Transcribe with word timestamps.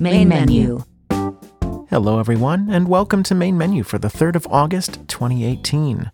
Main 0.00 0.28
menu 0.28 0.82
Hello, 1.88 2.18
everyone, 2.18 2.68
and 2.70 2.88
welcome 2.88 3.22
to 3.22 3.34
Main 3.34 3.56
Menu 3.56 3.84
for 3.84 3.98
the 3.98 4.08
3rd 4.08 4.34
of 4.34 4.46
August, 4.48 4.98
2018. 5.06 6.10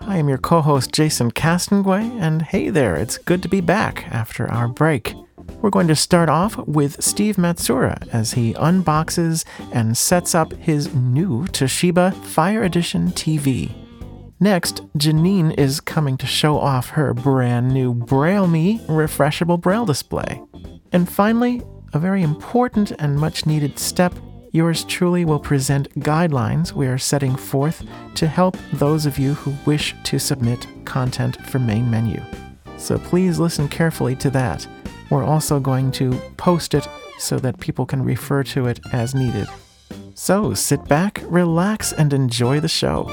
I 0.00 0.16
am 0.16 0.28
your 0.28 0.38
co 0.38 0.62
host, 0.62 0.92
Jason 0.92 1.32
Castonguay, 1.32 2.18
and 2.18 2.40
hey 2.40 2.70
there, 2.70 2.96
it's 2.96 3.18
good 3.18 3.42
to 3.42 3.48
be 3.48 3.60
back 3.60 4.06
after 4.10 4.50
our 4.50 4.68
break. 4.68 5.14
We're 5.60 5.68
going 5.68 5.88
to 5.88 5.96
start 5.96 6.30
off 6.30 6.56
with 6.66 7.02
Steve 7.02 7.36
Matzura 7.36 8.08
as 8.12 8.32
he 8.32 8.54
unboxes 8.54 9.44
and 9.72 9.96
sets 9.98 10.34
up 10.34 10.52
his 10.54 10.94
new 10.94 11.44
Toshiba 11.48 12.14
Fire 12.24 12.62
Edition 12.62 13.08
TV. 13.08 13.70
Next, 14.40 14.86
Janine 14.96 15.58
is 15.58 15.80
coming 15.80 16.16
to 16.18 16.26
show 16.26 16.58
off 16.58 16.90
her 16.90 17.12
brand 17.12 17.74
new 17.74 17.92
Braille 17.92 18.46
Me 18.46 18.78
refreshable 18.86 19.60
Braille 19.60 19.84
display. 19.84 20.40
And 20.92 21.06
finally, 21.10 21.62
a 21.92 21.98
very 21.98 22.22
important 22.22 22.92
and 22.92 23.16
much 23.16 23.46
needed 23.46 23.78
step 23.78 24.14
yours 24.52 24.84
truly 24.84 25.24
will 25.24 25.38
present 25.38 25.88
guidelines 26.00 26.72
we 26.72 26.86
are 26.86 26.98
setting 26.98 27.36
forth 27.36 27.84
to 28.14 28.26
help 28.26 28.56
those 28.72 29.06
of 29.06 29.18
you 29.18 29.34
who 29.34 29.54
wish 29.66 29.94
to 30.04 30.18
submit 30.18 30.66
content 30.84 31.36
for 31.46 31.58
main 31.58 31.90
menu. 31.90 32.20
So 32.76 32.98
please 32.98 33.38
listen 33.38 33.68
carefully 33.68 34.16
to 34.16 34.30
that. 34.30 34.66
We're 35.10 35.24
also 35.24 35.60
going 35.60 35.90
to 35.92 36.12
post 36.36 36.74
it 36.74 36.88
so 37.18 37.38
that 37.38 37.60
people 37.60 37.86
can 37.86 38.02
refer 38.02 38.42
to 38.44 38.66
it 38.66 38.80
as 38.92 39.14
needed. 39.14 39.48
So 40.14 40.54
sit 40.54 40.84
back, 40.86 41.22
relax, 41.24 41.92
and 41.92 42.12
enjoy 42.12 42.60
the 42.60 42.68
show. 42.68 43.08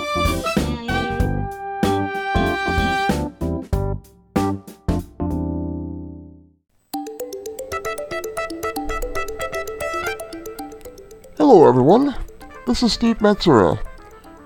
Hello, 11.48 11.70
everyone. 11.70 12.16
This 12.66 12.82
is 12.82 12.94
Steve 12.94 13.20
Matzura, 13.20 13.80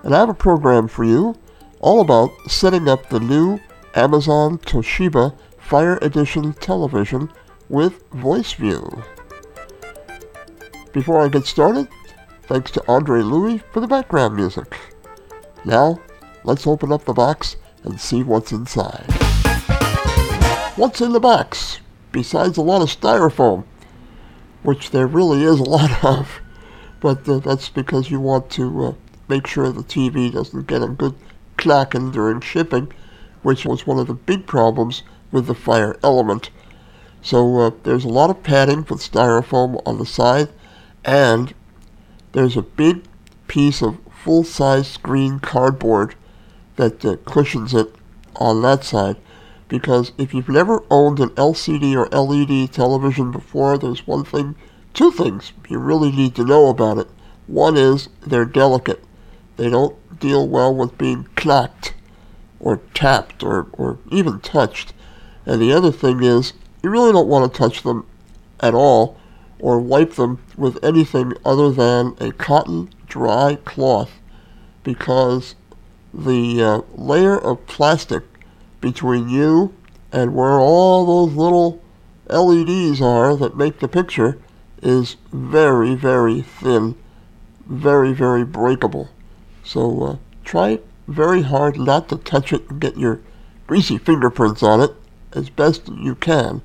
and 0.04 0.14
I 0.14 0.20
have 0.20 0.28
a 0.28 0.34
program 0.34 0.90
for 0.90 1.06
you 1.06 1.34
all 1.80 2.02
about 2.02 2.30
setting 2.52 2.90
up 2.90 3.08
the 3.08 3.22
new 3.22 3.58
Amazon 3.96 4.58
Toshiba 4.58 5.34
Fire 5.58 5.98
Edition 6.02 6.52
television 6.56 7.32
with 7.70 8.04
Voice 8.12 8.52
View. 8.52 9.02
Before 10.92 11.22
I 11.22 11.30
get 11.30 11.46
started, 11.46 11.88
thanks 12.44 12.70
to 12.72 12.84
Andre 12.90 13.22
Louis 13.22 13.60
for 13.72 13.80
the 13.80 13.88
background 13.88 14.36
music. 14.36 14.78
Now, 15.64 16.02
let's 16.44 16.68
open 16.68 16.92
up 16.92 17.06
the 17.06 17.14
box 17.14 17.56
and 17.86 17.98
see 17.98 18.24
what's 18.24 18.52
inside. 18.52 19.06
What's 20.76 21.00
in 21.00 21.14
the 21.14 21.22
box? 21.22 21.80
Besides 22.12 22.58
a 22.58 22.62
lot 22.62 22.82
of 22.82 22.90
styrofoam, 22.90 23.64
which 24.64 24.92
there 24.92 25.08
really 25.08 25.46
is 25.46 25.62
a 25.62 25.64
lot 25.64 26.04
of 26.04 26.42
but 27.00 27.28
uh, 27.28 27.40
that's 27.40 27.70
because 27.70 28.12
you 28.12 28.20
want 28.20 28.50
to 28.52 28.86
uh, 28.86 28.94
make 29.28 29.48
sure 29.48 29.72
the 29.72 29.84
TV 29.84 30.32
doesn't 30.32 30.68
get 30.68 30.82
a 30.82 30.88
good 30.88 31.16
clacking 31.58 32.12
during 32.12 32.42
shipping, 32.42 32.92
which 33.42 33.66
was 33.66 33.88
one 33.88 34.00
of 34.00 34.08
the 34.08 34.14
big 34.14 34.46
problems 34.46 35.04
with 35.32 35.48
the 35.48 35.56
Fire 35.56 35.98
Element. 36.04 36.50
So 37.22 37.60
uh, 37.60 37.72
there's 37.84 38.06
a 38.06 38.10
lot 38.10 38.30
of 38.30 38.44
padding 38.44 38.86
with 38.90 39.00
styrofoam 39.00 39.82
on 39.86 39.98
the 39.98 40.06
side, 40.06 40.50
and 41.06 41.54
there's 42.32 42.58
a 42.58 42.62
big 42.62 43.04
piece 43.48 43.82
of 43.82 43.98
full-size 44.10 44.88
screen 44.88 45.40
cardboard 45.40 46.16
that 46.76 47.04
uh, 47.04 47.18
cushions 47.26 47.74
it 47.74 47.94
on 48.36 48.62
that 48.62 48.84
side. 48.84 49.18
Because 49.68 50.12
if 50.18 50.34
you've 50.34 50.50
never 50.50 50.84
owned 50.90 51.20
an 51.20 51.30
LCD 51.30 51.94
or 51.96 52.08
LED 52.08 52.72
television 52.72 53.32
before, 53.32 53.78
there's 53.78 54.08
one 54.08 54.24
thing 54.24 54.56
two 54.94 55.12
things 55.12 55.54
you 55.70 55.80
really 55.80 56.12
need 56.12 56.36
to 56.36 56.46
know 56.46 56.68
about 56.68 56.98
it. 56.98 57.08
One 57.48 57.78
is 57.78 58.10
they're 58.22 58.46
delicate. 58.46 59.04
They 59.58 59.70
don't 59.70 59.96
deal 60.20 60.48
well 60.48 60.74
with 60.74 60.98
being 60.98 61.28
clacked 61.36 61.94
or 62.60 62.78
tapped 62.94 63.44
or, 63.44 63.68
or 63.74 64.00
even 64.12 64.40
touched. 64.40 64.94
And 65.46 65.62
the 65.62 65.74
other 65.74 65.92
thing 65.92 66.24
is 66.24 66.54
you 66.84 66.90
really 66.90 67.12
don't 67.12 67.28
want 67.28 67.52
to 67.52 67.58
touch 67.58 67.84
them 67.84 68.06
at 68.60 68.74
all 68.74 69.18
or 69.60 69.80
wipe 69.80 70.14
them 70.14 70.40
with 70.58 70.84
anything 70.84 71.34
other 71.46 71.72
than 71.72 72.16
a 72.20 72.32
cotton 72.32 72.90
dry 73.08 73.58
cloth 73.66 74.20
because 74.84 75.56
the 76.14 76.64
uh, 76.64 76.82
layer 76.96 77.38
of 77.38 77.66
plastic 77.68 78.24
between 78.82 79.30
you 79.30 79.74
and 80.12 80.34
where 80.34 80.60
all 80.60 81.06
those 81.06 81.36
little 81.36 81.82
LEDs 82.30 83.02
are 83.02 83.36
that 83.36 83.58
make 83.58 83.80
the 83.80 83.88
picture 83.88 84.38
is 84.82 85.18
very, 85.32 85.96
very 85.96 86.42
thin, 86.42 86.96
very, 87.68 88.14
very 88.14 88.46
breakable. 88.46 89.10
So 89.64 90.04
uh, 90.04 90.18
try 90.44 90.80
very 91.08 91.42
hard 91.42 91.78
not 91.78 92.10
to 92.10 92.18
touch 92.18 92.54
it 92.54 92.70
and 92.70 92.80
get 92.80 92.98
your 92.98 93.20
greasy 93.68 93.98
fingerprints 93.98 94.64
on 94.64 94.82
it 94.82 94.92
as 95.34 95.50
best 95.50 95.88
you 95.88 96.16
can. 96.16 96.62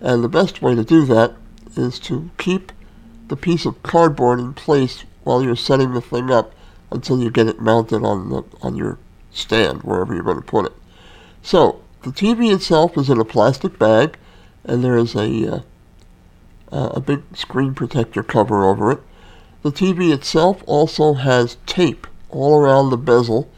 And 0.00 0.24
the 0.24 0.28
best 0.28 0.62
way 0.62 0.74
to 0.74 0.84
do 0.84 1.04
that 1.06 1.34
is 1.76 1.98
to 2.00 2.30
keep 2.38 2.72
the 3.28 3.36
piece 3.36 3.66
of 3.66 3.82
cardboard 3.82 4.40
in 4.40 4.54
place 4.54 5.04
while 5.22 5.42
you're 5.42 5.56
setting 5.56 5.92
the 5.92 6.00
thing 6.00 6.30
up 6.30 6.52
until 6.90 7.22
you 7.22 7.30
get 7.30 7.46
it 7.46 7.60
mounted 7.60 8.02
on 8.02 8.30
the 8.30 8.42
on 8.62 8.76
your 8.76 8.98
stand 9.30 9.82
wherever 9.82 10.12
you're 10.12 10.24
going 10.24 10.36
to 10.36 10.42
put 10.42 10.66
it. 10.66 10.72
So 11.42 11.82
the 12.02 12.10
TV 12.10 12.52
itself 12.52 12.96
is 12.96 13.08
in 13.08 13.20
a 13.20 13.24
plastic 13.24 13.78
bag, 13.78 14.18
and 14.64 14.82
there 14.82 14.96
is 14.96 15.14
a 15.14 15.54
uh, 15.54 15.60
uh, 16.72 16.90
a 16.94 17.00
big 17.00 17.22
screen 17.34 17.74
protector 17.74 18.22
cover 18.22 18.64
over 18.64 18.92
it. 18.92 19.00
The 19.62 19.72
TV 19.72 20.12
itself 20.12 20.62
also 20.66 21.14
has 21.14 21.58
tape 21.66 22.06
all 22.30 22.58
around 22.58 22.90
the 22.90 22.96
bezel. 22.96 23.50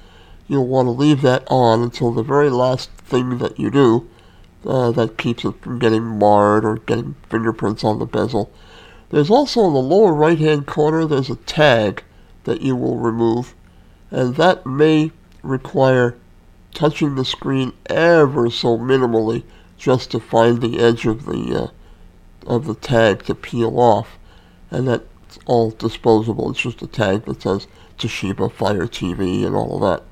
You'll 0.49 0.67
want 0.67 0.87
to 0.87 0.91
leave 0.91 1.23
that 1.23 1.45
on 1.49 1.83
until 1.83 2.11
the 2.11 2.23
very 2.23 2.51
last 2.51 2.91
thing 2.91 3.39
that 3.39 3.59
you 3.59 3.71
do. 3.71 4.09
Uh, 4.65 4.93
that 4.93 5.19
keeps 5.19 5.45
it 5.45 5.61
from 5.61 5.79
getting 5.79 6.05
marred 6.05 6.65
or 6.65 6.77
getting 6.77 7.17
fingerprints 7.29 7.83
on 7.83 7.99
the 7.99 8.07
bezel. 8.07 8.51
There's 9.11 9.31
also 9.31 9.67
in 9.67 9.75
the 9.75 9.81
lower 9.81 10.15
right 10.15 10.39
hand 10.39 10.67
corner, 10.67 11.05
there's 11.05 11.31
a 11.31 11.37
tag 11.37 12.05
that 12.45 12.63
you 12.63 12.77
will 12.77 12.97
remove, 12.97 13.55
and 14.11 14.37
that 14.37 14.65
may 14.65 15.11
require 15.43 16.17
touching 16.73 17.17
the 17.17 17.25
screen 17.25 17.73
ever 17.87 18.51
so 18.51 18.79
minimally 18.79 19.43
just 19.77 20.11
to 20.13 20.21
find 20.21 20.61
the 20.61 20.79
edge 20.79 21.07
of 21.07 21.27
the 21.27 21.65
uh, 21.65 21.67
of 22.47 22.67
the 22.67 22.75
tag 22.75 23.25
to 23.25 23.35
peel 23.35 23.79
off, 23.79 24.19
and 24.71 24.89
that's 24.89 25.39
all 25.47 25.71
disposable. 25.71 26.51
It's 26.51 26.61
just 26.61 26.83
a 26.83 26.87
tag 26.87 27.25
that 27.27 27.43
says 27.43 27.67
Toshiba 27.99 28.53
Fire 28.53 28.87
TV 28.87 29.47
and 29.47 29.55
all 29.55 29.77
of 29.77 29.81
that. 29.83 30.05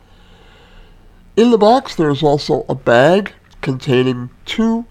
In 1.37 1.51
the 1.51 1.59
box, 1.59 1.95
there's 1.95 2.23
also 2.23 2.65
a 2.69 2.75
bag 2.75 3.33
containing 3.61 4.31
two 4.45 4.87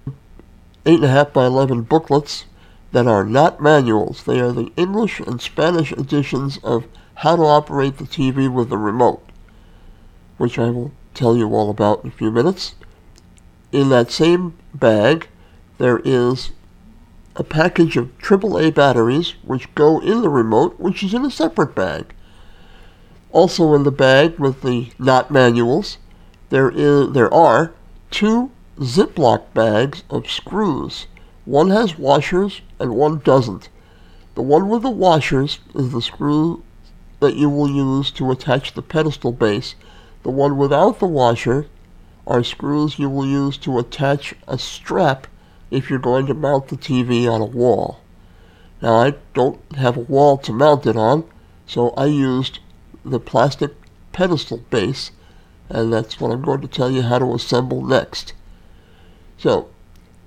8.5 0.85 1.33
by 1.33 1.45
11 1.45 1.83
booklets 1.83 2.45
that 2.91 3.05
are 3.05 3.23
not 3.23 3.61
manuals. 3.61 4.23
They 4.23 4.39
are 4.39 4.51
the 4.51 4.71
English 4.75 5.19
and 5.19 5.41
Spanish 5.41 5.91
editions 5.91 6.57
of 6.63 6.85
How 7.15 7.35
to 7.35 7.43
Operate 7.43 7.97
the 7.97 8.05
TV 8.05 8.51
with 8.51 8.69
the 8.69 8.77
Remote, 8.77 9.23
which 10.37 10.57
I 10.57 10.69
will 10.69 10.91
tell 11.13 11.35
you 11.35 11.53
all 11.53 11.69
about 11.69 12.03
in 12.03 12.09
a 12.09 12.13
few 12.13 12.31
minutes. 12.31 12.75
In 13.71 13.89
that 13.89 14.09
same 14.09 14.57
bag, 14.73 15.27
there 15.77 16.01
is 16.03 16.51
a 17.39 17.43
package 17.43 17.95
of 17.95 18.15
AAA 18.17 18.75
batteries 18.75 19.35
which 19.43 19.73
go 19.73 20.01
in 20.01 20.21
the 20.21 20.27
remote, 20.27 20.77
which 20.77 21.01
is 21.01 21.13
in 21.13 21.23
a 21.23 21.31
separate 21.31 21.73
bag. 21.73 22.13
Also 23.31 23.73
in 23.73 23.83
the 23.83 23.91
bag 23.91 24.37
with 24.37 24.61
the 24.61 24.91
not 24.99 25.31
manuals, 25.31 25.99
there 26.49 26.69
is 26.69 27.13
there 27.13 27.33
are 27.33 27.71
two 28.11 28.51
Ziploc 28.79 29.53
bags 29.53 30.03
of 30.09 30.29
screws. 30.29 31.07
One 31.45 31.69
has 31.69 31.97
washers 31.97 32.59
and 32.77 32.95
one 32.95 33.19
doesn't. 33.19 33.69
The 34.35 34.41
one 34.41 34.67
with 34.67 34.81
the 34.81 34.89
washers 34.89 35.59
is 35.73 35.93
the 35.93 36.01
screw 36.01 36.61
that 37.21 37.37
you 37.37 37.49
will 37.49 37.69
use 37.69 38.11
to 38.11 38.31
attach 38.31 38.73
the 38.73 38.81
pedestal 38.81 39.31
base. 39.31 39.75
The 40.23 40.29
one 40.29 40.57
without 40.57 40.99
the 40.99 41.07
washer 41.07 41.67
are 42.27 42.43
screws 42.43 42.99
you 42.99 43.09
will 43.09 43.25
use 43.25 43.57
to 43.59 43.79
attach 43.79 44.35
a 44.45 44.57
strap 44.57 45.25
if 45.71 45.89
you're 45.89 45.99
going 45.99 46.25
to 46.27 46.33
mount 46.33 46.67
the 46.67 46.77
TV 46.77 47.31
on 47.31 47.41
a 47.41 47.45
wall. 47.45 47.99
Now 48.81 48.95
I 48.95 49.13
don't 49.33 49.59
have 49.75 49.97
a 49.97 50.01
wall 50.01 50.37
to 50.39 50.53
mount 50.53 50.85
it 50.85 50.95
on, 50.95 51.25
so 51.67 51.89
I 51.91 52.05
used 52.05 52.59
the 53.03 53.19
plastic 53.19 53.73
pedestal 54.11 54.57
base, 54.69 55.11
and 55.69 55.93
that's 55.93 56.19
what 56.19 56.31
I'm 56.31 56.41
going 56.41 56.61
to 56.61 56.67
tell 56.67 56.89
you 56.89 57.01
how 57.03 57.19
to 57.19 57.33
assemble 57.33 57.83
next. 57.83 58.33
So, 59.37 59.69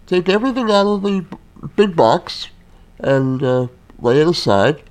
take 0.07 0.29
everything 0.29 0.71
out 0.71 0.87
of 0.87 1.03
the 1.03 1.25
big 1.77 1.97
box 1.97 2.49
and 2.99 3.43
uh, 3.43 3.67
lay 3.99 4.21
it 4.21 4.29
aside, 4.29 4.83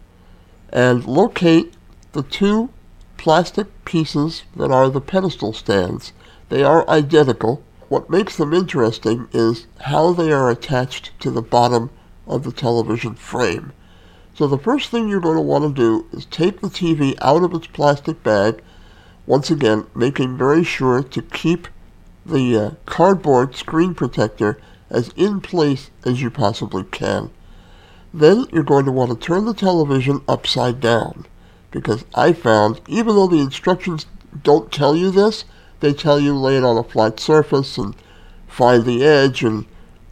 and 0.70 1.06
locate 1.06 1.74
the 2.12 2.24
two 2.24 2.70
plastic 3.18 3.68
pieces 3.86 4.44
that 4.56 4.72
are 4.72 4.90
the 4.90 5.02
pedestal 5.02 5.54
stands. 5.54 6.12
They 6.50 6.64
are 6.64 6.90
identical. 6.90 7.64
What 7.92 8.10
makes 8.10 8.38
them 8.38 8.54
interesting 8.54 9.28
is 9.34 9.68
how 9.82 10.14
they 10.14 10.32
are 10.32 10.50
attached 10.50 11.12
to 11.20 11.30
the 11.30 11.42
bottom 11.42 11.90
of 12.26 12.44
the 12.44 12.54
television 12.54 13.16
frame. 13.16 13.74
So 14.34 14.48
the 14.48 14.58
first 14.58 14.90
thing 14.90 15.10
you're 15.10 15.20
going 15.20 15.36
to 15.36 15.42
want 15.42 15.66
to 15.66 15.82
do 15.82 16.08
is 16.18 16.26
take 16.26 16.62
the 16.62 16.70
TV 16.70 17.18
out 17.20 17.44
of 17.44 17.54
its 17.54 17.68
plastic 17.68 18.24
bag, 18.24 18.62
once 19.28 19.52
again 19.52 19.88
making 19.94 20.38
very 20.38 20.64
sure 20.64 21.04
to 21.04 21.22
keep 21.22 21.68
the 22.26 22.58
uh, 22.58 22.72
cardboard 22.86 23.58
screen 23.58 23.94
protector 23.94 24.58
as 24.90 25.10
in 25.18 25.42
place 25.42 25.92
as 26.06 26.22
you 26.22 26.30
possibly 26.30 26.86
can. 26.86 27.30
Then 28.14 28.46
you're 28.54 28.64
going 28.64 28.86
to 28.86 28.92
want 28.94 29.12
to 29.12 29.18
turn 29.18 29.44
the 29.44 29.54
television 29.54 30.22
upside 30.30 30.80
down 30.80 31.26
because 31.72 32.06
I 32.16 32.32
found, 32.32 32.80
even 32.88 33.16
though 33.16 33.28
the 33.28 33.42
instructions 33.42 34.06
don't 34.44 34.72
tell 34.72 34.96
you 34.96 35.12
this, 35.12 35.44
they 35.82 35.94
tell 35.94 36.20
you 36.20 36.36
lay 36.36 36.58
it 36.58 36.64
on 36.64 36.78
a 36.78 36.84
flat 36.84 37.20
surface 37.20 37.78
and 37.78 37.96
find 38.48 38.86
the 38.86 39.04
edge 39.04 39.44
and 39.44 39.66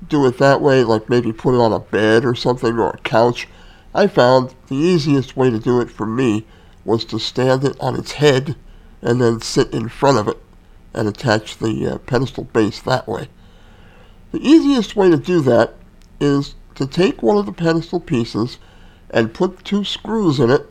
do 0.08 0.26
it 0.26 0.38
that 0.40 0.62
way, 0.62 0.84
like 0.84 1.10
maybe 1.10 1.32
put 1.32 1.54
it 1.54 1.62
on 1.62 1.72
a 1.72 1.80
bed 1.80 2.26
or 2.26 2.36
something 2.36 2.78
or 2.78 2.92
a 2.92 2.98
couch. 3.00 3.48
I 3.94 4.08
found 4.08 4.54
the 4.68 4.76
easiest 4.76 5.38
way 5.38 5.50
to 5.50 5.60
do 5.60 5.80
it 5.80 5.90
for 5.90 6.06
me 6.06 6.46
was 6.86 7.06
to 7.06 7.20
stand 7.20 7.64
it 7.64 7.78
on 7.80 7.96
its 7.96 8.14
head 8.14 8.56
and 9.02 9.22
then 9.22 9.42
sit 9.42 9.74
in 9.74 9.90
front 9.90 10.18
of 10.18 10.28
it 10.28 10.38
and 10.94 11.08
attach 11.08 11.58
the 11.58 11.88
uh, 11.88 11.98
pedestal 12.00 12.46
base 12.46 12.82
that 12.82 13.08
way. 13.08 13.30
The 14.32 14.40
easiest 14.40 14.96
way 14.96 15.10
to 15.10 15.18
do 15.18 15.42
that 15.42 15.76
is 16.20 16.56
to 16.76 16.86
take 16.86 17.22
one 17.22 17.38
of 17.38 17.46
the 17.46 17.52
pedestal 17.52 18.00
pieces 18.00 18.58
and 19.10 19.34
put 19.34 19.64
two 19.64 19.84
screws 19.84 20.40
in 20.40 20.50
it 20.50 20.70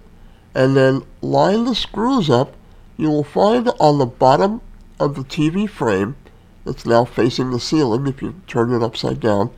and 0.55 0.77
then 0.77 1.03
line 1.21 1.65
the 1.65 1.75
screws 1.75 2.31
up. 2.31 2.55
You 2.97 3.11
will 3.11 3.25
find 3.25 3.69
on 3.79 3.99
the 3.99 4.07
bottom 4.07 4.61
of 5.01 5.15
the 5.15 5.23
TV 5.23 5.69
frame 5.69 6.17
that's 6.65 6.87
now 6.87 7.05
facing 7.05 7.51
the 7.51 7.61
ceiling 7.61 8.07
if 8.07 8.21
you 8.21 8.41
turn 8.47 8.73
it 8.73 8.83
upside 8.83 9.21
down, 9.21 9.51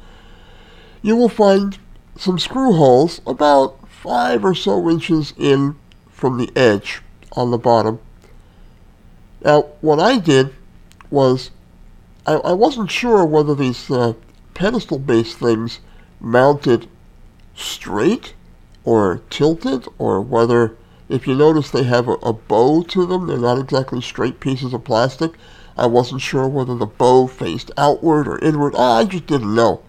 you 1.02 1.16
will 1.16 1.28
find 1.28 1.78
some 2.16 2.38
screw 2.38 2.72
holes 2.72 3.20
about 3.26 3.88
five 3.88 4.44
or 4.44 4.54
so 4.54 4.88
inches 4.88 5.32
in 5.36 5.76
from 6.10 6.38
the 6.38 6.50
edge 6.56 7.02
on 7.32 7.50
the 7.50 7.58
bottom. 7.58 7.98
Now, 9.42 9.62
what 9.80 9.98
I 9.98 10.18
did 10.18 10.54
was 11.10 11.50
I, 12.26 12.34
I 12.34 12.52
wasn't 12.52 12.90
sure 12.90 13.24
whether 13.24 13.54
these 13.54 13.90
uh, 13.90 14.12
pedestal 14.54 14.98
based 14.98 15.38
things 15.38 15.80
mounted 16.20 16.86
straight 17.54 18.34
or 18.84 19.22
tilted 19.30 19.86
or 19.98 20.20
whether 20.20 20.76
if 21.10 21.26
you 21.26 21.34
notice 21.34 21.70
they 21.70 21.82
have 21.82 22.08
a, 22.08 22.12
a 22.22 22.32
bow 22.32 22.82
to 22.84 23.04
them. 23.04 23.26
They're 23.26 23.36
not 23.36 23.58
exactly 23.58 24.00
straight 24.00 24.40
pieces 24.40 24.72
of 24.72 24.84
plastic. 24.84 25.32
I 25.76 25.86
wasn't 25.86 26.22
sure 26.22 26.48
whether 26.48 26.74
the 26.74 26.86
bow 26.86 27.26
faced 27.26 27.70
outward 27.76 28.28
or 28.28 28.38
inward. 28.38 28.74
I 28.76 29.04
just 29.04 29.26
didn't 29.26 29.54
know. 29.54 29.82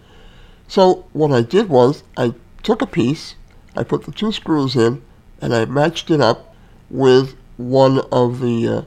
So 0.68 1.06
what 1.13 1.31
i 1.31 1.41
did 1.41 1.68
was 1.68 2.03
i 2.15 2.33
took 2.63 2.81
a 2.81 2.88
piece 2.88 3.35
i 3.75 3.83
put 3.83 4.06
the 4.06 4.12
two 4.13 4.31
screws 4.31 4.75
in 4.75 5.01
and 5.41 5.53
i 5.53 5.65
matched 5.65 6.09
it 6.09 6.21
up 6.21 6.56
with 6.89 7.35
one 7.57 8.00
of 8.09 8.39
the 8.39 8.67
uh, 8.67 8.81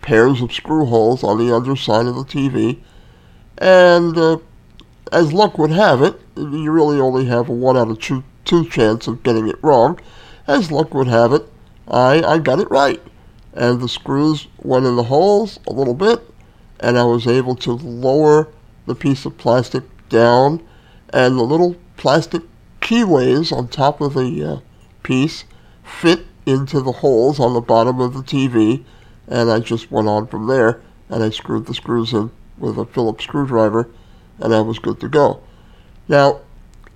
pairs 0.00 0.40
of 0.40 0.52
screw 0.52 0.86
holes 0.86 1.22
on 1.22 1.36
the 1.36 1.54
underside 1.54 2.06
of 2.06 2.14
the 2.14 2.24
tv 2.24 2.78
and 3.58 4.16
uh, 4.16 4.38
as 5.12 5.32
luck 5.32 5.58
would 5.58 5.70
have 5.70 6.02
it, 6.02 6.20
you 6.36 6.70
really 6.70 7.00
only 7.00 7.26
have 7.26 7.48
a 7.48 7.52
one 7.52 7.76
out 7.76 7.90
of 7.90 8.00
two, 8.00 8.24
two 8.44 8.68
chance 8.68 9.06
of 9.06 9.22
getting 9.22 9.48
it 9.48 9.62
wrong. 9.62 9.98
As 10.46 10.70
luck 10.70 10.94
would 10.94 11.06
have 11.06 11.32
it, 11.32 11.48
I, 11.88 12.22
I 12.22 12.38
got 12.38 12.60
it 12.60 12.70
right. 12.70 13.02
And 13.52 13.80
the 13.80 13.88
screws 13.88 14.48
went 14.62 14.86
in 14.86 14.96
the 14.96 15.04
holes 15.04 15.58
a 15.66 15.72
little 15.72 15.94
bit, 15.94 16.22
and 16.80 16.98
I 16.98 17.04
was 17.04 17.26
able 17.26 17.54
to 17.56 17.72
lower 17.72 18.48
the 18.86 18.94
piece 18.94 19.24
of 19.24 19.38
plastic 19.38 19.84
down, 20.08 20.62
and 21.12 21.38
the 21.38 21.42
little 21.42 21.76
plastic 21.96 22.42
keyways 22.80 23.52
on 23.52 23.68
top 23.68 24.00
of 24.00 24.14
the 24.14 24.44
uh, 24.44 24.60
piece 25.02 25.44
fit 25.82 26.26
into 26.44 26.80
the 26.80 26.92
holes 26.92 27.40
on 27.40 27.54
the 27.54 27.60
bottom 27.60 28.00
of 28.00 28.14
the 28.14 28.22
TV, 28.22 28.84
and 29.26 29.50
I 29.50 29.60
just 29.60 29.90
went 29.90 30.08
on 30.08 30.26
from 30.26 30.46
there, 30.46 30.80
and 31.08 31.22
I 31.22 31.30
screwed 31.30 31.66
the 31.66 31.74
screws 31.74 32.12
in 32.12 32.30
with 32.58 32.78
a 32.78 32.84
Phillips 32.84 33.24
screwdriver, 33.24 33.88
and 34.38 34.54
I 34.54 34.60
was 34.60 34.78
good 34.78 35.00
to 35.00 35.08
go. 35.08 35.42
Now, 36.08 36.40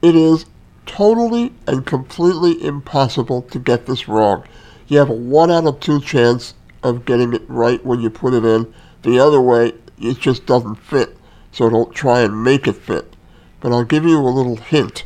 it 0.02 0.14
is 0.14 0.46
totally 0.86 1.52
and 1.66 1.84
completely 1.84 2.64
impossible 2.64 3.42
to 3.42 3.58
get 3.58 3.86
this 3.86 4.08
wrong. 4.08 4.44
You 4.90 4.98
have 4.98 5.08
a 5.08 5.14
1 5.14 5.52
out 5.52 5.66
of 5.66 5.78
2 5.78 6.00
chance 6.00 6.54
of 6.82 7.04
getting 7.04 7.32
it 7.32 7.48
right 7.48 7.82
when 7.86 8.00
you 8.00 8.10
put 8.10 8.34
it 8.34 8.44
in. 8.44 8.74
The 9.02 9.20
other 9.20 9.40
way, 9.40 9.74
it 10.00 10.18
just 10.18 10.46
doesn't 10.46 10.82
fit, 10.82 11.16
so 11.52 11.70
don't 11.70 11.94
try 11.94 12.22
and 12.22 12.42
make 12.42 12.66
it 12.66 12.74
fit. 12.74 13.14
But 13.60 13.70
I'll 13.70 13.84
give 13.84 14.04
you 14.04 14.18
a 14.18 14.26
little 14.26 14.56
hint. 14.56 15.04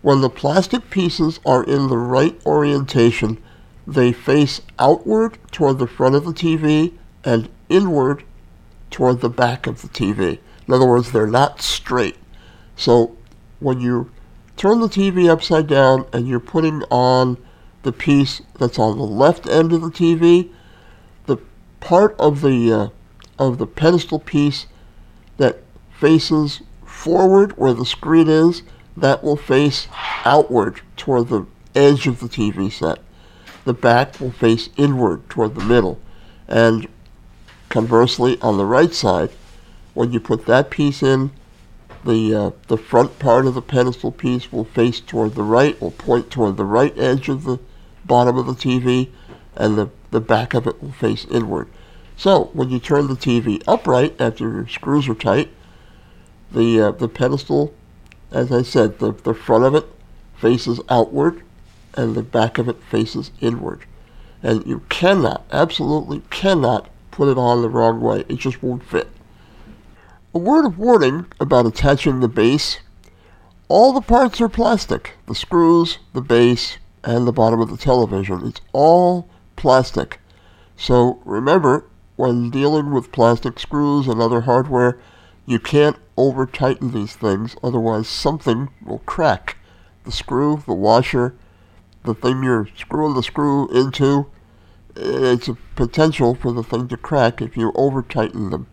When 0.00 0.22
the 0.22 0.30
plastic 0.30 0.88
pieces 0.88 1.38
are 1.44 1.62
in 1.62 1.88
the 1.88 1.98
right 1.98 2.40
orientation, 2.46 3.36
they 3.86 4.10
face 4.10 4.62
outward 4.78 5.36
toward 5.52 5.80
the 5.80 5.86
front 5.86 6.14
of 6.14 6.24
the 6.24 6.32
TV 6.32 6.94
and 7.22 7.50
inward 7.68 8.24
toward 8.90 9.20
the 9.20 9.28
back 9.28 9.66
of 9.66 9.82
the 9.82 9.88
TV. 9.88 10.38
In 10.66 10.72
other 10.72 10.86
words, 10.86 11.12
they're 11.12 11.26
not 11.26 11.60
straight. 11.60 12.16
So 12.74 13.18
when 13.58 13.82
you 13.82 14.10
turn 14.56 14.80
the 14.80 14.88
TV 14.88 15.28
upside 15.28 15.66
down 15.66 16.06
and 16.10 16.26
you're 16.26 16.40
putting 16.40 16.84
on 16.84 17.36
the 17.82 17.92
piece 17.92 18.42
that's 18.58 18.78
on 18.78 18.98
the 18.98 19.04
left 19.04 19.48
end 19.48 19.72
of 19.72 19.80
the 19.80 19.90
TV, 19.90 20.50
the 21.26 21.38
part 21.80 22.14
of 22.18 22.42
the 22.42 22.72
uh, 22.72 22.88
of 23.38 23.58
the 23.58 23.66
pedestal 23.66 24.18
piece 24.18 24.66
that 25.38 25.58
faces 25.98 26.60
forward 26.84 27.56
where 27.56 27.72
the 27.72 27.86
screen 27.86 28.28
is, 28.28 28.62
that 28.96 29.24
will 29.24 29.36
face 29.36 29.88
outward 30.24 30.82
toward 30.96 31.28
the 31.28 31.46
edge 31.74 32.06
of 32.06 32.20
the 32.20 32.28
TV 32.28 32.70
set. 32.70 32.98
The 33.64 33.72
back 33.72 34.20
will 34.20 34.32
face 34.32 34.68
inward 34.76 35.28
toward 35.30 35.54
the 35.54 35.64
middle. 35.64 35.98
And 36.48 36.88
conversely, 37.68 38.38
on 38.40 38.58
the 38.58 38.66
right 38.66 38.92
side, 38.92 39.30
when 39.94 40.12
you 40.12 40.20
put 40.20 40.46
that 40.46 40.70
piece 40.70 41.02
in, 41.02 41.30
the 42.04 42.34
uh, 42.34 42.50
the 42.68 42.78
front 42.78 43.18
part 43.18 43.46
of 43.46 43.54
the 43.54 43.62
pedestal 43.62 44.10
piece 44.10 44.50
will 44.50 44.64
face 44.64 45.00
toward 45.00 45.34
the 45.34 45.42
right, 45.42 45.80
will 45.80 45.90
point 45.90 46.30
toward 46.30 46.56
the 46.56 46.64
right 46.64 46.96
edge 46.98 47.28
of 47.28 47.44
the 47.44 47.58
bottom 48.10 48.36
of 48.36 48.46
the 48.46 48.54
TV, 48.54 49.08
and 49.54 49.78
the, 49.78 49.88
the 50.10 50.20
back 50.20 50.52
of 50.52 50.66
it 50.66 50.82
will 50.82 50.90
face 50.90 51.24
inward. 51.30 51.68
So 52.16 52.50
when 52.52 52.68
you 52.68 52.80
turn 52.80 53.06
the 53.06 53.14
TV 53.14 53.62
upright 53.68 54.20
after 54.20 54.50
your 54.50 54.66
screws 54.66 55.08
are 55.08 55.14
tight, 55.14 55.48
the 56.50 56.80
uh, 56.80 56.90
the 56.90 57.08
pedestal, 57.08 57.72
as 58.32 58.50
I 58.50 58.62
said, 58.62 58.98
the, 58.98 59.12
the 59.12 59.32
front 59.32 59.62
of 59.62 59.76
it 59.76 59.86
faces 60.36 60.80
outward, 60.88 61.42
and 61.94 62.16
the 62.16 62.24
back 62.24 62.58
of 62.58 62.68
it 62.68 62.82
faces 62.82 63.30
inward. 63.40 63.84
And 64.42 64.66
you 64.66 64.80
cannot, 64.88 65.44
absolutely 65.52 66.22
cannot, 66.30 66.88
put 67.12 67.28
it 67.28 67.38
on 67.38 67.62
the 67.62 67.68
wrong 67.68 68.00
way. 68.00 68.24
It 68.28 68.38
just 68.38 68.60
won't 68.60 68.82
fit. 68.82 69.08
A 70.34 70.38
word 70.38 70.64
of 70.64 70.78
warning 70.78 71.26
about 71.38 71.66
attaching 71.66 72.18
the 72.18 72.28
base. 72.28 72.80
All 73.68 73.92
the 73.92 74.00
parts 74.00 74.40
are 74.40 74.48
plastic. 74.48 75.12
The 75.26 75.34
screws, 75.34 75.98
the 76.12 76.22
base, 76.22 76.78
and 77.04 77.26
the 77.26 77.32
bottom 77.32 77.60
of 77.60 77.70
the 77.70 77.76
television. 77.76 78.46
It's 78.46 78.60
all 78.72 79.28
plastic. 79.56 80.20
So 80.76 81.20
remember, 81.24 81.86
when 82.16 82.50
dealing 82.50 82.92
with 82.92 83.12
plastic 83.12 83.58
screws 83.58 84.06
and 84.06 84.20
other 84.20 84.42
hardware, 84.42 84.98
you 85.46 85.58
can't 85.58 85.96
over 86.16 86.46
tighten 86.46 86.92
these 86.92 87.14
things, 87.14 87.56
otherwise 87.62 88.08
something 88.08 88.68
will 88.84 89.00
crack. 89.00 89.56
The 90.04 90.12
screw, 90.12 90.62
the 90.66 90.74
washer, 90.74 91.34
the 92.04 92.14
thing 92.14 92.42
you're 92.42 92.68
screwing 92.76 93.14
the 93.14 93.22
screw 93.22 93.68
into, 93.70 94.26
it's 94.96 95.48
a 95.48 95.56
potential 95.76 96.34
for 96.34 96.52
the 96.52 96.62
thing 96.62 96.88
to 96.88 96.96
crack 96.96 97.40
if 97.40 97.56
you 97.56 97.72
over 97.74 98.02
tighten 98.02 98.50
them. 98.50 98.66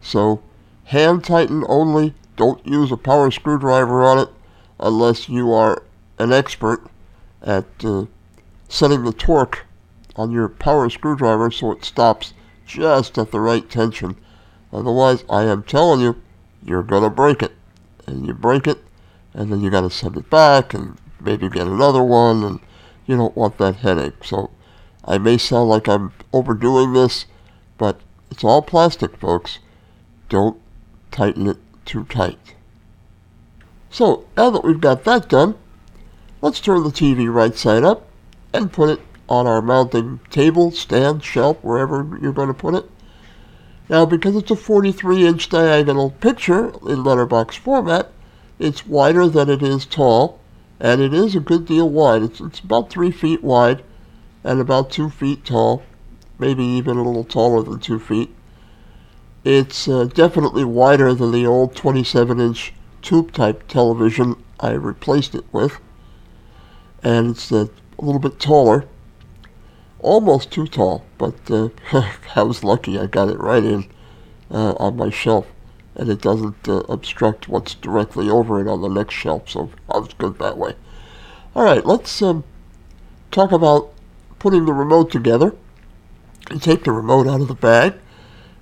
So 0.00 0.42
hand 0.84 1.24
tighten 1.24 1.64
only. 1.68 2.14
Don't 2.36 2.66
use 2.66 2.90
a 2.90 2.96
power 2.96 3.30
screwdriver 3.30 4.02
on 4.02 4.18
it 4.18 4.28
unless 4.78 5.28
you 5.28 5.52
are 5.52 5.82
an 6.18 6.32
expert 6.32 6.86
at 7.42 7.66
uh, 7.84 8.06
setting 8.68 9.04
the 9.04 9.12
torque 9.12 9.66
on 10.16 10.30
your 10.30 10.48
power 10.48 10.90
screwdriver 10.90 11.50
so 11.50 11.72
it 11.72 11.84
stops 11.84 12.34
just 12.66 13.18
at 13.18 13.30
the 13.30 13.40
right 13.40 13.68
tension. 13.68 14.16
Otherwise, 14.72 15.24
I 15.28 15.44
am 15.44 15.62
telling 15.62 16.00
you, 16.00 16.20
you're 16.64 16.82
going 16.82 17.02
to 17.02 17.10
break 17.10 17.42
it. 17.42 17.52
And 18.06 18.26
you 18.26 18.34
break 18.34 18.66
it, 18.66 18.78
and 19.34 19.52
then 19.52 19.60
you 19.60 19.70
got 19.70 19.82
to 19.82 19.90
send 19.90 20.16
it 20.16 20.30
back 20.30 20.74
and 20.74 20.96
maybe 21.20 21.48
get 21.48 21.66
another 21.66 22.02
one, 22.02 22.42
and 22.42 22.60
you 23.06 23.16
don't 23.16 23.36
want 23.36 23.58
that 23.58 23.76
headache. 23.76 24.24
So 24.24 24.50
I 25.04 25.18
may 25.18 25.38
sound 25.38 25.68
like 25.68 25.88
I'm 25.88 26.12
overdoing 26.32 26.92
this, 26.92 27.26
but 27.78 28.00
it's 28.30 28.44
all 28.44 28.62
plastic, 28.62 29.16
folks. 29.16 29.58
Don't 30.28 30.60
tighten 31.10 31.46
it 31.46 31.58
too 31.84 32.04
tight. 32.04 32.54
So 33.90 34.26
now 34.36 34.50
that 34.50 34.64
we've 34.64 34.80
got 34.80 35.04
that 35.04 35.28
done, 35.28 35.56
let's 36.42 36.60
turn 36.60 36.82
the 36.82 36.90
TV 36.90 37.32
right 37.32 37.56
side 37.56 37.84
up 37.84 38.06
and 38.52 38.72
put 38.72 38.90
it 38.90 39.00
on 39.28 39.46
our 39.46 39.62
mounting 39.62 40.20
table, 40.30 40.72
stand, 40.72 41.22
shelf, 41.22 41.56
wherever 41.62 42.18
you're 42.20 42.32
going 42.32 42.48
to 42.48 42.54
put 42.54 42.74
it. 42.74 42.90
Now, 43.88 44.04
because 44.06 44.36
it's 44.36 44.50
a 44.50 44.56
43 44.56 45.26
inch 45.26 45.48
diagonal 45.48 46.10
picture 46.10 46.72
in 46.88 47.04
letterbox 47.04 47.56
format, 47.56 48.10
it's 48.58 48.86
wider 48.86 49.26
than 49.26 49.48
it 49.48 49.62
is 49.62 49.86
tall, 49.86 50.38
and 50.78 51.00
it 51.00 51.14
is 51.14 51.34
a 51.34 51.40
good 51.40 51.66
deal 51.66 51.88
wide. 51.88 52.22
It's, 52.22 52.40
it's 52.40 52.60
about 52.60 52.90
3 52.90 53.10
feet 53.10 53.42
wide 53.42 53.82
and 54.44 54.60
about 54.60 54.90
2 54.90 55.10
feet 55.10 55.44
tall, 55.44 55.82
maybe 56.38 56.64
even 56.64 56.96
a 56.96 57.02
little 57.02 57.24
taller 57.24 57.62
than 57.62 57.80
2 57.80 57.98
feet. 57.98 58.34
It's 59.44 59.88
uh, 59.88 60.04
definitely 60.04 60.64
wider 60.64 61.14
than 61.14 61.32
the 61.32 61.46
old 61.46 61.74
27 61.74 62.40
inch 62.40 62.72
tube 63.02 63.32
type 63.32 63.66
television 63.68 64.36
I 64.58 64.72
replaced 64.72 65.34
it 65.34 65.44
with, 65.52 65.78
and 67.02 67.30
it's 67.30 67.50
a 67.50 67.68
little 67.98 68.20
bit 68.20 68.38
taller. 68.38 68.86
Almost 70.00 70.50
too 70.50 70.66
tall, 70.66 71.04
but 71.18 71.50
uh, 71.50 71.68
I 72.34 72.42
was 72.42 72.64
lucky 72.64 72.98
I 72.98 73.06
got 73.06 73.28
it 73.28 73.38
right 73.38 73.62
in 73.62 73.86
uh, 74.50 74.72
on 74.78 74.96
my 74.96 75.10
shelf, 75.10 75.46
and 75.94 76.08
it 76.08 76.22
doesn't 76.22 76.68
uh, 76.68 76.78
obstruct 76.88 77.48
what's 77.48 77.74
directly 77.74 78.30
over 78.30 78.60
it 78.60 78.68
on 78.68 78.80
the 78.80 78.88
next 78.88 79.14
shelf, 79.14 79.50
so 79.50 79.70
I 79.90 79.98
was 79.98 80.14
good 80.14 80.38
that 80.38 80.56
way. 80.56 80.74
All 81.54 81.64
right, 81.64 81.84
let's 81.84 82.22
um, 82.22 82.44
talk 83.30 83.52
about 83.52 83.92
putting 84.38 84.64
the 84.64 84.72
remote 84.72 85.10
together. 85.10 85.54
You 86.50 86.58
take 86.58 86.84
the 86.84 86.92
remote 86.92 87.26
out 87.26 87.42
of 87.42 87.48
the 87.48 87.54
bag, 87.54 87.94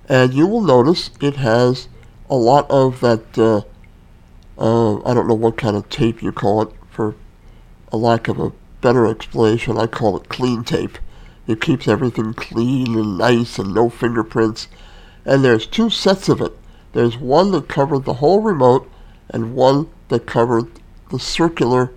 and 0.09 0.33
you 0.33 0.45
will 0.45 0.61
notice 0.61 1.09
it 1.21 1.37
has 1.37 1.87
a 2.29 2.35
lot 2.35 2.69
of 2.69 2.99
that. 2.99 3.37
Uh, 3.37 3.61
uh, 4.57 5.01
I 5.03 5.13
don't 5.13 5.29
know 5.29 5.35
what 5.35 5.55
kind 5.55 5.77
of 5.77 5.87
tape 5.87 6.21
you 6.21 6.33
call 6.33 6.63
it 6.63 6.73
a 7.91 7.97
lack 7.97 8.27
of 8.27 8.39
a 8.39 8.51
better 8.81 9.05
explanation. 9.05 9.77
I 9.77 9.87
call 9.87 10.17
it 10.17 10.29
clean 10.29 10.63
tape. 10.63 10.97
It 11.47 11.61
keeps 11.61 11.87
everything 11.87 12.33
clean 12.33 12.97
and 12.97 13.17
nice 13.17 13.57
and 13.57 13.73
no 13.73 13.89
fingerprints. 13.89 14.67
And 15.25 15.43
there's 15.43 15.65
two 15.65 15.89
sets 15.89 16.29
of 16.29 16.41
it. 16.41 16.55
There's 16.93 17.17
one 17.17 17.51
that 17.51 17.67
covered 17.67 18.05
the 18.05 18.15
whole 18.15 18.41
remote 18.41 18.89
and 19.29 19.55
one 19.55 19.89
that 20.09 20.25
covered 20.25 20.67
the 21.11 21.19
circular 21.19 21.91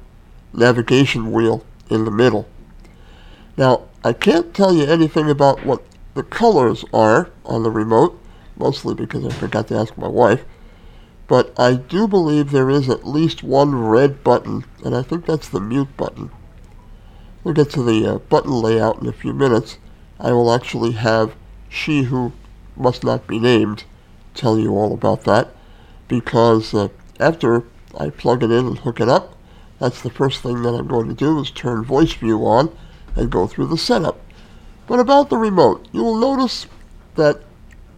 navigation 0.53 1.33
wheel 1.33 1.65
in 1.89 2.05
the 2.05 2.11
middle. 2.11 2.49
Now, 3.57 3.83
I 4.05 4.13
can't 4.13 4.55
tell 4.55 4.75
you 4.75 4.85
anything 4.85 5.31
about 5.31 5.65
what 5.65 5.83
the 6.15 6.23
colors 6.23 6.85
are 6.93 7.31
on 7.45 7.63
the 7.63 7.71
remote, 7.71 8.19
mostly 8.57 8.95
because 8.95 9.25
I 9.25 9.31
forgot 9.31 9.69
to 9.69 9.77
ask 9.77 9.97
my 9.97 10.09
wife. 10.09 10.45
But 11.29 11.53
I 11.59 11.75
do 11.75 12.09
believe 12.09 12.51
there 12.51 12.71
is 12.71 12.89
at 12.89 13.07
least 13.07 13.43
one 13.43 13.75
red 13.75 14.23
button, 14.25 14.65
and 14.85 14.95
I 14.95 15.03
think 15.03 15.27
that's 15.27 15.49
the 15.49 15.61
mute 15.61 15.97
button. 15.97 16.31
We'll 17.43 17.55
get 17.55 17.71
to 17.71 17.83
the 17.83 18.07
uh, 18.07 18.19
button 18.19 18.53
layout 18.53 19.01
in 19.01 19.09
a 19.09 19.13
few 19.13 19.33
minutes. 19.33 19.79
I 20.21 20.33
will 20.33 20.53
actually 20.53 20.93
have 20.93 21.35
she 21.69 22.05
who 22.05 22.33
must 22.77 23.05
not 23.05 23.27
be 23.27 23.39
named 23.39 23.85
tell 24.35 24.59
you 24.59 24.73
all 24.73 24.95
about 24.95 25.25
that 25.25 25.49
because 26.09 26.75
uh, 26.75 26.89
after 27.19 27.65
I 27.99 28.11
plug 28.11 28.43
it 28.43 28.51
in 28.51 28.67
and 28.67 28.79
hook 28.79 29.01
it 29.01 29.09
up, 29.09 29.37
that's 29.79 30.03
the 30.03 30.11
first 30.11 30.43
thing 30.43 30.63
that 30.63 30.75
I'm 30.75 30.87
going 30.87 31.09
to 31.09 31.15
do 31.15 31.41
is 31.41 31.51
turn 31.51 31.85
voice 31.85 32.13
view 32.13 32.47
on 32.47 32.77
and 33.17 33.31
go 33.31 33.47
through 33.47 33.67
the 33.67 33.79
setup. 33.79 34.21
But 34.87 35.01
about 35.01 35.31
the 35.31 35.37
remote, 35.37 35.87
you 35.93 36.03
will 36.03 36.17
notice 36.17 36.67
that 37.15 37.41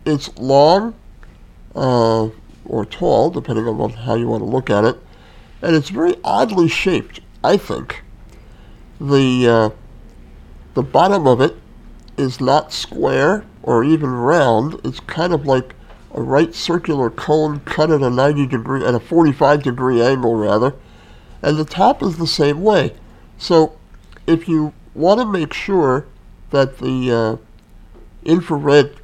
it's 0.05 0.37
long 0.39 0.95
uh, 1.75 2.29
or 2.67 2.85
tall, 2.85 3.31
depending 3.31 3.67
on 3.67 3.91
how 3.91 4.15
you 4.15 4.29
want 4.29 4.43
to 4.43 4.49
look 4.49 4.71
at 4.71 4.85
it, 4.85 4.97
and 5.63 5.75
it's 5.75 5.91
very 5.91 6.17
oddly 6.23 6.69
shaped, 6.69 7.21
I 7.43 7.57
think 7.57 8.03
the 9.01 9.49
uh, 9.49 9.71
the 10.75 10.83
bottom 10.83 11.27
of 11.27 11.41
it 11.41 11.57
is 12.17 12.41
not 12.41 12.73
square 12.73 13.45
or 13.63 13.85
even 13.85 14.11
round. 14.11 14.81
It's 14.85 15.01
kind 15.01 15.33
of 15.33 15.47
like 15.47 15.75
a 16.15 16.23
right 16.23 16.55
circular 16.55 17.11
cone 17.11 17.61
cut 17.61 17.91
at 17.91 18.03
a 18.03 18.11
90 18.11 18.47
degree 18.47 18.85
at 18.85 18.95
a 18.95 19.01
45 19.01 19.63
degree 19.63 20.03
angle 20.03 20.37
rather, 20.37 20.75
and 21.43 21.57
the 21.57 21.65
top 21.65 22.03
is 22.03 22.19
the 22.19 22.27
same 22.27 22.63
way. 22.63 22.95
So 23.39 23.77
if 24.27 24.49
you 24.49 24.73
want 24.95 25.21
to 25.21 25.27
make 25.27 25.53
sure 25.53 26.07
that 26.51 26.79
the 26.79 27.13
uh, 27.13 27.37
infrared 28.25 28.97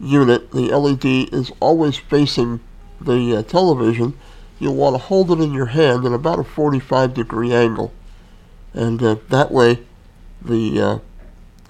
unit, 0.00 0.50
the 0.50 0.74
LED, 0.74 1.32
is 1.32 1.52
always 1.60 1.96
facing 1.96 2.60
the 3.00 3.36
uh, 3.36 3.42
television, 3.42 4.16
you'll 4.58 4.74
want 4.74 4.94
to 4.94 4.98
hold 4.98 5.30
it 5.30 5.40
in 5.40 5.52
your 5.52 5.66
hand 5.66 6.04
at 6.04 6.12
about 6.12 6.38
a 6.38 6.44
45 6.44 7.14
degree 7.14 7.52
angle 7.52 7.92
and 8.74 9.02
uh, 9.02 9.16
that 9.28 9.50
way 9.50 9.80
the 10.42 10.80
uh, 10.80 10.98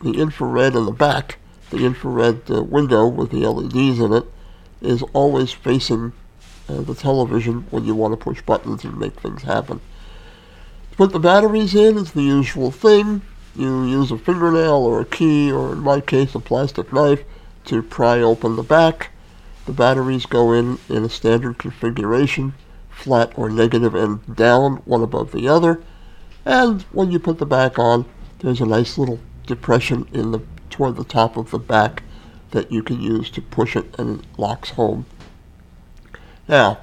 the 0.03 0.19
infrared 0.21 0.75
in 0.75 0.87
the 0.87 0.93
back, 0.93 1.39
the 1.71 1.85
infrared 1.85 2.51
uh, 2.51 2.63
window 2.63 3.07
with 3.07 3.31
the 3.31 3.47
LEDs 3.47 4.01
in 4.01 4.13
it, 4.13 4.25
is 4.81 5.03
always 5.13 5.53
facing 5.53 6.13
uh, 6.69 6.81
the 6.81 6.95
television 6.95 7.67
when 7.71 7.85
you 7.85 7.95
want 7.95 8.13
to 8.13 8.17
push 8.17 8.41
buttons 8.43 8.85
and 8.85 8.99
make 8.99 9.21
things 9.21 9.43
happen. 9.43 9.81
To 10.91 10.97
put 10.97 11.13
the 11.13 11.19
batteries 11.19 11.75
in 11.75 11.99
is 11.99 12.13
the 12.13 12.23
usual 12.23 12.71
thing. 12.71 13.23
You 13.55 13.85
use 13.85 14.11
a 14.11 14.17
fingernail 14.17 14.87
or 14.87 15.01
a 15.01 15.05
key, 15.05 15.53
or 15.53 15.73
in 15.73 15.81
my 15.81 16.01
case, 16.01 16.35
a 16.35 16.41
plastic 16.41 16.93
knife, 16.93 17.23
to 17.67 17.83
pry 17.83 18.21
open 18.21 18.57
the 18.57 18.63
back. 18.63 19.11
The 19.71 19.77
batteries 19.77 20.27
go 20.27 20.51
in 20.51 20.81
in 20.89 21.05
a 21.05 21.09
standard 21.09 21.59
configuration, 21.59 22.55
flat 22.91 23.33
or 23.37 23.49
negative 23.49 23.95
and 23.95 24.35
down, 24.35 24.79
one 24.85 25.01
above 25.01 25.31
the 25.31 25.47
other 25.47 25.81
and 26.45 26.83
when 26.91 27.13
you 27.13 27.21
put 27.21 27.39
the 27.39 27.47
back 27.47 27.79
on, 27.79 28.05
there's 28.41 28.61
a 28.61 28.67
nice 28.67 28.99
little 28.99 29.21
depression 29.47 30.09
in 30.13 30.33
the 30.33 30.41
toward 30.71 30.97
the 30.97 31.05
top 31.05 31.37
of 31.37 31.53
the 31.53 31.59
back 31.61 32.03
that 32.51 32.73
you 32.73 32.83
can 32.83 33.01
use 33.01 33.31
to 33.31 33.41
push 33.41 33.77
it 33.77 33.95
and 33.97 34.19
it 34.19 34.27
locks 34.37 34.71
home. 34.71 35.07
Now, 36.49 36.81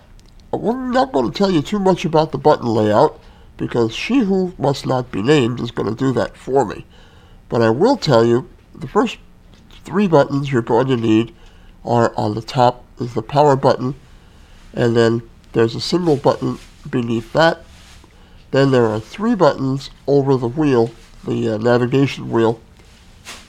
I'm 0.53 0.91
not 0.91 1.12
going 1.12 1.29
to 1.29 1.38
tell 1.38 1.51
you 1.51 1.62
too 1.62 1.79
much 1.79 2.06
about 2.06 2.32
the 2.32 2.38
button 2.38 2.67
layout 2.67 3.20
because 3.58 3.94
she 3.94 4.20
who 4.20 4.53
must 4.58 4.86
not 4.86 5.12
be 5.12 5.22
named 5.22 5.60
is 5.60 5.72
going 5.72 5.89
to 5.89 5.96
do 5.96 6.13
that 6.13 6.38
for 6.38 6.65
me. 6.65 6.86
But 7.50 7.62
I 7.62 7.70
will 7.70 7.98
tell 7.98 8.24
you 8.24 8.50
the 8.74 8.88
first 8.88 9.17
three 9.84 10.08
buttons 10.08 10.53
you're 10.53 10.62
going 10.62 10.88
to 10.88 10.96
need 10.96 11.36
are 11.86 12.13
on 12.15 12.36
the 12.36 12.41
top 12.41 12.84
is 13.00 13.13
the 13.13 13.22
power 13.22 13.55
button 13.55 13.96
and 14.74 14.96
then 14.96 15.22
there's 15.53 15.75
a 15.75 15.81
single 15.81 16.17
button 16.17 16.57
beneath 16.89 17.34
that 17.34 17.63
then 18.51 18.72
there 18.72 18.86
are 18.86 19.00
three 19.00 19.36
buttons 19.36 19.89
over 20.07 20.38
the 20.38 20.48
wheel, 20.48 20.91
the 21.25 21.55
uh, 21.55 21.57
navigation 21.57 22.29
wheel, 22.29 22.62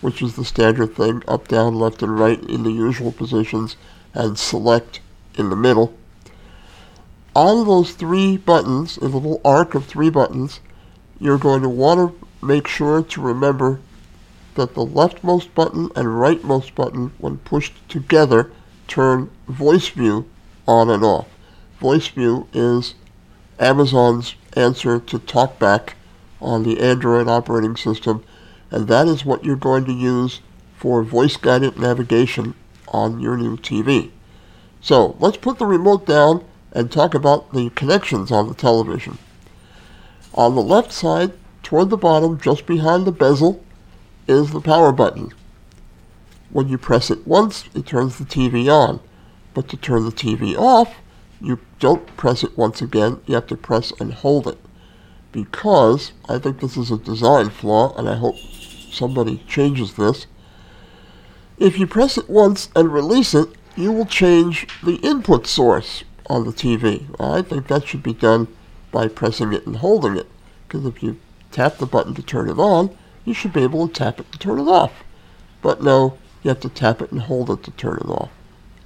which 0.01 0.21
is 0.23 0.35
the 0.35 0.45
standard 0.45 0.95
thing, 0.95 1.23
up, 1.29 1.47
down, 1.47 1.77
left, 1.77 2.03
and 2.03 2.19
right 2.19 2.43
in 2.45 2.65
the 2.65 2.73
usual 2.73 3.13
positions, 3.13 3.77
and 4.13 4.39
select 4.39 5.01
in 5.37 5.51
the 5.51 5.57
middle. 5.57 5.97
On 7.37 7.65
those 7.67 7.93
three 7.93 8.37
buttons, 8.37 8.97
a 8.97 9.05
little 9.05 9.41
arc 9.45 9.77
of 9.77 9.87
three 9.87 10.11
buttons, 10.11 10.61
you're 11.21 11.39
going 11.39 11.63
to 11.63 11.69
want 11.69 12.21
to 12.21 12.27
make 12.45 12.67
sure 12.67 13.03
to 13.03 13.21
remember 13.21 13.81
that 14.59 14.75
the 14.75 14.85
leftmost 14.85 15.55
button 15.55 15.85
and 15.95 16.09
rightmost 16.09 16.75
button, 16.75 17.13
when 17.19 17.39
pushed 17.39 17.89
together, 17.89 18.51
turn 18.89 19.31
voice 19.47 19.89
view 19.89 20.29
on 20.67 20.91
and 20.91 21.05
off. 21.05 21.29
Voice 21.81 22.09
view 22.09 22.49
is 22.53 22.95
Amazon's 23.61 24.35
answer 24.55 24.99
to 24.99 25.19
TalkBack 25.21 25.91
on 26.41 26.65
the 26.65 26.81
Android 26.81 27.29
operating 27.29 27.77
system, 27.77 28.25
and 28.71 28.89
that 28.89 29.07
is 29.07 29.25
what 29.25 29.45
you're 29.45 29.55
going 29.55 29.85
to 29.85 29.93
use 29.93 30.41
for 30.77 31.05
voice 31.05 31.37
guided 31.37 31.79
navigation 31.79 32.55
on 32.89 33.21
your 33.21 33.37
new 33.37 33.57
TV. 33.57 34.11
So 34.81 35.17
let's 35.21 35.37
put 35.37 35.59
the 35.59 35.67
remote 35.67 36.05
down 36.05 36.45
and 36.73 36.91
talk 36.91 37.15
about 37.15 37.53
the 37.53 37.71
connections 37.71 38.33
on 38.33 38.49
the 38.49 38.55
television. 38.55 39.19
On 40.35 40.55
the 40.55 40.63
left 40.63 40.93
side, 40.93 41.33
toward 41.63 41.91
the 41.91 41.97
bottom, 41.97 42.41
just 42.41 42.67
behind 42.67 43.05
the 43.05 43.13
bezel, 43.13 43.63
is 44.29 44.51
the 44.51 44.61
power 44.61 44.93
button. 44.93 45.33
When 46.51 46.69
you 46.69 46.79
press 46.79 47.11
it 47.11 47.27
once, 47.27 47.65
it 47.75 47.87
turns 47.87 48.19
the 48.19 48.25
TV 48.25 48.69
on. 48.69 49.01
But 49.55 49.69
to 49.69 49.77
turn 49.77 50.05
the 50.05 50.13
TV 50.13 50.57
off, 50.57 50.95
you 51.41 51.59
don't 51.79 52.17
press 52.17 52.43
it 52.43 52.57
once 52.57 52.83
again, 52.83 53.21
you 53.27 53.35
have 53.35 53.47
to 53.49 53.57
press 53.57 53.93
and 54.01 54.13
hold 54.13 54.47
it. 54.47 54.59
Because 55.33 56.13
I 56.29 56.39
think 56.39 56.61
this 56.61 56.77
is 56.77 56.91
a 56.91 56.99
design 56.99 57.51
flaw, 57.51 57.95
and 57.97 58.09
I 58.09 58.17
hope 58.17 58.37
somebody 58.91 59.43
changes 59.47 59.95
this. 59.95 60.27
If 61.59 61.79
you 61.79 61.87
press 61.87 62.17
it 62.17 62.31
once 62.31 62.69
and 62.75 62.93
release 62.93 63.35
it, 63.35 63.49
you 63.77 63.93
will 63.93 64.07
change 64.07 64.67
the 64.83 64.97
input 64.97 65.47
source 65.47 66.05
on 66.29 66.45
the 66.45 66.53
TV. 66.53 67.05
I 67.21 67.43
think 67.43 67.69
that 67.69 67.87
should 67.87 68.03
be 68.03 68.15
done 68.15 68.49
by 68.91 69.09
pressing 69.09 69.53
it 69.53 69.67
and 69.67 69.77
holding 69.77 70.17
it. 70.17 70.27
Because 70.67 70.87
if 70.87 71.03
you 71.03 71.19
tap 71.53 71.79
the 71.79 71.87
button 71.87 72.15
to 72.15 72.23
turn 72.23 72.49
it 72.49 72.59
on, 72.59 72.97
you 73.29 73.35
should 73.35 73.53
be 73.53 73.63
able 73.63 73.87
to 73.87 73.95
tap 73.95 74.19
it 74.19 74.33
to 74.33 74.39
turn 74.39 74.59
it 74.59 74.69
off. 74.69 75.05
But 75.61 75.83
no, 75.83 76.19
you 76.43 76.49
have 76.49 76.61
to 76.61 76.69
tap 76.69 77.03
it 77.03 77.13
and 77.13 77.23
hold 77.23 77.51
it 77.51 77.63
to 77.65 77.71
turn 77.73 77.99
it 77.99 78.09
off. 78.09 78.31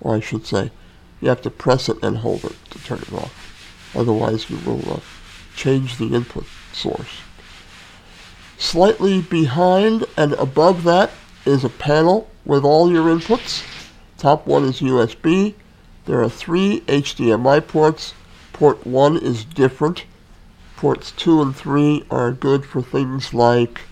Or 0.01 0.17
I 0.17 0.21
should 0.21 0.47
say, 0.47 0.71
you 1.21 1.29
have 1.29 1.43
to 1.43 1.51
press 1.51 1.89
it 1.89 2.03
and 2.03 2.19
hold 2.19 2.45
it 2.45 2.57
to 2.71 2.79
turn 2.83 2.99
it 2.99 3.13
off. 3.13 3.93
Otherwise, 3.95 4.51
you 4.51 4.59
will 4.67 4.95
uh, 4.95 5.01
change 5.55 5.97
the 5.97 6.15
input 6.15 6.47
source. 6.73 7.21
Slightly 8.59 9.23
behind 9.23 10.05
and 10.17 10.33
above 10.35 10.83
that 10.85 11.11
is 11.45 11.65
a 11.65 11.69
panel 11.69 12.29
with 12.45 12.65
all 12.65 12.91
your 12.91 13.05
inputs. 13.05 13.65
Top 14.19 14.47
one 14.47 14.65
is 14.65 14.81
USB. 14.81 15.55
There 16.07 16.21
are 16.21 16.29
three 16.29 16.81
HDMI 16.83 17.67
ports. 17.67 18.15
Port 18.53 18.87
1 18.87 19.17
is 19.17 19.45
different. 19.45 20.05
Ports 20.77 21.13
2 21.13 21.43
and 21.43 21.57
3 21.57 22.05
are 22.11 22.33
good 22.33 22.65
for 22.65 22.83
things 22.83 23.33
like 23.33 23.83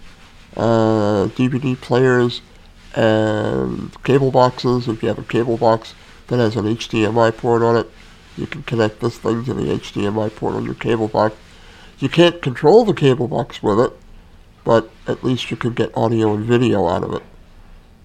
uh, 0.57 1.29
DVD 1.37 1.81
players 1.81 2.43
and 2.95 4.03
cable 4.03 4.31
boxes. 4.31 4.89
If 4.89 5.03
you 5.03 5.09
have 5.09 5.19
a 5.19 5.25
cable 5.25 5.57
box 5.57 5.95
that 6.29 6.39
has 6.39 6.57
an 6.57 6.65
HDMI 6.65 7.37
port 7.37 7.63
on 7.63 7.77
it, 7.77 7.91
you 8.37 8.47
can 8.47 8.63
connect 8.63 9.01
this 9.01 9.19
thing 9.19 9.45
to 9.45 9.55
the 9.55 9.65
HDMI 9.65 10.35
port 10.35 10.55
on 10.55 10.65
your 10.65 10.75
cable 10.75 11.09
box. 11.09 11.37
You 11.99 12.09
can't 12.09 12.41
control 12.41 12.85
the 12.85 12.95
cable 12.95 13.29
box 13.29 13.63
with 13.63 13.79
it, 13.79 13.93
but 14.65 14.91
at 15.07 15.23
least 15.23 15.51
you 15.51 15.57
can 15.57 15.75
get 15.75 15.97
audio 15.97 16.35
and 16.35 16.45
video 16.45 16.89
out 16.89 17.03
of 17.03 17.13
it. 17.15 17.23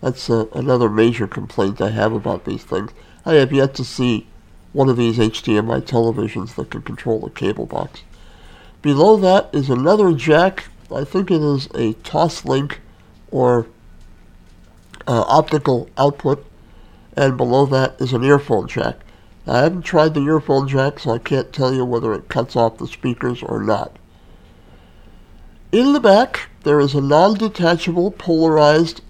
That's 0.02 0.30
uh, 0.30 0.46
another 0.54 0.90
major 0.90 1.28
complaint 1.28 1.82
I 1.82 1.90
have 1.92 2.14
about 2.14 2.46
these 2.46 2.64
things. 2.64 2.92
I 3.26 3.36
have 3.36 3.54
yet 3.54 3.74
to 3.76 3.84
see 3.84 4.28
one 4.74 4.90
of 4.90 4.98
these 4.98 5.18
HDMI 5.18 5.82
televisions 5.82 6.56
that 6.56 6.70
can 6.70 6.82
control 6.82 7.22
the 7.22 7.30
cable 7.30 7.66
box. 7.66 8.04
Below 8.82 9.18
that 9.18 9.50
is 9.54 9.70
another 9.70 10.14
jack. 10.14 10.66
I 10.92 11.04
think 11.04 11.32
it 11.32 11.42
is 11.42 11.66
a 11.68 11.94
Toslink 12.04 12.78
or 13.32 13.68
uh, 15.08 15.24
optical 15.28 15.90
output, 15.98 16.46
and 17.16 17.38
below 17.38 17.66
that 17.66 18.00
is 18.00 18.14
an 18.14 18.24
earphone 18.24 18.68
jack. 18.68 18.98
I 19.48 19.60
haven't 19.60 19.84
tried 19.84 20.14
the 20.14 20.26
earphone 20.26 20.68
jack, 20.68 21.00
so 21.00 21.12
I 21.12 21.18
can't 21.20 21.54
tell 21.54 21.74
you 21.74 21.86
whether 21.86 22.14
it 22.14 22.30
cuts 22.30 22.56
off 22.56 22.78
the 22.78 22.88
speakers 22.88 23.44
or 23.44 23.62
not. 23.62 23.98
In 25.72 25.94
the 25.94 26.00
back, 26.00 26.50
there 26.64 26.80
is 26.80 26.96
a 26.96 27.02
non-detachable 27.02 28.12
polarized 28.12 29.02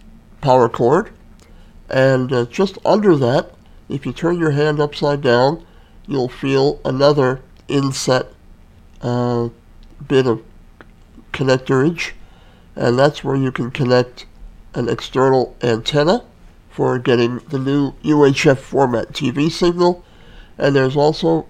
power 0.42 0.68
cord, 0.68 1.12
and 1.90 2.32
uh, 2.34 2.46
just 2.46 2.78
under 2.84 3.16
that, 3.16 3.52
if 3.88 4.06
you 4.06 4.12
turn 4.12 4.40
your 4.40 4.52
hand 4.52 4.80
upside 4.80 5.22
down, 5.22 5.66
you'll 6.08 6.30
feel 6.30 6.82
another 6.84 7.42
inset 7.68 8.28
uh, 9.02 9.50
bit 10.08 10.28
of 10.28 10.42
connectorage, 11.36 12.14
and 12.76 12.98
that's 12.98 13.24
where 13.24 13.36
you 13.36 13.52
can 13.52 13.70
connect 13.70 14.26
an 14.74 14.90
external 14.90 15.56
antenna 15.62 16.24
for 16.70 16.98
getting 16.98 17.38
the 17.50 17.60
new 17.60 17.94
UHF 18.04 18.58
format 18.58 19.12
TV 19.12 19.52
signal. 19.52 20.04
And 20.58 20.76
there's 20.76 20.96
also 20.96 21.48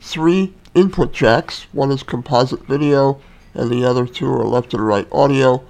three 0.00 0.54
input 0.74 1.12
jacks. 1.12 1.66
One 1.72 1.90
is 1.90 2.02
composite 2.02 2.66
video, 2.66 3.20
and 3.54 3.70
the 3.70 3.84
other 3.84 4.06
two 4.06 4.26
are 4.26 4.44
left 4.44 4.74
and 4.74 4.86
right 4.86 5.06
audio. 5.12 5.62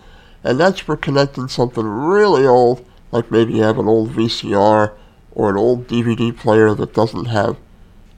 And 0.43 0.59
that's 0.59 0.81
for 0.81 0.97
connecting 0.97 1.49
something 1.49 1.87
really 1.87 2.47
old, 2.47 2.85
like 3.13 3.31
maybe 3.31 3.55
you 3.55 3.63
have 3.63 3.79
an 3.79 3.89
old 3.89 4.11
VCR 4.11 4.93
or 5.33 5.51
an 5.51 5.57
old 5.57 5.87
DVD 5.87 6.37
player 6.37 6.75
that 6.75 6.95
doesn't 6.95 7.27
have 7.27 7.57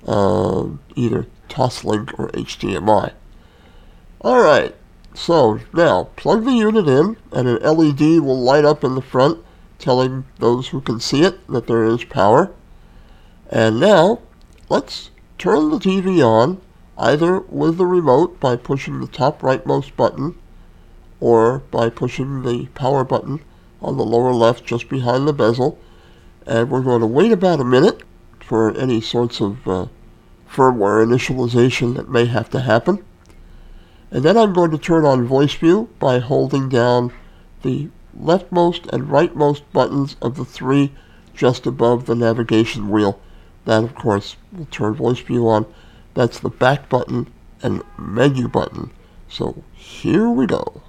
uh, 0.06 0.66
either 0.94 1.26
Toslink 1.48 2.18
or 2.18 2.28
HDMI. 2.30 3.12
Alright, 4.22 4.74
so 5.18 5.58
now 5.72 6.04
plug 6.16 6.44
the 6.44 6.52
unit 6.52 6.86
in 6.86 7.16
and 7.32 7.48
an 7.48 7.62
LED 7.62 8.20
will 8.20 8.40
light 8.40 8.64
up 8.64 8.84
in 8.84 8.94
the 8.94 9.02
front 9.02 9.44
telling 9.78 10.24
those 10.38 10.68
who 10.68 10.80
can 10.80 11.00
see 11.00 11.22
it 11.22 11.46
that 11.48 11.66
there 11.66 11.84
is 11.84 12.04
power. 12.04 12.52
And 13.50 13.80
now 13.80 14.20
let's 14.68 15.10
turn 15.36 15.70
the 15.70 15.78
TV 15.78 16.24
on 16.24 16.60
either 16.96 17.40
with 17.40 17.78
the 17.78 17.86
remote 17.86 18.38
by 18.40 18.56
pushing 18.56 19.00
the 19.00 19.06
top 19.06 19.40
rightmost 19.40 19.96
button 19.96 20.36
or 21.20 21.60
by 21.70 21.88
pushing 21.88 22.42
the 22.42 22.66
power 22.74 23.04
button 23.04 23.40
on 23.82 23.96
the 23.96 24.04
lower 24.04 24.32
left 24.32 24.64
just 24.64 24.88
behind 24.88 25.26
the 25.26 25.32
bezel. 25.32 25.78
And 26.46 26.70
we're 26.70 26.82
going 26.82 27.00
to 27.00 27.06
wait 27.06 27.32
about 27.32 27.60
a 27.60 27.64
minute 27.64 28.02
for 28.40 28.76
any 28.76 29.00
sorts 29.00 29.40
of 29.40 29.66
uh, 29.66 29.86
firmware 30.48 31.04
initialization 31.04 31.96
that 31.96 32.08
may 32.08 32.26
have 32.26 32.50
to 32.50 32.60
happen. 32.60 33.04
And 34.10 34.22
then 34.22 34.38
I'm 34.38 34.54
going 34.54 34.70
to 34.70 34.78
turn 34.78 35.04
on 35.04 35.26
voice 35.26 35.52
view 35.54 35.90
by 35.98 36.18
holding 36.18 36.70
down 36.70 37.12
the 37.62 37.88
leftmost 38.18 38.88
and 38.88 39.08
rightmost 39.08 39.62
buttons 39.72 40.16
of 40.22 40.36
the 40.36 40.46
three 40.46 40.92
just 41.34 41.66
above 41.66 42.06
the 42.06 42.14
navigation 42.14 42.88
wheel. 42.88 43.20
That, 43.66 43.84
of 43.84 43.94
course, 43.94 44.36
will 44.50 44.64
turn 44.66 44.94
voice 44.94 45.20
view 45.20 45.46
on. 45.46 45.66
That's 46.14 46.40
the 46.40 46.48
back 46.48 46.88
button 46.88 47.30
and 47.62 47.82
menu 47.98 48.48
button. 48.48 48.92
So 49.28 49.62
here 49.74 50.30
we 50.30 50.46
go. 50.46 50.80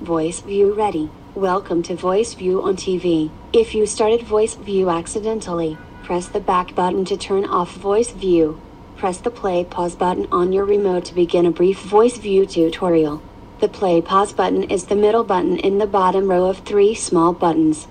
Voice 0.00 0.40
View 0.40 0.74
ready. 0.74 1.10
Welcome 1.34 1.82
to 1.84 1.96
Voice 1.96 2.34
View 2.34 2.62
on 2.62 2.76
TV. 2.76 3.32
If 3.52 3.74
you 3.74 3.84
started 3.86 4.22
Voice 4.22 4.54
View 4.54 4.90
accidentally, 4.90 5.76
press 6.04 6.28
the 6.28 6.40
back 6.40 6.76
button 6.76 7.04
to 7.06 7.16
turn 7.16 7.44
off 7.44 7.74
Voice 7.74 8.12
View. 8.12 8.60
Press 9.02 9.18
the 9.18 9.30
play 9.30 9.64
pause 9.64 9.96
button 9.96 10.28
on 10.30 10.52
your 10.52 10.64
remote 10.64 11.06
to 11.06 11.14
begin 11.16 11.44
a 11.44 11.50
brief 11.50 11.80
Voice 11.80 12.18
View 12.18 12.46
tutorial. 12.46 13.20
The 13.58 13.66
play 13.66 14.00
pause 14.00 14.32
button 14.32 14.62
is 14.70 14.84
the 14.84 14.94
middle 14.94 15.24
button 15.24 15.58
in 15.58 15.78
the 15.78 15.88
bottom 15.88 16.30
row 16.30 16.44
of 16.44 16.58
three 16.58 16.94
small 16.94 17.32
buttons. 17.32 17.88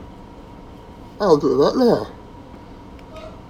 I'll 1.20 1.36
do 1.36 1.58
that 1.58 1.76
now. 1.76 2.08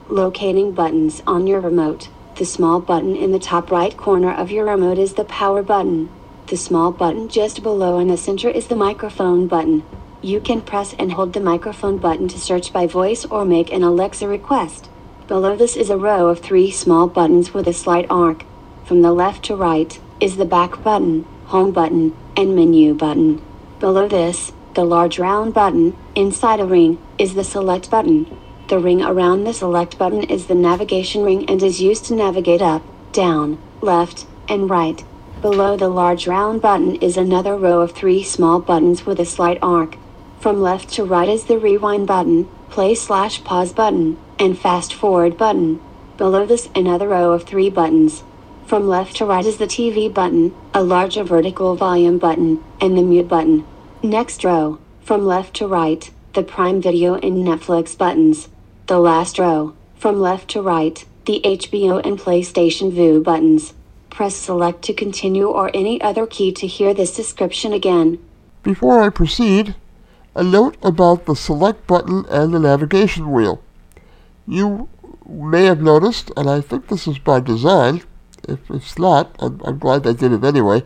Locating 0.10 0.72
buttons 0.72 1.22
on 1.28 1.46
your 1.46 1.60
remote. 1.60 2.10
The 2.38 2.46
small 2.46 2.80
button 2.80 3.16
in 3.16 3.32
the 3.32 3.38
top 3.38 3.70
right 3.70 3.96
corner 3.96 4.34
of 4.34 4.50
your 4.50 4.66
remote 4.66 4.98
is 4.98 5.14
the 5.14 5.26
power 5.26 5.62
button. 5.62 6.10
The 6.48 6.58
small 6.58 6.92
button 6.92 7.30
just 7.30 7.62
below 7.62 8.00
in 8.00 8.08
the 8.08 8.18
center 8.18 8.50
is 8.50 8.70
the 8.70 8.76
microphone 8.76 9.46
button. 9.46 9.84
You 10.24 10.42
can 10.42 10.62
press 10.62 10.96
and 10.98 11.12
hold 11.12 11.34
the 11.34 11.40
microphone 11.40 12.00
button 12.00 12.28
to 12.30 12.40
search 12.40 12.74
by 12.74 12.88
voice 12.88 13.24
or 13.24 13.46
make 13.46 13.72
an 13.72 13.84
Alexa 13.84 14.28
request. 14.28 14.90
Below 15.32 15.56
this 15.56 15.78
is 15.78 15.90
a 15.90 15.96
row 15.96 16.28
of 16.28 16.42
three 16.42 16.70
small 16.72 17.08
buttons 17.08 17.54
with 17.54 17.66
a 17.66 17.72
slight 17.72 18.06
arc. 18.10 18.44
From 18.84 19.02
the 19.02 19.14
left 19.14 19.46
to 19.46 19.56
right 19.56 19.98
is 20.20 20.36
the 20.36 20.44
back 20.44 20.84
button, 20.84 21.24
home 21.46 21.72
button, 21.72 22.14
and 22.36 22.54
menu 22.54 22.94
button. 22.94 23.42
Below 23.80 24.10
this, 24.10 24.52
the 24.74 24.84
large 24.84 25.20
round 25.20 25.54
button, 25.54 25.96
inside 26.16 26.60
a 26.60 26.66
ring, 26.66 26.98
is 27.18 27.34
the 27.34 27.46
select 27.46 27.90
button. 27.90 28.28
The 28.68 28.78
ring 28.78 29.02
around 29.02 29.46
the 29.46 29.54
select 29.54 29.98
button 29.98 30.24
is 30.24 30.48
the 30.48 30.54
navigation 30.54 31.24
ring 31.24 31.50
and 31.50 31.64
is 31.64 31.80
used 31.82 32.04
to 32.08 32.14
navigate 32.14 32.62
up, 32.62 32.84
down, 33.14 33.58
left, 33.80 34.26
and 34.50 34.70
right. 34.70 35.02
Below 35.42 35.78
the 35.78 35.88
large 35.88 36.28
round 36.28 36.62
button 36.62 36.96
is 36.98 37.16
another 37.16 37.56
row 37.56 37.80
of 37.80 37.94
three 37.94 38.22
small 38.22 38.60
buttons 38.60 39.06
with 39.06 39.18
a 39.18 39.26
slight 39.26 39.60
arc. 39.62 39.96
From 40.42 40.62
left 40.62 40.90
to 40.96 41.06
right 41.06 41.30
is 41.30 41.46
the 41.46 41.58
rewind 41.58 42.06
button, 42.06 42.50
play 42.72 42.96
slash 42.96 43.44
pause 43.44 43.74
button, 43.74 44.18
and 44.40 44.58
fast 44.58 44.94
forward 44.94 45.38
button. 45.38 45.80
Below 46.18 46.46
this 46.46 46.70
another 46.74 47.10
row 47.10 47.34
of 47.34 47.44
three 47.44 47.70
buttons. 47.70 48.24
From 48.66 48.88
left 48.88 49.18
to 49.18 49.26
right 49.26 49.46
is 49.46 49.58
the 49.58 49.68
TV 49.68 50.12
button, 50.12 50.56
a 50.74 50.82
larger 50.82 51.24
vertical 51.24 51.76
volume 51.76 52.18
button, 52.18 52.64
and 52.80 52.98
the 52.98 53.04
mute 53.04 53.28
button. 53.28 53.66
Next 54.02 54.44
row, 54.44 54.80
from 55.02 55.26
left 55.26 55.54
to 55.58 55.68
right, 55.68 56.10
the 56.34 56.44
Prime 56.44 56.82
Video 56.82 57.16
and 57.16 57.46
Netflix 57.46 57.98
buttons. 57.98 58.48
The 58.88 59.00
last 59.00 59.38
row, 59.38 59.76
from 59.96 60.22
left 60.22 60.50
to 60.52 60.62
right, 60.62 61.04
the 61.26 61.42
HBO 61.44 62.02
and 62.06 62.18
PlayStation 62.18 62.92
Vue 62.92 63.22
buttons. 63.22 63.74
Press 64.10 64.36
select 64.36 64.82
to 64.84 64.94
continue 64.94 65.48
or 65.48 65.70
any 65.74 66.02
other 66.02 66.26
key 66.26 66.52
to 66.54 66.68
hear 66.68 66.94
this 66.94 67.16
description 67.16 67.74
again. 67.74 68.20
Before 68.64 69.02
I 69.02 69.10
proceed, 69.10 69.76
a 70.34 70.44
note 70.44 70.78
about 70.82 71.26
the 71.26 71.36
select 71.36 71.88
button 71.88 72.26
and 72.30 72.54
the 72.54 72.60
navigation 72.60 73.32
wheel. 73.32 73.62
You 74.48 74.90
may 75.28 75.66
have 75.66 75.82
noticed, 75.82 76.32
and 76.38 76.50
I 76.50 76.62
think 76.62 76.88
this 76.88 77.08
is 77.08 77.20
by 77.20 77.40
design, 77.40 78.04
if 78.48 78.60
it's 78.70 78.98
not, 78.98 79.36
I'm, 79.40 79.62
I'm 79.64 79.78
glad 79.78 80.04
they 80.04 80.14
did 80.14 80.32
it 80.32 80.44
anyway, 80.44 80.84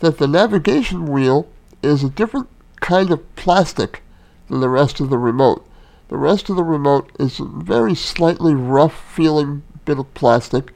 that 0.00 0.18
the 0.18 0.28
navigation 0.28 1.06
wheel 1.06 1.48
is 1.82 2.02
a 2.02 2.10
different 2.10 2.48
kind 2.80 3.10
of 3.10 3.36
plastic 3.36 4.02
than 4.48 4.60
the 4.60 4.68
rest 4.68 5.00
of 5.00 5.10
the 5.10 5.18
remote. 5.18 5.66
The 6.08 6.16
rest 6.16 6.50
of 6.50 6.56
the 6.56 6.64
remote 6.64 7.10
is 7.18 7.38
a 7.38 7.44
very 7.44 7.94
slightly 7.94 8.54
rough 8.54 9.14
feeling 9.14 9.62
bit 9.84 9.98
of 9.98 10.12
plastic, 10.14 10.72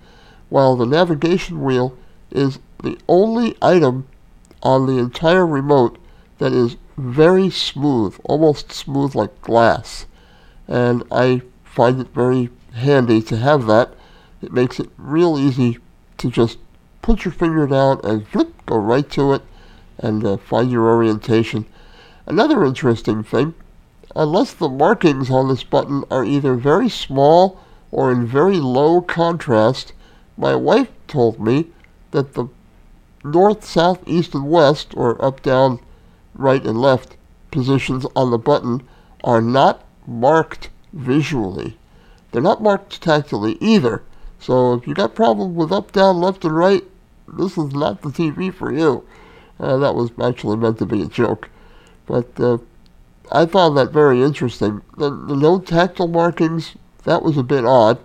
while 0.48 0.76
the 0.76 0.86
navigation 0.86 1.62
wheel 1.62 1.96
is 2.30 2.58
the 2.82 2.98
only 3.08 3.56
item 3.60 4.06
on 4.62 4.86
the 4.86 4.98
entire 4.98 5.46
remote 5.46 5.98
that 6.38 6.52
is 6.52 6.76
very 6.96 7.50
smooth, 7.50 8.18
almost 8.24 8.72
smooth 8.72 9.14
like 9.14 9.42
glass. 9.42 10.06
And 10.68 11.02
I 11.10 11.42
find 11.64 12.00
it 12.00 12.14
very 12.14 12.50
handy 12.72 13.20
to 13.22 13.36
have 13.36 13.66
that. 13.66 13.94
It 14.42 14.52
makes 14.52 14.78
it 14.78 14.90
real 14.96 15.38
easy 15.38 15.78
to 16.18 16.30
just 16.30 16.58
put 17.02 17.24
your 17.24 17.32
finger 17.32 17.66
down 17.66 18.00
and 18.04 18.26
flip, 18.28 18.52
go 18.66 18.76
right 18.76 19.08
to 19.10 19.32
it 19.32 19.42
and 19.98 20.24
uh, 20.24 20.36
find 20.36 20.70
your 20.70 20.86
orientation. 20.86 21.66
Another 22.26 22.64
interesting 22.64 23.22
thing, 23.22 23.54
unless 24.16 24.52
the 24.52 24.68
markings 24.68 25.30
on 25.30 25.48
this 25.48 25.64
button 25.64 26.04
are 26.10 26.24
either 26.24 26.54
very 26.54 26.88
small 26.88 27.60
or 27.90 28.10
in 28.10 28.26
very 28.26 28.56
low 28.56 29.00
contrast, 29.00 29.92
my 30.36 30.54
wife 30.54 30.88
told 31.06 31.38
me 31.38 31.68
that 32.10 32.34
the 32.34 32.48
north, 33.22 33.64
south, 33.64 34.02
east, 34.06 34.34
and 34.34 34.50
west, 34.50 34.94
or 34.96 35.22
up, 35.24 35.42
down, 35.42 35.80
right, 36.34 36.64
and 36.64 36.80
left 36.80 37.16
positions 37.50 38.06
on 38.16 38.30
the 38.30 38.38
button 38.38 38.82
are 39.22 39.40
not 39.40 39.84
marked 40.06 40.70
visually. 40.92 41.78
They're 42.32 42.42
not 42.42 42.62
marked 42.62 43.00
tactily 43.00 43.56
either. 43.60 44.02
So 44.38 44.74
if 44.74 44.86
you 44.86 44.94
got 44.94 45.14
problems 45.14 45.56
with 45.56 45.72
up, 45.72 45.92
down, 45.92 46.20
left, 46.20 46.44
and 46.44 46.56
right, 46.56 46.84
this 47.26 47.56
is 47.56 47.72
not 47.72 48.02
the 48.02 48.10
TV 48.10 48.52
for 48.52 48.72
you. 48.72 49.06
Uh, 49.58 49.78
that 49.78 49.94
was 49.94 50.10
actually 50.22 50.56
meant 50.56 50.78
to 50.78 50.86
be 50.86 51.02
a 51.02 51.06
joke. 51.06 51.48
But 52.06 52.28
uh, 52.38 52.58
I 53.32 53.46
found 53.46 53.76
that 53.76 53.92
very 53.92 54.22
interesting. 54.22 54.82
The, 54.98 55.10
the 55.10 55.36
no 55.36 55.60
tactile 55.60 56.08
markings, 56.08 56.74
that 57.04 57.22
was 57.22 57.36
a 57.36 57.42
bit 57.42 57.64
odd, 57.64 57.98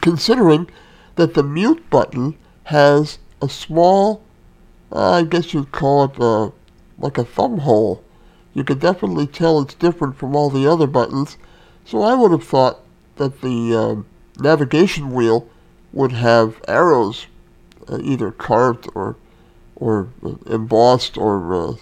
considering 0.00 0.68
that 1.16 1.34
the 1.34 1.42
mute 1.42 1.88
button 1.90 2.36
has 2.64 3.18
a 3.40 3.48
small, 3.48 4.22
uh, 4.90 5.12
I 5.12 5.22
guess 5.22 5.54
you'd 5.54 5.72
call 5.72 6.04
it 6.04 6.20
uh, 6.20 6.50
like 7.02 7.18
a 7.18 7.24
thumb 7.24 7.58
hole. 7.58 8.02
You 8.54 8.64
could 8.64 8.80
definitely 8.80 9.26
tell 9.26 9.60
it's 9.60 9.74
different 9.74 10.16
from 10.16 10.36
all 10.36 10.50
the 10.50 10.66
other 10.66 10.86
buttons. 10.86 11.36
So 11.84 12.02
I 12.02 12.14
would 12.14 12.30
have 12.30 12.44
thought 12.44 12.80
that 13.16 13.40
the 13.40 13.76
uh, 13.76 14.40
navigation 14.42 15.12
wheel 15.12 15.48
would 15.92 16.12
have 16.12 16.62
arrows, 16.68 17.26
uh, 17.88 17.98
either 18.02 18.30
carved 18.30 18.88
or 18.94 19.16
or 19.74 20.08
uh, 20.24 20.34
embossed 20.46 21.18
or 21.18 21.54
uh, 21.54 21.74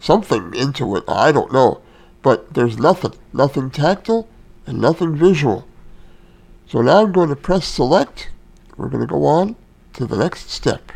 something 0.00 0.52
into 0.54 0.96
it. 0.96 1.04
I 1.06 1.30
don't 1.30 1.52
know, 1.52 1.80
but 2.20 2.54
there's 2.54 2.78
nothing, 2.78 3.14
nothing 3.32 3.70
tactile 3.70 4.28
and 4.66 4.80
nothing 4.80 5.14
visual. 5.14 5.66
So 6.66 6.80
now 6.80 7.02
I'm 7.02 7.12
going 7.12 7.28
to 7.28 7.36
press 7.36 7.66
select. 7.66 8.30
We're 8.76 8.88
going 8.88 9.06
to 9.06 9.12
go 9.12 9.24
on 9.24 9.54
to 9.92 10.04
the 10.04 10.16
next 10.16 10.50
step. 10.50 10.90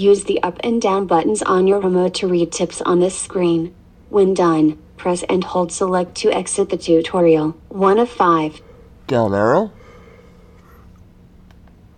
Use 0.00 0.24
the 0.24 0.42
up 0.42 0.58
and 0.64 0.80
down 0.80 1.06
buttons 1.06 1.42
on 1.42 1.66
your 1.66 1.78
remote 1.78 2.14
to 2.14 2.26
read 2.26 2.50
tips 2.50 2.80
on 2.80 3.00
this 3.00 3.18
screen. 3.18 3.74
When 4.08 4.32
done, 4.32 4.78
press 4.96 5.22
and 5.24 5.44
hold 5.44 5.72
select 5.72 6.14
to 6.22 6.32
exit 6.32 6.70
the 6.70 6.78
tutorial. 6.78 7.50
1 7.68 7.98
of 7.98 8.08
5. 8.08 8.62
Down 9.06 9.34
arrow. 9.34 9.72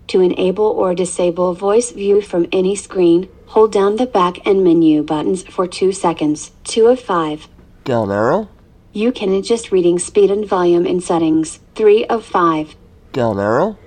To 0.08 0.20
enable 0.20 0.64
or 0.64 0.96
disable 0.96 1.54
voice 1.54 1.92
view 1.92 2.20
from 2.20 2.48
any 2.50 2.74
screen, 2.74 3.28
hold 3.46 3.70
down 3.70 3.94
the 3.94 4.06
back 4.06 4.44
and 4.44 4.64
menu 4.64 5.04
buttons 5.04 5.44
for 5.44 5.68
2 5.68 5.92
seconds. 5.92 6.50
2 6.64 6.88
of 6.88 6.98
5. 6.98 7.46
Down 7.84 8.10
arrow. 8.10 8.48
You 8.92 9.12
can 9.12 9.32
adjust 9.32 9.70
reading 9.70 10.00
speed 10.00 10.32
and 10.32 10.44
volume 10.44 10.86
in 10.86 11.00
settings. 11.00 11.60
3 11.76 12.06
of 12.06 12.24
5. 12.24 12.74
Down 13.12 13.38
arrow. 13.38 13.78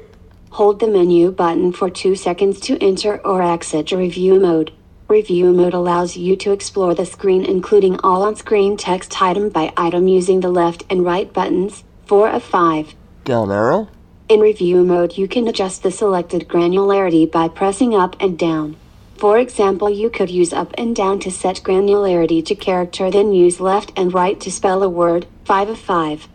Hold 0.55 0.79
the 0.79 0.87
menu 0.87 1.31
button 1.31 1.73
for 1.73 1.89
2 1.89 2.15
seconds 2.15 2.61
to 2.61 2.81
enter 2.81 3.19
or 3.27 3.41
exit 3.41 3.91
review 3.91 4.39
mode. 4.39 4.71
Review 5.09 5.51
mode 5.51 5.73
allows 5.73 6.15
you 6.15 6.37
to 6.37 6.53
explore 6.53 6.95
the 6.95 7.05
screen 7.05 7.43
including 7.43 7.99
all 7.99 8.23
on-screen 8.23 8.77
text 8.77 9.21
item 9.21 9.49
by 9.49 9.73
item 9.75 10.07
using 10.07 10.39
the 10.39 10.49
left 10.49 10.85
and 10.89 11.03
right 11.03 11.33
buttons. 11.33 11.83
4 12.05 12.29
of 12.29 12.41
5. 12.41 12.95
Down 13.25 13.51
arrow. 13.51 13.89
In 14.29 14.39
review 14.39 14.85
mode, 14.85 15.17
you 15.17 15.27
can 15.27 15.45
adjust 15.49 15.83
the 15.83 15.91
selected 15.91 16.47
granularity 16.47 17.29
by 17.29 17.49
pressing 17.49 17.93
up 17.93 18.15
and 18.21 18.39
down. 18.39 18.77
For 19.17 19.37
example, 19.37 19.89
you 19.89 20.09
could 20.09 20.29
use 20.29 20.53
up 20.53 20.73
and 20.77 20.95
down 20.95 21.19
to 21.19 21.31
set 21.31 21.57
granularity 21.65 22.45
to 22.45 22.55
character, 22.55 23.11
then 23.11 23.33
use 23.33 23.59
left 23.59 23.91
and 23.97 24.13
right 24.13 24.39
to 24.39 24.49
spell 24.49 24.83
a 24.83 24.87
word. 24.87 25.27
5 25.43 25.67
of 25.67 25.79
5. 25.79 26.29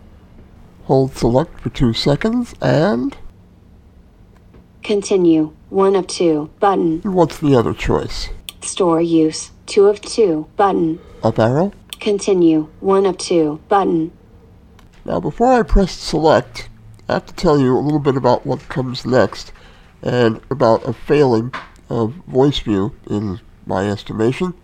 Hold 0.82 1.16
select 1.16 1.58
for 1.60 1.70
2 1.70 1.94
seconds 1.94 2.54
and... 2.60 3.16
Continue. 4.82 5.54
1 5.68 5.94
of 5.94 6.06
2. 6.06 6.50
Button. 6.58 7.00
what's 7.02 7.38
the 7.38 7.54
other 7.54 7.74
choice? 7.74 8.30
Store 8.62 9.00
use. 9.00 9.50
2 9.66 9.86
of 9.86 10.00
2. 10.00 10.48
Button. 10.56 10.98
Up 11.22 11.38
arrow. 11.38 11.72
Continue. 12.00 12.68
1 12.80 13.06
of 13.06 13.18
2. 13.18 13.60
Button. 13.68 14.12
Now 15.04 15.20
before 15.20 15.52
I 15.52 15.62
press 15.62 15.92
select, 15.92 16.68
I 17.08 17.14
have 17.14 17.26
to 17.26 17.34
tell 17.34 17.58
you 17.58 17.76
a 17.76 17.80
little 17.80 17.98
bit 17.98 18.16
about 18.16 18.46
what 18.46 18.68
comes 18.68 19.04
next 19.04 19.52
and 20.02 20.40
about 20.50 20.88
a 20.88 20.92
failing 20.92 21.52
of 21.88 22.14
voice 22.26 22.58
view 22.60 22.94
in 23.08 23.40
my 23.66 23.88
estimation. 23.88 24.54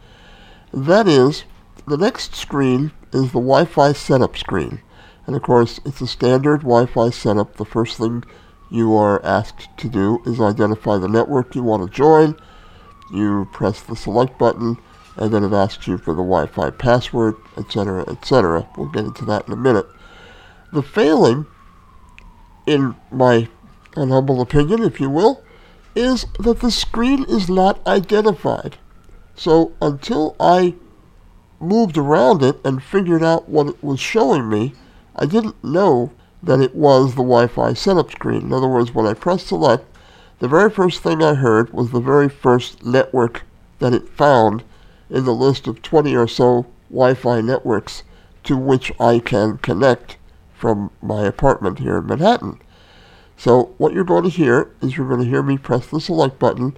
That 0.73 1.07
is, 1.07 1.45
the 1.87 1.97
next 1.97 2.35
screen 2.35 2.93
is 3.13 3.33
the 3.33 3.41
Wi-Fi 3.41 3.93
setup 3.93 4.37
screen. 4.37 4.81
And 5.27 5.37
of 5.37 5.43
course, 5.43 5.81
it's 5.85 6.01
a 6.01 6.07
standard 6.07 6.63
Wi-Fi 6.63 7.11
setup. 7.11 7.57
The 7.57 7.65
first 7.65 7.99
thing 7.99 8.25
you 8.71 8.97
are 8.97 9.25
asked 9.25 9.69
to 9.79 9.89
do 9.89 10.21
is 10.27 10.41
identify 10.41 10.99
the 10.99 11.09
network 11.09 11.55
you 11.55 11.63
want 11.63 11.85
to 11.85 11.97
join. 11.97 12.37
You 13.13 13.49
press 13.53 13.81
the 13.83 13.95
select 13.95 14.39
button, 14.39 14.79
and 15.17 15.33
then 15.33 15.45
it 15.45 15.53
asks 15.53 15.87
you 15.87 15.99
for 15.99 16.13
the 16.13 16.23
Wi-Fi 16.23 16.71
password, 16.71 17.37
etc., 17.57 18.05
etc. 18.09 18.69
We'll 18.77 18.89
get 18.89 19.05
into 19.05 19.25
that 19.27 19.47
in 19.47 19.53
a 19.53 19.57
minute. 19.57 19.87
The 20.73 20.83
failing, 20.83 21.47
in 22.67 22.97
my 23.11 23.49
humble 23.95 24.41
opinion, 24.41 24.83
if 24.83 25.01
you 25.01 25.09
will, 25.09 25.43
is 25.95 26.27
that 26.41 26.61
the 26.61 26.71
screen 26.71 27.25
is 27.29 27.49
not 27.49 27.85
identified. 27.87 28.77
So 29.37 29.73
until 29.81 30.35
I 30.41 30.75
moved 31.61 31.97
around 31.97 32.43
it 32.43 32.59
and 32.65 32.83
figured 32.83 33.23
out 33.23 33.49
what 33.49 33.69
it 33.69 33.83
was 33.83 34.01
showing 34.01 34.49
me, 34.49 34.75
I 35.15 35.27
didn't 35.27 35.63
know 35.65 36.13
that 36.43 36.61
it 36.61 36.75
was 36.75 37.11
the 37.11 37.23
Wi-Fi 37.23 37.73
setup 37.75 38.11
screen. 38.11 38.43
In 38.43 38.53
other 38.53 38.69
words, 38.69 38.95
when 38.95 39.07
I 39.07 39.15
pressed 39.15 39.49
select, 39.49 39.85
the 40.39 40.49
very 40.49 40.71
first 40.71 41.03
thing 41.03 41.23
I 41.23 41.35
heard 41.35 41.73
was 41.73 41.91
the 41.91 42.01
very 42.01 42.29
first 42.29 42.85
network 42.85 43.45
that 43.79 43.95
it 43.95 44.09
found 44.09 44.63
in 45.09 45.25
the 45.25 45.35
list 45.35 45.67
of 45.67 45.83
20 45.83 46.15
or 46.15 46.29
so 46.29 46.67
Wi-Fi 46.91 47.41
networks 47.41 48.03
to 48.45 48.57
which 48.57 48.93
I 49.01 49.19
can 49.19 49.59
connect 49.59 50.17
from 50.55 50.91
my 51.03 51.25
apartment 51.25 51.79
here 51.79 51.99
in 51.99 52.07
Manhattan. 52.07 52.61
So 53.37 53.75
what 53.77 53.93
you're 53.93 54.05
going 54.05 54.25
to 54.25 54.31
hear 54.31 54.71
is 54.81 54.97
you're 54.97 55.09
going 55.09 55.23
to 55.23 55.29
hear 55.29 55.43
me 55.43 55.59
press 55.59 55.87
the 55.87 56.01
select 56.01 56.39
button. 56.39 56.77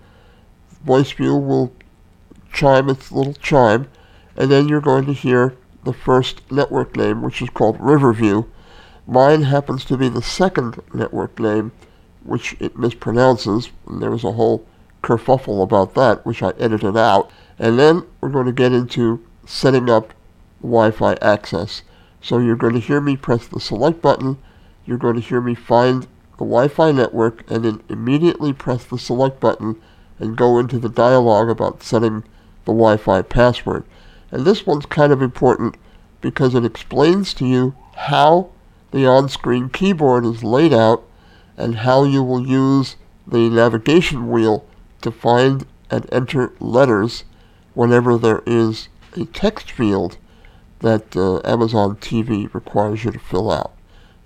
Voice 0.85 1.12
view 1.12 1.37
will 1.37 1.73
chime 2.53 2.88
its 2.88 3.12
little 3.12 3.35
chime, 3.35 3.88
and 4.37 4.51
then 4.51 4.68
you're 4.68 4.81
going 4.81 5.07
to 5.07 5.12
hear 5.12 5.57
the 5.85 5.92
first 5.92 6.51
network 6.51 6.97
name, 6.97 7.23
which 7.23 7.40
is 7.40 7.51
called 7.51 7.77
Riverview. 7.81 8.44
Mine 9.11 9.44
happens 9.44 9.87
to 9.87 9.97
be 9.97 10.11
the 10.11 10.21
second 10.21 10.83
network 10.92 11.40
name, 11.40 11.73
which 12.25 12.55
it 12.61 12.77
mispronounces, 12.77 13.71
and 13.87 14.03
there 14.03 14.11
was 14.11 14.23
a 14.23 14.33
whole 14.33 14.66
kerfuffle 15.03 15.62
about 15.62 15.94
that, 15.94 16.27
which 16.27 16.42
I 16.42 16.51
edited 16.59 16.94
out. 16.94 17.31
And 17.59 17.79
then 17.79 18.03
we're 18.21 18.29
going 18.29 18.44
to 18.44 18.53
get 18.53 18.75
into 18.75 19.25
setting 19.47 19.88
up 19.88 20.12
Wi-Fi 20.61 21.14
access. 21.23 21.81
So 22.21 22.38
you're 22.38 22.55
going 22.55 22.75
to 22.75 22.81
hear 22.81 23.01
me 23.01 23.16
press 23.16 23.47
the 23.47 23.61
select 23.61 24.03
button, 24.03 24.37
you're 24.85 24.99
going 24.99 25.14
to 25.14 25.27
hear 25.27 25.40
me 25.40 25.55
find 25.55 26.03
the 26.33 26.44
Wi-Fi 26.44 26.92
network, 26.92 27.51
and 27.51 27.64
then 27.64 27.83
immediately 27.88 28.53
press 28.53 28.85
the 28.85 28.99
select 28.99 29.40
button 29.40 29.81
and 30.18 30.37
go 30.37 30.59
into 30.59 30.79
the 30.79 30.90
dialog 30.90 31.49
about 31.49 31.83
setting 31.83 32.25
the 32.66 32.73
Wi-Fi 32.73 33.23
password. 33.23 33.85
And 34.31 34.44
this 34.44 34.66
one's 34.66 34.85
kind 34.85 35.14
of 35.14 35.23
important 35.23 35.77
because 36.21 36.55
it 36.55 36.66
explains 36.66 37.33
to 37.35 37.47
you 37.47 37.75
how 37.97 38.51
the 38.90 39.07
on-screen 39.07 39.68
keyboard 39.68 40.24
is 40.24 40.42
laid 40.42 40.72
out 40.72 41.05
and 41.57 41.77
how 41.77 42.05
you 42.05 42.22
will 42.22 42.46
use 42.46 42.96
the 43.27 43.51
navigation 43.51 44.31
wheel 44.31 44.66
to 45.03 45.11
find 45.11 45.66
and 45.90 46.09
enter 46.12 46.53
letters 46.61 47.24
whenever 47.74 48.16
there 48.16 48.42
is 48.46 48.88
a 49.16 49.24
text 49.27 49.70
field 49.70 50.16
that 50.81 51.16
uh, 51.16 51.40
Amazon 51.44 51.96
TV 51.96 52.53
requires 52.55 53.05
you 53.05 53.11
to 53.11 53.18
fill 53.18 53.51
out. 53.51 53.72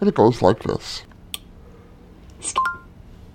And 0.01 0.09
it 0.09 0.15
goes 0.15 0.43
like 0.43 0.63
this. 0.65 1.05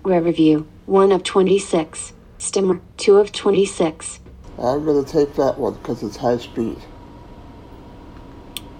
Review 0.04 0.66
1 0.86 1.12
of 1.12 1.22
26. 1.22 2.12
Stimmer. 2.38 2.80
2 2.98 3.16
of 3.16 3.32
26. 3.32 4.20
I'm 4.58 4.84
going 4.84 5.04
to 5.04 5.10
take 5.10 5.34
that 5.34 5.58
one 5.58 5.74
because 5.74 6.02
it's 6.02 6.16
high 6.16 6.38
speed. 6.38 6.78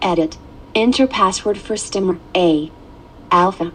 Edit. 0.02 0.38
Enter 0.78 1.08
password 1.08 1.58
for 1.58 1.76
Stimmer. 1.76 2.20
A. 2.36 2.70
Alpha. 3.32 3.72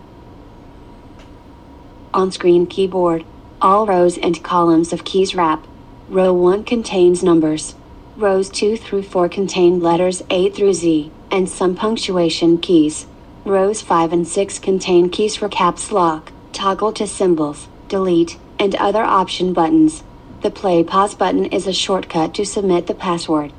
On 2.14 2.32
screen 2.32 2.66
keyboard. 2.66 3.26
All 3.62 3.86
rows 3.86 4.18
and 4.18 4.42
columns 4.42 4.94
of 4.94 5.04
keys 5.04 5.36
wrap. 5.36 5.68
Row 6.08 6.32
1 6.32 6.64
contains 6.64 7.22
numbers. 7.22 7.76
Rows 8.16 8.50
2 8.50 8.78
through 8.78 9.04
4 9.04 9.28
contain 9.28 9.82
letters 9.82 10.24
A 10.30 10.50
through 10.50 10.76
Z, 10.76 11.12
and 11.30 11.50
some 11.50 11.76
punctuation 11.76 12.58
keys. 12.58 13.06
Rows 13.44 13.82
5 13.82 14.14
and 14.14 14.26
6 14.26 14.60
contain 14.60 15.10
keys 15.10 15.36
for 15.36 15.50
caps 15.50 15.92
lock, 15.92 16.32
toggle 16.54 16.94
to 16.94 17.06
symbols, 17.06 17.68
delete, 17.90 18.38
and 18.58 18.76
other 18.76 19.04
option 19.04 19.52
buttons. 19.52 20.04
The 20.42 20.52
play 20.52 20.86
pause 20.86 21.16
button 21.16 21.48
is 21.48 21.68
a 21.68 21.74
shortcut 21.74 22.34
to 22.36 22.46
submit 22.46 22.88
the 22.88 22.96
password. 22.96 23.52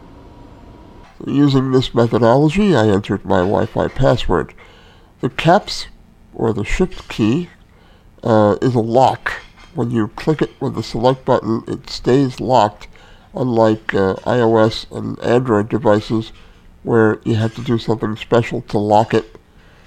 Using 1.26 1.70
this 1.70 1.94
methodology, 1.94 2.74
I 2.74 2.88
entered 2.88 3.24
my 3.24 3.38
Wi-Fi 3.38 3.88
password. 3.88 4.54
The 5.20 5.30
caps, 5.30 5.86
or 6.34 6.52
the 6.52 6.64
shift 6.64 7.08
key, 7.08 7.50
uh, 8.22 8.56
is 8.60 8.74
a 8.74 8.80
lock. 8.80 9.32
When 9.74 9.90
you 9.90 10.08
click 10.08 10.42
it 10.42 10.60
with 10.60 10.74
the 10.74 10.82
select 10.82 11.24
button, 11.24 11.62
it 11.68 11.88
stays 11.88 12.40
locked, 12.40 12.88
unlike 13.34 13.94
uh, 13.94 14.14
iOS 14.24 14.90
and 14.90 15.18
Android 15.20 15.68
devices 15.68 16.32
where 16.82 17.18
you 17.24 17.34
have 17.34 17.54
to 17.54 17.62
do 17.62 17.78
something 17.78 18.14
special 18.16 18.60
to 18.62 18.78
lock 18.78 19.14
it 19.14 19.36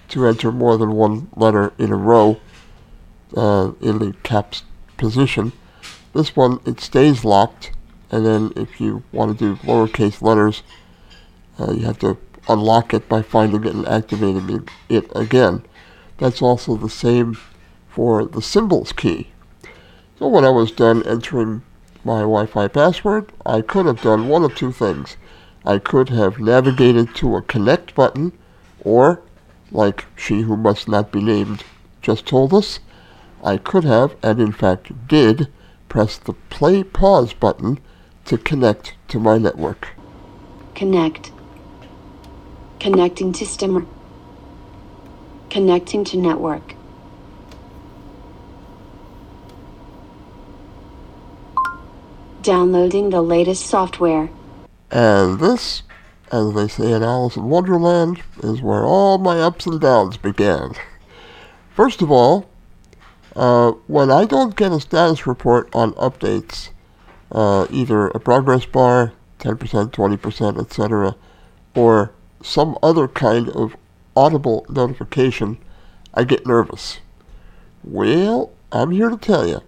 to 0.09 0.25
enter 0.25 0.51
more 0.51 0.77
than 0.77 0.91
one 0.93 1.29
letter 1.35 1.71
in 1.77 1.91
a 1.91 1.95
row 1.95 2.39
uh, 3.35 3.71
in 3.81 3.99
the 3.99 4.13
caps 4.23 4.63
position. 4.97 5.51
This 6.13 6.35
one, 6.35 6.59
it 6.65 6.79
stays 6.79 7.23
locked, 7.23 7.71
and 8.09 8.25
then 8.25 8.51
if 8.55 8.81
you 8.81 9.03
want 9.11 9.37
to 9.37 9.55
do 9.55 9.61
lowercase 9.63 10.21
letters, 10.21 10.63
uh, 11.59 11.71
you 11.71 11.85
have 11.85 11.99
to 11.99 12.17
unlock 12.47 12.93
it 12.93 13.09
by 13.09 13.21
finding 13.21 13.63
it 13.65 13.73
and 13.73 13.87
activating 13.87 14.67
it 14.89 15.11
again. 15.15 15.63
That's 16.17 16.41
also 16.41 16.75
the 16.75 16.89
same 16.89 17.37
for 17.89 18.25
the 18.25 18.41
symbols 18.41 18.91
key. 18.91 19.29
So 20.19 20.27
when 20.27 20.45
I 20.45 20.49
was 20.49 20.71
done 20.71 21.03
entering 21.03 21.61
my 22.03 22.21
Wi-Fi 22.21 22.69
password, 22.69 23.31
I 23.45 23.61
could 23.61 23.85
have 23.85 24.01
done 24.01 24.29
one 24.29 24.43
of 24.43 24.55
two 24.55 24.71
things. 24.71 25.17
I 25.65 25.77
could 25.77 26.09
have 26.09 26.39
navigated 26.39 27.13
to 27.15 27.35
a 27.35 27.41
connect 27.41 27.93
button, 27.93 28.31
or, 28.81 29.21
like 29.71 30.05
she 30.15 30.41
who 30.41 30.55
must 30.55 30.87
not 30.87 31.11
be 31.11 31.21
named 31.21 31.63
just 32.01 32.25
told 32.25 32.53
us, 32.53 32.79
I 33.43 33.57
could 33.57 33.83
have, 33.83 34.15
and 34.23 34.39
in 34.39 34.53
fact 34.53 35.07
did, 35.07 35.49
press 35.89 36.17
the 36.17 36.33
play 36.49 36.83
pause 36.83 37.33
button 37.33 37.79
to 38.25 38.37
connect 38.37 38.93
to 39.09 39.19
my 39.19 39.37
network. 39.37 39.89
Connect. 40.73 41.31
Connecting 42.79 43.33
to 43.33 43.45
Stimmer. 43.45 43.85
Connecting 45.49 46.03
to 46.05 46.17
network. 46.17 46.75
Downloading 52.43 53.09
the 53.09 53.21
latest 53.21 53.65
software. 53.65 54.29
And 54.91 55.39
this, 55.39 55.81
as 56.31 56.53
they 56.53 56.67
say 56.67 56.91
in 56.91 57.03
Alice 57.03 57.35
in 57.35 57.45
Wonderland, 57.45 58.21
is 58.43 58.61
where 58.61 58.83
all 58.83 59.17
my 59.17 59.39
ups 59.39 59.65
and 59.65 59.81
downs 59.81 60.17
began. 60.17 60.73
First 61.75 62.01
of 62.01 62.11
all, 62.11 62.47
uh, 63.35 63.71
when 63.87 64.11
I 64.11 64.25
don't 64.25 64.55
get 64.55 64.71
a 64.71 64.79
status 64.79 65.27
report 65.27 65.69
on 65.73 65.93
updates, 65.93 66.69
uh, 67.31 67.67
either 67.69 68.07
a 68.07 68.19
progress 68.19 68.65
bar, 68.65 69.13
10%, 69.39 69.91
20%, 69.91 70.59
etc., 70.59 71.15
or 71.75 72.11
some 72.47 72.77
other 72.81 73.09
kind 73.09 73.49
of 73.49 73.75
audible 74.15 74.65
notification, 74.69 75.57
I 76.13 76.23
get 76.23 76.47
nervous. 76.47 76.99
Well, 77.83 78.51
I'm 78.71 78.91
here 78.91 79.09
to 79.09 79.17
tell 79.17 79.45
you 79.45 79.61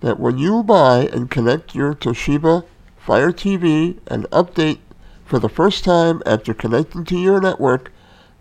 that 0.00 0.18
when 0.18 0.36
you 0.36 0.64
buy 0.64 1.08
and 1.12 1.30
connect 1.30 1.74
your 1.74 1.94
Toshiba 1.94 2.64
Fire 2.98 3.30
TV 3.30 3.98
and 4.08 4.24
update 4.30 4.80
for 5.24 5.38
the 5.38 5.48
first 5.48 5.84
time 5.84 6.20
after 6.26 6.52
connecting 6.52 7.04
to 7.04 7.16
your 7.16 7.40
network, 7.40 7.92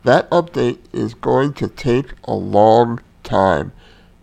that 0.04 0.30
update 0.32 0.80
is 0.92 1.14
going 1.14 1.54
to 1.54 1.68
take 1.68 2.14
a 2.24 2.34
long 2.34 3.00
time. 3.24 3.72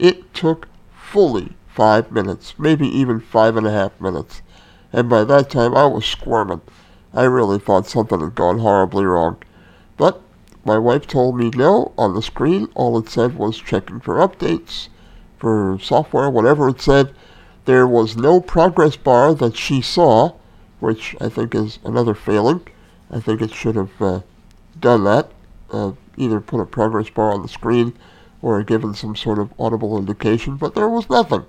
It 0.00 0.34
took 0.34 0.66
fully 0.92 1.54
five 1.68 2.10
minutes, 2.10 2.54
maybe 2.58 2.88
even 2.88 3.20
five 3.20 3.56
and 3.56 3.66
a 3.66 3.70
half 3.72 4.00
minutes. 4.00 4.42
And 4.92 5.08
by 5.08 5.22
that 5.22 5.50
time, 5.50 5.76
I 5.76 5.86
was 5.86 6.04
squirming. 6.04 6.62
I 7.14 7.24
really 7.24 7.60
thought 7.60 7.86
something 7.86 8.20
had 8.20 8.34
gone 8.34 8.58
horribly 8.58 9.04
wrong. 9.04 9.38
But 9.96 10.20
my 10.64 10.78
wife 10.78 11.06
told 11.06 11.36
me 11.36 11.50
no. 11.50 11.92
On 11.98 12.14
the 12.14 12.22
screen, 12.22 12.68
all 12.74 12.98
it 12.98 13.08
said 13.08 13.36
was 13.36 13.58
checking 13.58 14.00
for 14.00 14.16
updates, 14.16 14.88
for 15.38 15.78
software, 15.80 16.30
whatever 16.30 16.68
it 16.68 16.80
said. 16.80 17.14
There 17.64 17.86
was 17.86 18.16
no 18.16 18.40
progress 18.40 18.96
bar 18.96 19.34
that 19.34 19.56
she 19.56 19.80
saw, 19.80 20.32
which 20.80 21.16
I 21.20 21.28
think 21.28 21.54
is 21.54 21.78
another 21.84 22.14
failing. 22.14 22.66
I 23.10 23.20
think 23.20 23.40
it 23.40 23.52
should 23.52 23.76
have 23.76 24.00
uh, 24.00 24.20
done 24.78 25.04
that, 25.04 25.30
uh, 25.70 25.92
either 26.16 26.40
put 26.40 26.60
a 26.60 26.66
progress 26.66 27.10
bar 27.10 27.32
on 27.32 27.42
the 27.42 27.48
screen 27.48 27.92
or 28.40 28.62
given 28.62 28.94
some 28.94 29.14
sort 29.14 29.38
of 29.38 29.52
audible 29.58 29.96
indication, 29.96 30.56
but 30.56 30.74
there 30.74 30.88
was 30.88 31.08
nothing. 31.08 31.46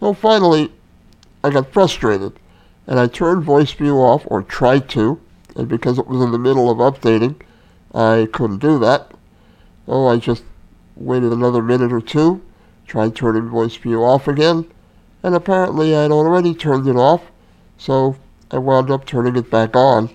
So 0.00 0.12
finally, 0.12 0.72
I 1.44 1.50
got 1.50 1.72
frustrated, 1.72 2.38
and 2.86 2.98
I 2.98 3.06
turned 3.06 3.44
voice 3.44 3.70
view 3.70 3.96
off, 3.96 4.24
or 4.26 4.42
tried 4.42 4.88
to, 4.90 5.20
and 5.54 5.68
because 5.68 5.98
it 5.98 6.08
was 6.08 6.20
in 6.20 6.32
the 6.32 6.38
middle 6.38 6.70
of 6.70 6.78
updating, 6.78 7.36
I 7.94 8.28
couldn't 8.32 8.58
do 8.58 8.78
that. 8.78 9.12
Oh, 9.88 10.06
I 10.06 10.18
just 10.18 10.44
waited 10.94 11.32
another 11.32 11.62
minute 11.62 11.92
or 11.92 12.00
two, 12.00 12.42
tried 12.86 13.16
turning 13.16 13.48
voice 13.48 13.76
view 13.76 14.04
off 14.04 14.28
again, 14.28 14.70
and 15.22 15.34
apparently 15.34 15.94
I'd 15.94 16.10
already 16.10 16.54
turned 16.54 16.86
it 16.86 16.96
off, 16.96 17.22
so 17.76 18.16
I 18.50 18.58
wound 18.58 18.90
up 18.90 19.04
turning 19.04 19.36
it 19.36 19.50
back 19.50 19.74
on, 19.74 20.10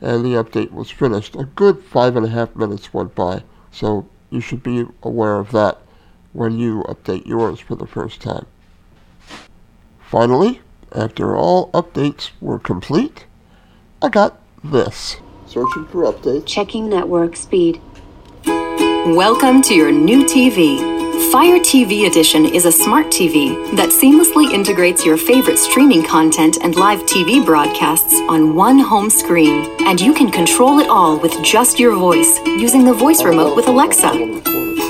and 0.00 0.24
the 0.24 0.42
update 0.42 0.72
was 0.72 0.90
finished. 0.90 1.36
A 1.36 1.44
good 1.44 1.82
five 1.82 2.16
and 2.16 2.24
a 2.24 2.30
half 2.30 2.56
minutes 2.56 2.94
went 2.94 3.14
by, 3.14 3.42
so 3.70 4.08
you 4.30 4.40
should 4.40 4.62
be 4.62 4.86
aware 5.02 5.38
of 5.38 5.50
that 5.52 5.78
when 6.32 6.58
you 6.58 6.84
update 6.84 7.26
yours 7.26 7.60
for 7.60 7.74
the 7.74 7.86
first 7.86 8.20
time. 8.20 8.46
Finally, 10.00 10.60
after 10.92 11.36
all 11.36 11.70
updates 11.72 12.30
were 12.40 12.58
complete, 12.58 13.26
I 14.00 14.08
got 14.08 14.40
this. 14.64 15.16
Searching 15.50 15.84
for 15.86 16.04
updates. 16.04 16.46
Checking 16.46 16.88
network 16.88 17.34
speed. 17.34 17.80
Welcome 18.46 19.62
to 19.62 19.74
your 19.74 19.90
new 19.90 20.24
TV. 20.24 20.78
Fire 21.32 21.58
TV 21.58 22.06
Edition 22.06 22.46
is 22.46 22.66
a 22.66 22.70
smart 22.70 23.06
TV 23.06 23.56
that 23.74 23.88
seamlessly 23.88 24.52
integrates 24.52 25.04
your 25.04 25.16
favorite 25.16 25.58
streaming 25.58 26.04
content 26.04 26.58
and 26.62 26.76
live 26.76 27.00
TV 27.00 27.44
broadcasts 27.44 28.14
on 28.28 28.54
one 28.54 28.78
home 28.78 29.10
screen. 29.10 29.68
And 29.80 30.00
you 30.00 30.14
can 30.14 30.30
control 30.30 30.78
it 30.78 30.88
all 30.88 31.18
with 31.18 31.42
just 31.42 31.80
your 31.80 31.96
voice 31.96 32.38
using 32.46 32.84
the 32.84 32.94
voice 32.94 33.24
remote 33.24 33.56
with 33.56 33.66
Alexa. 33.66 34.12
Oh, 34.14 34.89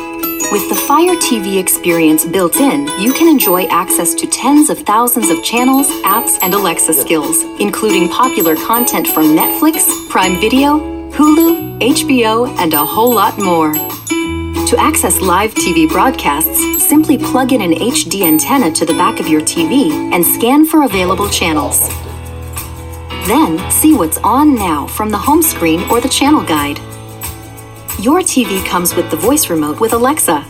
With 0.50 0.68
the 0.68 0.74
Fire 0.74 1.14
TV 1.14 1.60
experience 1.60 2.24
built 2.24 2.56
in, 2.56 2.88
you 2.98 3.12
can 3.12 3.28
enjoy 3.28 3.66
access 3.66 4.14
to 4.14 4.26
tens 4.26 4.68
of 4.68 4.80
thousands 4.80 5.30
of 5.30 5.44
channels, 5.44 5.86
apps, 6.02 6.40
and 6.42 6.52
Alexa 6.52 6.92
skills, 6.92 7.44
including 7.60 8.08
popular 8.08 8.56
content 8.56 9.06
from 9.06 9.26
Netflix, 9.26 9.86
Prime 10.08 10.40
Video, 10.40 10.80
Hulu, 11.12 11.78
HBO, 11.78 12.48
and 12.58 12.74
a 12.74 12.84
whole 12.84 13.14
lot 13.14 13.38
more. 13.38 13.72
To 13.74 14.74
access 14.76 15.20
live 15.20 15.54
TV 15.54 15.88
broadcasts, 15.88 16.84
simply 16.84 17.16
plug 17.16 17.52
in 17.52 17.60
an 17.60 17.74
HD 17.74 18.22
antenna 18.22 18.72
to 18.72 18.84
the 18.84 18.94
back 18.94 19.20
of 19.20 19.28
your 19.28 19.42
TV 19.42 19.92
and 20.12 20.26
scan 20.26 20.66
for 20.66 20.82
available 20.82 21.28
channels. 21.28 21.88
Then, 23.28 23.70
see 23.70 23.94
what's 23.94 24.18
on 24.18 24.56
now 24.56 24.88
from 24.88 25.10
the 25.10 25.18
home 25.18 25.42
screen 25.42 25.88
or 25.92 26.00
the 26.00 26.08
channel 26.08 26.42
guide. 26.42 26.80
Your 28.00 28.20
TV 28.20 28.64
comes 28.64 28.94
with 28.94 29.10
the 29.10 29.16
voice 29.18 29.50
remote 29.50 29.78
with 29.78 29.92
Alexa. 29.92 30.42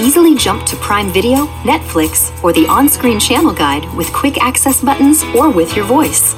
Easily 0.00 0.34
jump 0.34 0.64
to 0.64 0.76
Prime 0.76 1.12
Video, 1.12 1.44
Netflix, 1.62 2.32
or 2.42 2.54
the 2.54 2.66
on 2.68 2.88
screen 2.88 3.20
channel 3.20 3.52
guide 3.52 3.84
with 3.94 4.10
quick 4.14 4.42
access 4.42 4.80
buttons 4.82 5.22
or 5.36 5.50
with 5.50 5.76
your 5.76 5.84
voice. 5.84 6.34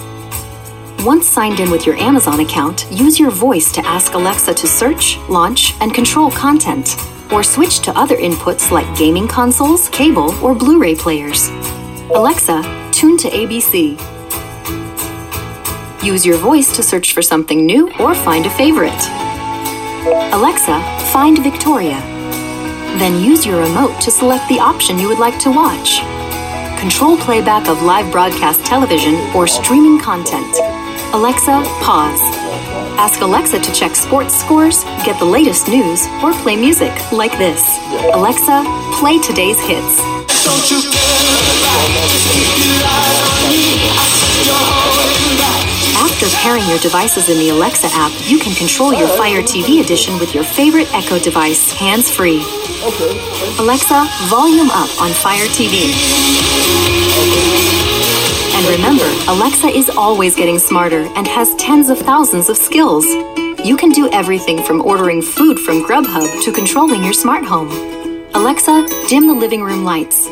Once 1.04 1.28
signed 1.28 1.60
in 1.60 1.70
with 1.70 1.86
your 1.86 1.94
Amazon 1.94 2.40
account, 2.40 2.90
use 2.90 3.20
your 3.20 3.30
voice 3.30 3.70
to 3.70 3.86
ask 3.86 4.14
Alexa 4.14 4.52
to 4.54 4.66
search, 4.66 5.16
launch, 5.28 5.74
and 5.80 5.94
control 5.94 6.28
content, 6.32 6.96
or 7.30 7.44
switch 7.44 7.78
to 7.78 7.96
other 7.96 8.16
inputs 8.16 8.72
like 8.72 8.98
gaming 8.98 9.28
consoles, 9.28 9.88
cable, 9.90 10.34
or 10.44 10.56
Blu 10.56 10.80
ray 10.80 10.96
players. 10.96 11.50
Alexa, 12.10 12.90
tune 12.90 13.16
to 13.16 13.30
ABC. 13.30 13.96
Use 16.02 16.26
your 16.26 16.38
voice 16.38 16.74
to 16.74 16.82
search 16.82 17.12
for 17.12 17.22
something 17.22 17.64
new 17.64 17.92
or 18.00 18.12
find 18.12 18.44
a 18.44 18.50
favorite. 18.50 19.31
Alexa, 20.04 20.82
find 21.12 21.38
Victoria. 21.44 22.00
Then 22.98 23.22
use 23.22 23.46
your 23.46 23.62
remote 23.62 24.00
to 24.00 24.10
select 24.10 24.48
the 24.48 24.58
option 24.58 24.98
you 24.98 25.06
would 25.06 25.20
like 25.20 25.38
to 25.40 25.50
watch. 25.50 26.00
Control 26.80 27.16
playback 27.16 27.68
of 27.68 27.82
live 27.82 28.10
broadcast 28.10 28.66
television 28.66 29.14
or 29.32 29.46
streaming 29.46 30.00
content. 30.00 30.56
Alexa, 31.14 31.62
pause. 31.80 32.20
Ask 32.98 33.20
Alexa 33.20 33.60
to 33.60 33.72
check 33.72 33.94
sports 33.94 34.34
scores, 34.34 34.82
get 35.06 35.20
the 35.20 35.24
latest 35.24 35.68
news, 35.68 36.04
or 36.20 36.32
play 36.42 36.56
music 36.56 36.92
like 37.12 37.38
this. 37.38 37.62
Alexa, 38.12 38.64
play 38.98 39.20
today's 39.20 39.60
hits. 39.60 40.02
After 46.22 46.36
pairing 46.36 46.68
your 46.68 46.78
devices 46.78 47.28
in 47.28 47.36
the 47.36 47.48
Alexa 47.48 47.88
app, 47.90 48.12
you 48.30 48.38
can 48.38 48.54
control 48.54 48.94
your 48.94 49.08
Fire 49.08 49.42
TV 49.42 49.82
edition 49.82 50.20
with 50.20 50.36
your 50.36 50.44
favorite 50.44 50.86
Echo 50.94 51.18
device 51.18 51.72
hands 51.72 52.08
free. 52.08 52.44
Alexa, 53.58 54.06
volume 54.28 54.70
up 54.70 54.88
on 55.02 55.10
Fire 55.10 55.46
TV. 55.46 55.90
And 58.54 58.66
remember, 58.68 59.02
Alexa 59.26 59.66
is 59.66 59.90
always 59.90 60.36
getting 60.36 60.60
smarter 60.60 61.10
and 61.16 61.26
has 61.26 61.56
tens 61.56 61.90
of 61.90 61.98
thousands 61.98 62.48
of 62.48 62.56
skills. 62.56 63.04
You 63.66 63.76
can 63.76 63.90
do 63.90 64.08
everything 64.12 64.62
from 64.62 64.80
ordering 64.80 65.22
food 65.22 65.58
from 65.58 65.84
Grubhub 65.84 66.44
to 66.44 66.52
controlling 66.52 67.02
your 67.02 67.14
smart 67.14 67.44
home. 67.44 67.68
Alexa, 68.34 68.86
dim 69.08 69.26
the 69.26 69.34
living 69.34 69.64
room 69.64 69.82
lights. 69.82 70.28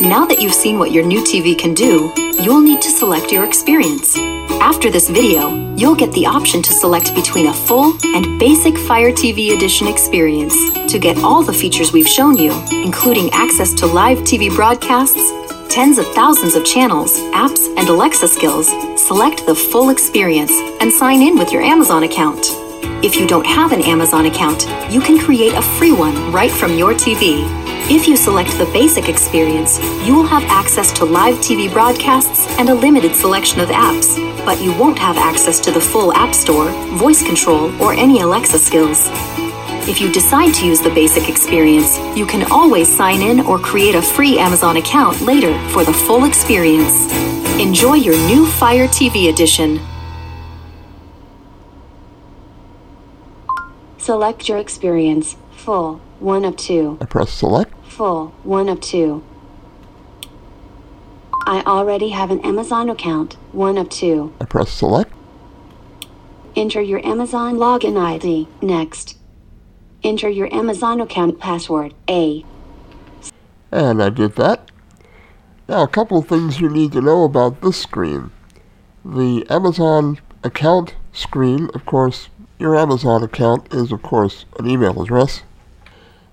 Now 0.00 0.26
that 0.26 0.38
you've 0.40 0.54
seen 0.54 0.80
what 0.80 0.90
your 0.90 1.04
new 1.04 1.22
TV 1.22 1.56
can 1.56 1.72
do, 1.72 2.12
you'll 2.40 2.60
need 2.60 2.80
to 2.82 2.90
select 2.90 3.32
your 3.32 3.44
experience. 3.44 4.16
After 4.60 4.90
this 4.90 5.08
video, 5.08 5.74
you'll 5.76 5.94
get 5.94 6.12
the 6.12 6.26
option 6.26 6.62
to 6.62 6.72
select 6.72 7.14
between 7.14 7.48
a 7.48 7.52
full 7.52 7.96
and 8.04 8.38
basic 8.38 8.76
Fire 8.78 9.12
TV 9.12 9.54
Edition 9.56 9.86
experience 9.86 10.54
to 10.90 10.98
get 10.98 11.18
all 11.18 11.42
the 11.42 11.52
features 11.52 11.92
we've 11.92 12.08
shown 12.08 12.36
you, 12.36 12.52
including 12.70 13.30
access 13.32 13.72
to 13.74 13.86
live 13.86 14.18
TV 14.18 14.54
broadcasts, 14.54 15.32
tens 15.72 15.98
of 15.98 16.06
thousands 16.14 16.54
of 16.54 16.64
channels, 16.64 17.18
apps, 17.32 17.68
and 17.76 17.88
Alexa 17.88 18.28
skills. 18.28 18.68
Select 19.00 19.44
the 19.46 19.54
full 19.54 19.90
experience 19.90 20.52
and 20.80 20.90
sign 20.90 21.20
in 21.22 21.38
with 21.38 21.52
your 21.52 21.62
Amazon 21.62 22.04
account. 22.04 22.63
If 23.02 23.16
you 23.16 23.26
don't 23.26 23.46
have 23.46 23.72
an 23.72 23.82
Amazon 23.82 24.26
account, 24.26 24.66
you 24.90 25.00
can 25.00 25.18
create 25.18 25.54
a 25.54 25.62
free 25.62 25.92
one 25.92 26.32
right 26.32 26.50
from 26.50 26.76
your 26.78 26.94
TV. 26.94 27.44
If 27.90 28.08
you 28.08 28.16
select 28.16 28.56
the 28.56 28.64
basic 28.72 29.08
experience, 29.08 29.78
you 30.06 30.14
will 30.14 30.26
have 30.26 30.42
access 30.44 30.90
to 30.92 31.04
live 31.04 31.36
TV 31.36 31.70
broadcasts 31.70 32.46
and 32.58 32.70
a 32.70 32.74
limited 32.74 33.14
selection 33.14 33.60
of 33.60 33.68
apps, 33.68 34.16
but 34.44 34.62
you 34.62 34.72
won't 34.78 34.98
have 34.98 35.18
access 35.18 35.60
to 35.60 35.70
the 35.70 35.80
full 35.80 36.14
App 36.14 36.34
Store, 36.34 36.70
voice 36.96 37.22
control, 37.22 37.70
or 37.82 37.92
any 37.92 38.20
Alexa 38.20 38.58
skills. 38.58 39.08
If 39.86 40.00
you 40.00 40.10
decide 40.10 40.54
to 40.54 40.66
use 40.66 40.80
the 40.80 40.94
basic 40.94 41.28
experience, 41.28 41.98
you 42.16 42.24
can 42.24 42.50
always 42.50 42.88
sign 42.88 43.20
in 43.20 43.40
or 43.40 43.58
create 43.58 43.94
a 43.94 44.00
free 44.00 44.38
Amazon 44.38 44.78
account 44.78 45.20
later 45.20 45.52
for 45.68 45.84
the 45.84 45.92
full 45.92 46.24
experience. 46.24 47.12
Enjoy 47.60 47.94
your 47.94 48.16
new 48.26 48.46
Fire 48.46 48.88
TV 48.88 49.28
edition. 49.28 49.78
Select 54.04 54.50
your 54.50 54.58
experience. 54.58 55.34
Full. 55.52 55.94
1 56.20 56.44
of 56.44 56.56
2. 56.56 56.98
I 57.00 57.06
press 57.06 57.30
select. 57.30 57.74
Full. 57.86 58.34
1 58.42 58.68
of 58.68 58.82
2. 58.82 59.24
I 61.46 61.62
already 61.66 62.10
have 62.10 62.30
an 62.30 62.40
Amazon 62.40 62.90
account. 62.90 63.38
1 63.52 63.78
of 63.78 63.88
2. 63.88 64.34
I 64.42 64.44
press 64.44 64.70
select. 64.70 65.10
Enter 66.54 66.82
your 66.82 67.02
Amazon 67.02 67.54
login 67.54 67.96
ID. 67.98 68.46
Next. 68.60 69.16
Enter 70.02 70.28
your 70.28 70.52
Amazon 70.52 71.00
account 71.00 71.40
password. 71.40 71.94
A. 72.06 72.44
And 73.72 74.02
I 74.02 74.10
did 74.10 74.36
that. 74.36 74.70
Now, 75.66 75.82
a 75.82 75.88
couple 75.88 76.18
of 76.18 76.28
things 76.28 76.60
you 76.60 76.68
need 76.68 76.92
to 76.92 77.00
know 77.00 77.24
about 77.24 77.62
this 77.62 77.80
screen. 77.80 78.32
The 79.02 79.46
Amazon 79.48 80.18
account 80.42 80.94
screen, 81.14 81.70
of 81.72 81.86
course, 81.86 82.28
your 82.58 82.76
Amazon 82.76 83.22
account 83.22 83.72
is, 83.74 83.92
of 83.92 84.02
course, 84.02 84.44
an 84.58 84.68
email 84.68 85.02
address. 85.02 85.42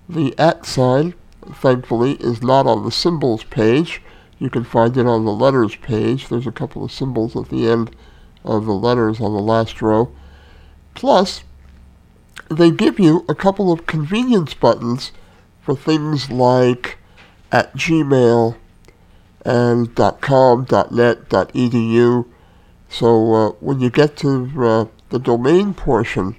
The 0.08 0.34
at 0.38 0.66
sign, 0.66 1.14
thankfully, 1.54 2.12
is 2.14 2.42
not 2.42 2.66
on 2.66 2.84
the 2.84 2.90
symbols 2.90 3.44
page. 3.44 4.02
You 4.38 4.50
can 4.50 4.64
find 4.64 4.96
it 4.96 5.06
on 5.06 5.24
the 5.24 5.32
letters 5.32 5.76
page. 5.76 6.28
There's 6.28 6.46
a 6.46 6.52
couple 6.52 6.84
of 6.84 6.92
symbols 6.92 7.36
at 7.36 7.48
the 7.48 7.68
end 7.68 7.94
of 8.44 8.66
the 8.66 8.72
letters 8.72 9.20
on 9.20 9.32
the 9.32 9.42
last 9.42 9.80
row. 9.80 10.12
Plus, 10.94 11.44
they 12.50 12.70
give 12.70 12.98
you 12.98 13.24
a 13.28 13.34
couple 13.34 13.72
of 13.72 13.86
convenience 13.86 14.54
buttons 14.54 15.12
for 15.60 15.76
things 15.76 16.30
like 16.30 16.98
at 17.50 17.74
Gmail 17.74 18.56
and 19.44 19.94
.com, 20.20 20.66
.net, 20.90 21.28
.edu. 21.28 22.26
So 22.88 23.34
uh, 23.34 23.48
when 23.60 23.80
you 23.80 23.90
get 23.90 24.16
to 24.18 24.50
uh, 24.58 24.84
the 25.12 25.18
domain 25.18 25.74
portion 25.74 26.36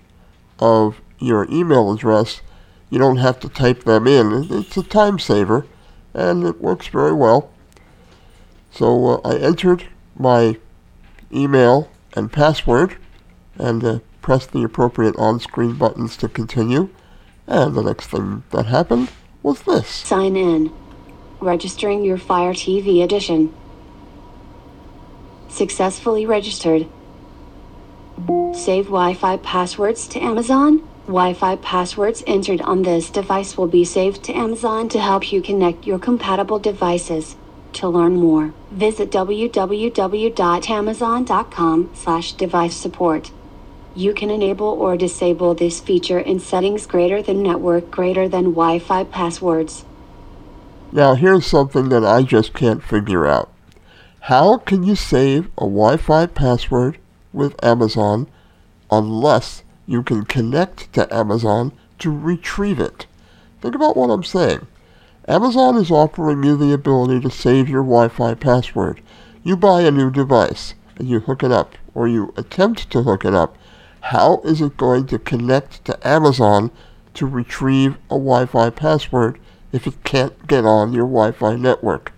of 0.59 0.99
your 1.19 1.47
email 1.49 1.93
address, 1.93 2.41
you 2.89 2.97
don't 2.97 3.17
have 3.17 3.39
to 3.39 3.47
type 3.47 3.83
them 3.83 4.07
in. 4.07 4.47
It's 4.49 4.75
a 4.75 4.83
time 4.83 5.19
saver, 5.19 5.67
and 6.13 6.43
it 6.43 6.59
works 6.59 6.87
very 6.87 7.13
well. 7.13 7.51
So 8.71 9.21
uh, 9.23 9.29
I 9.29 9.37
entered 9.37 9.85
my 10.17 10.57
email 11.31 11.89
and 12.15 12.31
password, 12.31 12.97
and 13.59 13.83
uh, 13.83 13.99
pressed 14.21 14.51
the 14.51 14.63
appropriate 14.63 15.15
on-screen 15.17 15.75
buttons 15.75 16.17
to 16.17 16.27
continue. 16.27 16.89
And 17.45 17.75
the 17.75 17.83
next 17.83 18.07
thing 18.07 18.43
that 18.49 18.65
happened 18.65 19.11
was 19.43 19.61
this. 19.63 19.87
Sign 19.87 20.35
in. 20.35 20.73
Registering 21.39 22.03
your 22.03 22.17
Fire 22.17 22.53
TV 22.53 23.03
edition. 23.03 23.53
Successfully 25.47 26.25
registered. 26.25 26.87
Save 28.53 28.85
Wi 28.85 29.13
Fi 29.13 29.35
passwords 29.37 30.07
to 30.09 30.19
Amazon. 30.19 30.83
Wi 31.07 31.33
Fi 31.33 31.55
passwords 31.57 32.23
entered 32.27 32.61
on 32.61 32.83
this 32.83 33.09
device 33.09 33.57
will 33.57 33.67
be 33.67 33.83
saved 33.83 34.23
to 34.23 34.31
Amazon 34.33 34.87
to 34.89 34.99
help 34.99 35.31
you 35.31 35.41
connect 35.41 35.87
your 35.87 35.99
compatible 35.99 36.59
devices. 36.59 37.35
To 37.73 37.89
learn 37.89 38.15
more, 38.15 38.53
visit 38.71 39.11
www.amazon.com 39.11 41.89
slash 41.93 42.31
device 42.33 42.75
support. 42.75 43.31
You 43.95 44.13
can 44.13 44.29
enable 44.29 44.67
or 44.67 44.95
disable 44.95 45.55
this 45.55 45.79
feature 45.79 46.19
in 46.19 46.39
settings 46.39 46.85
greater 46.85 47.21
than 47.21 47.43
network 47.43 47.91
greater 47.91 48.29
than 48.29 48.53
Wi 48.53 48.79
Fi 48.79 49.03
passwords. 49.03 49.83
Now, 50.91 51.15
here's 51.15 51.47
something 51.47 51.89
that 51.89 52.05
I 52.05 52.21
just 52.21 52.53
can't 52.53 52.83
figure 52.83 53.25
out. 53.25 53.51
How 54.21 54.57
can 54.57 54.83
you 54.83 54.95
save 54.95 55.47
a 55.57 55.65
Wi 55.65 55.97
Fi 55.97 56.27
password 56.27 56.99
with 57.33 57.61
Amazon 57.63 58.27
unless 58.89 59.63
you 59.85 60.03
can 60.03 60.23
connect 60.23 60.93
to 60.93 61.13
Amazon 61.13 61.71
to 61.99 62.11
retrieve 62.15 62.79
it? 62.79 63.05
Think 63.61 63.75
about 63.75 63.97
what 63.97 64.09
I'm 64.09 64.23
saying. 64.23 64.67
Amazon 65.27 65.77
is 65.77 65.89
offering 65.89 66.43
you 66.43 66.57
the 66.57 66.73
ability 66.73 67.21
to 67.21 67.29
save 67.29 67.69
your 67.69 67.83
Wi 67.83 68.09
Fi 68.09 68.33
password. 68.33 69.01
You 69.43 69.55
buy 69.55 69.81
a 69.81 69.91
new 69.91 70.11
device 70.11 70.73
and 70.97 71.09
you 71.09 71.21
hook 71.21 71.43
it 71.43 71.51
up, 71.51 71.75
or 71.93 72.07
you 72.07 72.33
attempt 72.37 72.89
to 72.91 73.03
hook 73.03 73.25
it 73.25 73.33
up. 73.33 73.57
How 74.01 74.41
is 74.43 74.59
it 74.59 74.75
going 74.75 75.07
to 75.07 75.17
connect 75.17 75.85
to 75.85 76.07
Amazon 76.07 76.71
to 77.13 77.25
retrieve 77.25 77.95
a 78.09 78.15
Wi 78.15 78.45
Fi 78.45 78.69
password 78.69 79.39
if 79.71 79.87
it 79.87 80.03
can't 80.03 80.45
get 80.45 80.65
on 80.65 80.93
your 80.93 81.05
Wi 81.05 81.31
Fi 81.31 81.55
network? 81.55 82.11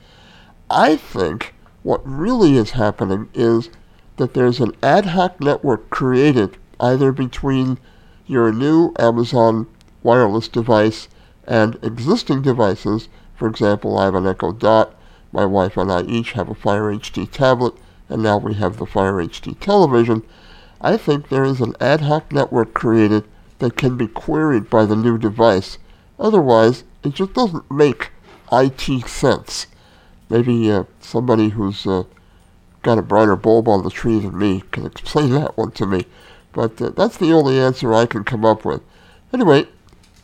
I 0.69 0.95
think 0.95 1.53
what 1.83 2.01
really 2.03 2.57
is 2.57 2.71
happening 2.71 3.29
is 3.35 3.69
that 4.17 4.33
there's 4.33 4.59
an 4.59 4.73
ad 4.81 5.07
hoc 5.07 5.39
network 5.41 5.89
created 5.89 6.57
either 6.79 7.11
between 7.11 7.77
your 8.25 8.51
new 8.51 8.93
Amazon 8.97 9.67
wireless 10.03 10.47
device 10.47 11.07
and 11.47 11.77
existing 11.83 12.41
devices. 12.41 13.07
For 13.35 13.47
example, 13.47 13.97
I 13.97 14.05
have 14.05 14.15
an 14.15 14.27
Echo 14.27 14.51
Dot. 14.51 14.95
My 15.31 15.45
wife 15.45 15.77
and 15.77 15.91
I 15.91 16.03
each 16.03 16.31
have 16.31 16.49
a 16.49 16.55
Fire 16.55 16.83
HD 16.83 17.29
tablet, 17.29 17.73
and 18.07 18.23
now 18.23 18.37
we 18.37 18.53
have 18.53 18.77
the 18.77 18.85
Fire 18.85 19.15
HD 19.15 19.59
television. 19.59 20.23
I 20.79 20.97
think 20.97 21.27
there 21.27 21.43
is 21.43 21.61
an 21.61 21.75
ad 21.81 22.01
hoc 22.01 22.31
network 22.31 22.73
created 22.73 23.25
that 23.59 23.77
can 23.77 23.97
be 23.97 24.07
queried 24.07 24.69
by 24.69 24.85
the 24.85 24.95
new 24.95 25.17
device. 25.17 25.77
Otherwise, 26.19 26.83
it 27.03 27.13
just 27.13 27.33
doesn't 27.33 27.69
make 27.69 28.11
IT 28.51 29.07
sense. 29.07 29.67
Maybe 30.29 30.71
uh, 30.71 30.85
somebody 30.99 31.49
who's 31.49 31.85
uh, 31.85 32.03
got 32.85 32.99
a 32.99 33.01
brighter 33.01 33.35
bulb 33.35 33.67
on 33.67 33.83
the 33.83 33.89
tree 33.89 34.19
than 34.19 34.37
me 34.37 34.61
can 34.71 34.85
explain 34.85 35.31
that 35.31 35.57
one 35.57 35.71
to 35.71 35.87
me. 35.87 36.05
But 36.53 36.79
uh, 36.79 36.89
that's 36.89 37.17
the 37.17 37.33
only 37.33 37.59
answer 37.59 37.93
I 37.93 38.05
can 38.05 38.23
come 38.23 38.45
up 38.45 38.63
with. 38.63 38.81
Anyway, 39.33 39.67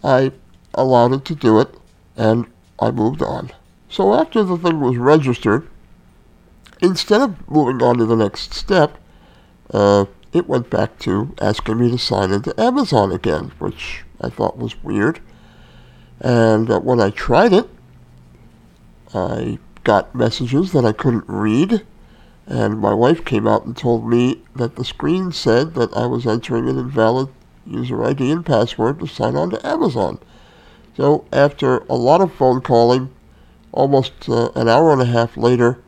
I 0.03 0.31
allowed 0.75 1.13
it 1.13 1.25
to 1.25 1.35
do 1.35 1.59
it, 1.59 1.73
and 2.15 2.45
I 2.79 2.91
moved 2.91 3.23
on. 3.23 3.51
So 3.89 4.13
after 4.13 4.43
the 4.43 4.57
thing 4.57 4.79
was 4.79 4.95
registered, 4.95 5.67
instead 6.81 7.21
of 7.21 7.49
moving 7.49 7.81
on 7.81 7.97
to 7.97 8.05
the 8.05 8.15
next 8.15 8.53
step, 8.53 8.95
uh, 9.73 10.05
it 10.31 10.47
went 10.47 10.69
back 10.69 10.99
to 10.99 11.33
asking 11.41 11.79
me 11.79 11.89
to 11.89 11.97
sign 11.97 12.31
into 12.31 12.57
Amazon 12.61 13.11
again, 13.11 13.53
which 13.57 14.03
I 14.21 14.29
thought 14.29 14.59
was 14.59 14.81
weird. 14.83 15.19
And 16.19 16.69
uh, 16.69 16.79
when 16.79 17.01
I 17.01 17.09
tried 17.09 17.53
it, 17.53 17.67
I 19.15 19.57
got 19.83 20.13
messages 20.13 20.73
that 20.73 20.85
I 20.85 20.91
couldn't 20.91 21.25
read, 21.27 21.85
and 22.47 22.79
my 22.79 22.93
wife 22.93 23.23
came 23.23 23.47
out 23.47 23.65
and 23.65 23.75
told 23.75 24.07
me 24.07 24.41
that 24.55 24.75
the 24.75 24.85
screen 24.85 25.31
said 25.31 25.73
that 25.75 25.93
I 25.93 26.05
was 26.05 26.27
entering 26.27 26.67
an 26.67 26.77
invalid 26.77 27.29
user 27.65 28.03
ID 28.03 28.31
and 28.31 28.45
password 28.45 28.99
to 28.99 29.07
sign 29.07 29.35
on 29.35 29.51
to 29.51 29.65
Amazon. 29.65 30.19
So 30.97 31.25
after 31.31 31.79
a 31.89 31.95
lot 31.95 32.21
of 32.21 32.33
phone 32.33 32.61
calling, 32.61 33.09
almost 33.71 34.27
uh, 34.27 34.49
an 34.55 34.67
hour 34.67 34.91
and 34.91 35.01
a 35.01 35.05
half 35.05 35.37
later, 35.37 35.81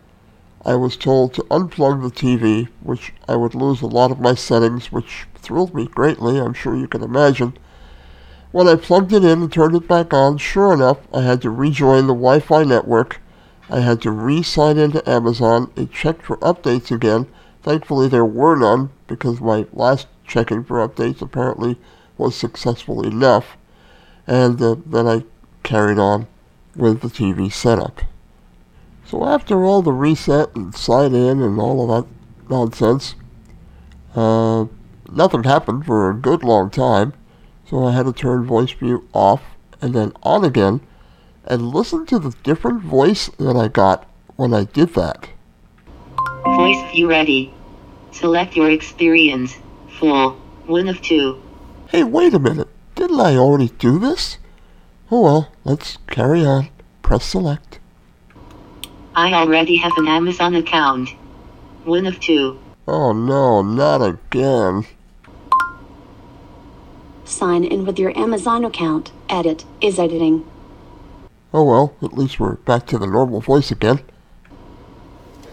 I 0.66 0.76
was 0.76 0.96
told 0.96 1.34
to 1.34 1.44
unplug 1.44 2.02
the 2.02 2.10
TV, 2.10 2.70
which 2.82 3.14
I 3.28 3.36
would 3.36 3.54
lose 3.54 3.82
a 3.82 3.88
lot 3.88 4.12
of 4.12 4.22
my 4.22 4.34
settings, 4.34 4.92
which 4.92 5.28
thrilled 5.36 5.74
me 5.74 5.88
greatly, 5.88 6.40
I'm 6.40 6.54
sure 6.54 6.76
you 6.76 6.88
can 6.88 7.04
imagine. 7.04 7.54
When 8.54 8.68
I 8.68 8.76
plugged 8.76 9.12
it 9.12 9.26
in 9.26 9.42
and 9.42 9.52
turned 9.52 9.76
it 9.76 9.88
back 9.88 10.14
on, 10.14 10.38
sure 10.38 10.74
enough, 10.74 11.00
I 11.14 11.22
had 11.22 11.42
to 11.42 11.50
rejoin 11.50 12.08
the 12.08 12.14
Wi 12.14 12.40
Fi 12.40 12.64
network. 12.64 13.20
I 13.70 13.80
had 13.80 14.02
to 14.02 14.12
re 14.12 14.44
sign 14.44 14.78
into 14.78 15.08
Amazon. 15.10 15.72
and 15.76 15.92
check 15.92 16.22
for 16.22 16.38
updates 16.38 16.92
again. 16.92 17.28
Thankfully, 17.62 18.08
there 18.08 18.26
were 18.26 18.56
none 18.56 18.90
because 19.08 19.40
my 19.40 19.66
last 19.72 20.08
checking 20.28 20.64
for 20.64 20.86
updates 20.86 21.22
apparently 21.22 21.80
was 22.18 22.36
successful 22.36 23.06
enough. 23.06 23.58
And 24.28 24.62
uh, 24.62 24.76
then 24.86 25.08
I 25.08 25.24
carried 25.64 25.98
on 25.98 26.28
with 26.76 27.02
the 27.02 27.08
TV 27.08 27.52
setup. 27.52 28.02
So 29.06 29.26
after 29.26 29.64
all 29.64 29.82
the 29.82 29.94
reset 29.94 30.56
and 30.56 30.74
sign 30.74 31.14
in 31.14 31.42
and 31.42 31.60
all 31.60 31.84
of 31.84 32.06
that 32.06 32.50
nonsense, 32.50 33.16
uh, 34.16 34.66
nothing 35.12 35.44
happened 35.44 35.86
for 35.86 36.10
a 36.10 36.16
good 36.16 36.44
long 36.44 36.70
time. 36.70 37.14
So 37.70 37.86
I 37.86 37.92
had 37.92 38.06
to 38.06 38.14
turn 38.14 38.46
voice 38.46 38.76
mute 38.80 39.08
off 39.14 39.42
and 39.82 39.94
then 39.94 40.14
on 40.24 40.44
again 40.44 40.82
and 41.46 41.74
listen 41.74 42.06
to 42.08 42.20
the 42.20 42.36
different 42.44 42.82
voice 42.82 43.28
that 43.38 43.56
I 43.56 43.68
got 43.68 44.08
when 44.36 44.54
I 44.54 44.66
did 44.66 44.94
that. 44.96 45.30
Voice 46.44 46.92
view 46.92 47.10
ready. 47.10 47.54
Select 48.12 48.56
your 48.56 48.70
experience. 48.70 49.58
Full. 50.00 50.32
One 50.66 50.88
of 50.88 51.02
two. 51.02 51.42
Hey, 51.90 52.04
wait 52.04 52.34
a 52.34 52.40
minute. 52.40 52.70
Didn't 52.96 53.20
I 53.20 53.36
already 53.36 53.70
do 53.80 54.00
this? 54.00 54.38
Oh 55.12 55.22
well, 55.22 55.52
let's 55.64 55.98
carry 56.08 56.46
on. 56.46 56.70
Press 57.02 57.26
select. 57.26 57.80
I 59.16 59.34
already 59.34 59.78
have 59.78 59.92
an 59.98 60.08
Amazon 60.08 60.56
account. 60.56 61.10
One 61.84 62.06
of 62.06 62.20
two. 62.20 62.60
Oh 62.88 63.14
no, 63.14 63.62
not 63.62 64.02
again. 64.02 64.86
Sign 67.26 67.64
in 67.64 67.86
with 67.86 68.00
your 68.00 68.18
Amazon 68.18 68.66
account. 68.66 69.12
Edit 69.30 69.66
is 69.82 70.00
editing. 70.00 70.46
Oh 71.54 71.64
well, 71.64 71.96
at 72.02 72.18
least 72.18 72.40
we're 72.40 72.56
back 72.56 72.88
to 72.88 72.98
the 72.98 73.06
normal 73.06 73.40
voice 73.40 73.70
again. 73.70 74.00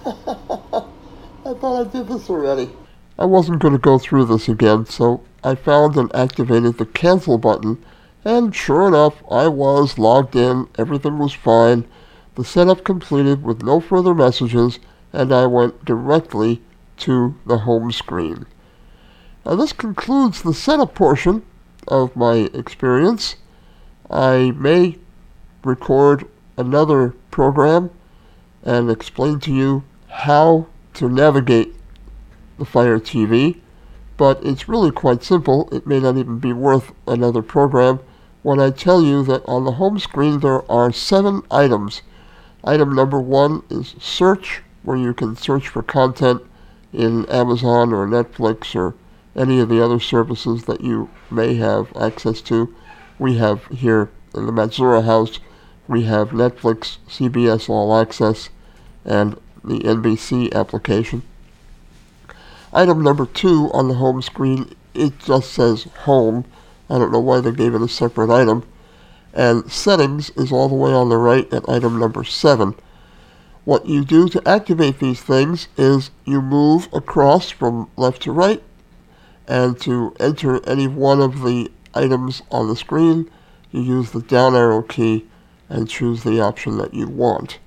I 0.07 1.55
thought 1.55 1.87
I 1.87 1.91
did 1.91 2.09
this 2.09 2.31
already. 2.31 2.71
I 3.19 3.27
wasn't 3.27 3.61
going 3.61 3.75
to 3.75 3.79
go 3.79 3.99
through 3.99 4.25
this 4.25 4.49
again, 4.49 4.87
so 4.87 5.23
I 5.45 5.55
found 5.55 5.97
and 5.97 6.15
activated 6.17 6.79
the 6.79 6.87
cancel 6.87 7.37
button, 7.37 7.85
and 8.25 8.55
sure 8.55 8.89
enough, 8.89 9.23
I 9.31 9.49
was 9.49 9.99
logged 9.99 10.35
in, 10.35 10.69
everything 10.79 11.19
was 11.19 11.35
fine, 11.35 11.87
the 12.35 12.45
setup 12.45 12.83
completed 12.83 13.43
with 13.43 13.63
no 13.63 13.79
further 13.79 14.15
messages, 14.15 14.79
and 15.13 15.35
I 15.35 15.45
went 15.45 15.85
directly 15.85 16.63
to 16.99 17.35
the 17.45 17.59
home 17.59 17.93
screen. 17.93 18.47
Now, 19.45 19.57
this 19.57 19.75
concludes 19.75 20.41
the 20.41 20.55
setup 20.55 20.95
portion 20.95 21.43
of 21.89 22.17
my 22.17 22.49
experience. 22.55 23.37
I 24.11 24.53
may 24.53 24.97
record 25.65 26.27
another 26.57 27.15
program 27.31 27.91
and 28.63 28.91
explain 28.91 29.41
to 29.41 29.53
you 29.53 29.85
how 30.09 30.67
to 30.95 31.09
navigate 31.09 31.75
the 32.59 32.65
Fire 32.65 32.99
TV, 32.99 33.59
but 34.17 34.45
it's 34.45 34.69
really 34.69 34.91
quite 34.91 35.23
simple. 35.25 35.69
It 35.73 35.87
may 35.87 36.01
not 36.01 36.17
even 36.17 36.39
be 36.39 36.53
worth 36.53 36.93
another 37.07 37.43
program 37.43 38.01
when 38.43 38.61
I 38.61 38.71
tell 38.71 39.03
you 39.03 39.23
that 39.25 39.45
on 39.47 39.65
the 39.65 39.73
home 39.73 39.99
screen 39.99 40.41
there 40.41 40.71
are 40.71 40.93
seven 40.93 41.43
items. 41.51 42.03
Item 42.65 42.95
number 42.95 43.21
one 43.21 43.63
is 43.71 43.95
search, 43.99 44.63
where 44.83 44.97
you 44.97 45.15
can 45.15 45.37
search 45.37 45.69
for 45.69 45.83
content 45.83 46.43
in 46.93 47.27
Amazon 47.27 47.93
or 47.93 48.07
Netflix 48.07 48.75
or 48.75 48.95
any 49.37 49.61
of 49.61 49.69
the 49.69 49.83
other 49.83 50.01
services 50.01 50.65
that 50.65 50.81
you 50.81 51.09
may 51.31 51.55
have 51.55 51.95
access 51.97 52.41
to. 52.43 52.75
We 53.19 53.37
have 53.37 53.67
here 53.67 54.11
in 54.35 54.47
the 54.47 54.53
Matzura 54.53 55.05
house, 55.05 55.39
we 55.91 56.05
have 56.05 56.31
Netflix, 56.31 56.99
CBS 57.09 57.69
All 57.69 57.99
Access, 57.99 58.49
and 59.05 59.33
the 59.65 59.81
NBC 59.81 60.53
application. 60.55 61.23
Item 62.73 63.03
number 63.03 63.27
two 63.27 63.73
on 63.73 63.89
the 63.89 63.95
home 63.95 64.23
screen, 64.23 64.73
it 64.95 65.19
just 65.19 65.53
says 65.53 65.89
home. 66.05 66.45
I 66.89 66.97
don't 66.97 67.11
know 67.11 67.19
why 67.19 67.41
they 67.41 67.51
gave 67.51 67.75
it 67.75 67.83
a 67.83 67.89
separate 67.89 68.31
item. 68.31 68.65
And 69.35 69.71
settings 69.71 70.31
is 70.31 70.53
all 70.53 70.69
the 70.69 70.77
way 70.77 70.93
on 70.93 71.09
the 71.09 71.17
right 71.17 71.53
at 71.53 71.69
item 71.69 71.99
number 71.99 72.23
seven. 72.23 72.77
What 73.65 73.87
you 73.87 74.05
do 74.05 74.29
to 74.29 74.49
activate 74.49 75.01
these 75.01 75.21
things 75.21 75.67
is 75.77 76.13
you 76.25 76.41
move 76.41 76.89
across 76.93 77.51
from 77.51 77.91
left 77.97 78.23
to 78.23 78.33
right, 78.33 78.63
and 79.49 79.79
to 79.81 80.15
enter 80.21 80.65
any 80.69 80.87
one 80.87 81.21
of 81.21 81.43
the 81.43 81.69
items 81.95 82.43
on 82.53 82.69
the 82.69 82.77
screen, 82.77 83.29
you 83.73 83.83
use 83.83 84.13
the 84.13 84.23
down 84.23 84.55
arrow 84.55 84.83
key 84.83 85.27
and 85.71 85.89
choose 85.89 86.25
the 86.25 86.41
option 86.41 86.77
that 86.77 86.93
you 86.93 87.07
want. 87.07 87.59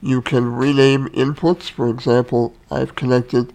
You 0.00 0.20
can 0.20 0.54
rename 0.54 1.08
inputs. 1.08 1.70
For 1.70 1.88
example, 1.88 2.54
I've 2.70 2.94
connected 2.94 3.52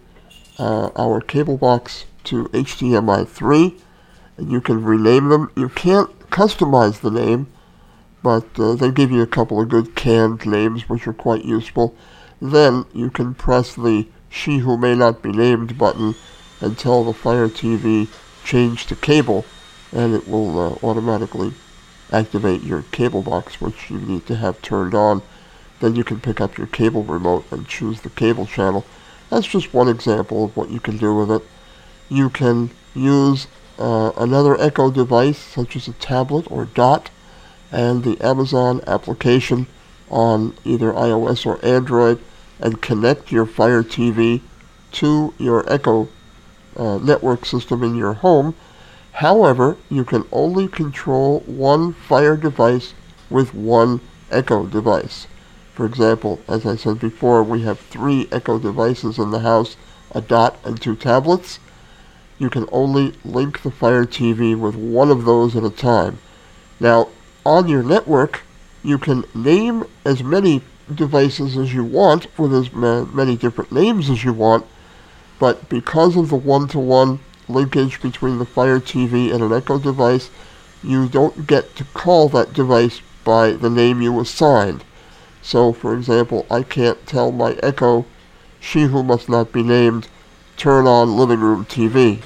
uh, 0.58 0.90
our 0.96 1.20
cable 1.20 1.56
box 1.56 2.04
to 2.24 2.46
HDMI 2.46 3.26
3, 3.26 3.76
and 4.36 4.50
you 4.50 4.60
can 4.60 4.84
rename 4.84 5.28
them. 5.28 5.50
You 5.56 5.68
can't 5.68 6.10
customize 6.30 7.00
the 7.00 7.10
name, 7.10 7.46
but 8.22 8.46
uh, 8.58 8.74
they 8.74 8.90
give 8.90 9.12
you 9.12 9.22
a 9.22 9.26
couple 9.26 9.60
of 9.60 9.68
good 9.68 9.94
canned 9.94 10.44
names 10.44 10.88
which 10.88 11.06
are 11.06 11.12
quite 11.12 11.44
useful. 11.44 11.94
Then 12.42 12.84
you 12.92 13.10
can 13.10 13.34
press 13.34 13.74
the 13.74 14.08
She 14.28 14.58
Who 14.58 14.76
May 14.76 14.94
Not 14.94 15.22
Be 15.22 15.30
Named 15.30 15.78
button 15.78 16.14
and 16.60 16.76
tell 16.76 17.04
the 17.04 17.12
Fire 17.12 17.48
TV 17.48 18.08
change 18.44 18.86
to 18.86 18.96
cable, 18.96 19.44
and 19.92 20.14
it 20.14 20.26
will 20.26 20.58
uh, 20.58 20.78
automatically 20.82 21.52
activate 22.12 22.62
your 22.62 22.82
cable 22.90 23.22
box, 23.22 23.60
which 23.60 23.90
you 23.90 23.98
need 23.98 24.26
to 24.26 24.36
have 24.36 24.62
turned 24.62 24.94
on. 24.94 25.22
Then 25.80 25.94
you 25.94 26.04
can 26.04 26.20
pick 26.20 26.40
up 26.40 26.58
your 26.58 26.66
cable 26.66 27.04
remote 27.04 27.44
and 27.50 27.68
choose 27.68 28.00
the 28.00 28.10
cable 28.10 28.46
channel. 28.46 28.84
That's 29.30 29.46
just 29.46 29.74
one 29.74 29.88
example 29.88 30.44
of 30.44 30.56
what 30.56 30.70
you 30.70 30.80
can 30.80 30.96
do 30.96 31.14
with 31.14 31.30
it. 31.30 31.42
You 32.08 32.30
can 32.30 32.70
use 32.94 33.46
uh, 33.78 34.12
another 34.16 34.60
Echo 34.60 34.90
device, 34.90 35.38
such 35.38 35.76
as 35.76 35.86
a 35.86 35.92
tablet 35.94 36.50
or 36.50 36.64
dot, 36.64 37.10
and 37.70 38.02
the 38.02 38.20
Amazon 38.20 38.80
application 38.86 39.66
on 40.10 40.54
either 40.64 40.92
iOS 40.92 41.44
or 41.44 41.64
Android, 41.64 42.18
and 42.58 42.82
connect 42.82 43.30
your 43.30 43.46
Fire 43.46 43.82
TV 43.82 44.40
to 44.92 45.34
your 45.38 45.70
Echo 45.70 46.08
uh, 46.76 46.98
network 46.98 47.44
system 47.44 47.84
in 47.84 47.94
your 47.94 48.14
home. 48.14 48.54
However, 49.18 49.76
you 49.90 50.04
can 50.04 50.26
only 50.30 50.68
control 50.68 51.40
one 51.40 51.92
Fire 51.92 52.36
device 52.36 52.94
with 53.28 53.52
one 53.52 54.00
Echo 54.30 54.64
device. 54.66 55.26
For 55.74 55.84
example, 55.86 56.38
as 56.46 56.64
I 56.64 56.76
said 56.76 57.00
before, 57.00 57.42
we 57.42 57.62
have 57.62 57.80
three 57.80 58.28
Echo 58.30 58.60
devices 58.60 59.18
in 59.18 59.32
the 59.32 59.40
house, 59.40 59.76
a 60.12 60.20
dot 60.20 60.56
and 60.62 60.80
two 60.80 60.94
tablets. 60.94 61.58
You 62.38 62.48
can 62.48 62.68
only 62.70 63.12
link 63.24 63.62
the 63.62 63.72
Fire 63.72 64.04
TV 64.04 64.56
with 64.56 64.76
one 64.76 65.10
of 65.10 65.24
those 65.24 65.56
at 65.56 65.64
a 65.64 65.70
time. 65.70 66.20
Now, 66.78 67.08
on 67.44 67.66
your 67.66 67.82
network, 67.82 68.42
you 68.84 68.98
can 68.98 69.24
name 69.34 69.82
as 70.04 70.22
many 70.22 70.62
devices 70.94 71.56
as 71.56 71.74
you 71.74 71.82
want 71.82 72.28
with 72.38 72.54
as 72.54 72.72
ma- 72.72 73.04
many 73.06 73.36
different 73.36 73.72
names 73.72 74.10
as 74.10 74.22
you 74.22 74.32
want, 74.32 74.64
but 75.40 75.68
because 75.68 76.16
of 76.16 76.28
the 76.28 76.36
one-to-one 76.36 77.18
linkage 77.48 78.00
between 78.00 78.38
the 78.38 78.44
Fire 78.44 78.80
TV 78.80 79.32
and 79.32 79.42
an 79.42 79.52
Echo 79.52 79.78
device, 79.78 80.30
you 80.82 81.08
don't 81.08 81.46
get 81.46 81.74
to 81.76 81.84
call 81.84 82.28
that 82.28 82.52
device 82.52 83.00
by 83.24 83.52
the 83.52 83.70
name 83.70 84.00
you 84.00 84.20
assigned. 84.20 84.84
So, 85.42 85.72
for 85.72 85.94
example, 85.94 86.46
I 86.50 86.62
can't 86.62 87.06
tell 87.06 87.32
my 87.32 87.52
Echo, 87.62 88.06
she 88.60 88.82
who 88.82 89.02
must 89.02 89.28
not 89.28 89.52
be 89.52 89.62
named, 89.62 90.08
turn 90.56 90.86
on 90.86 91.16
living 91.16 91.40
room 91.40 91.64
TV, 91.64 92.22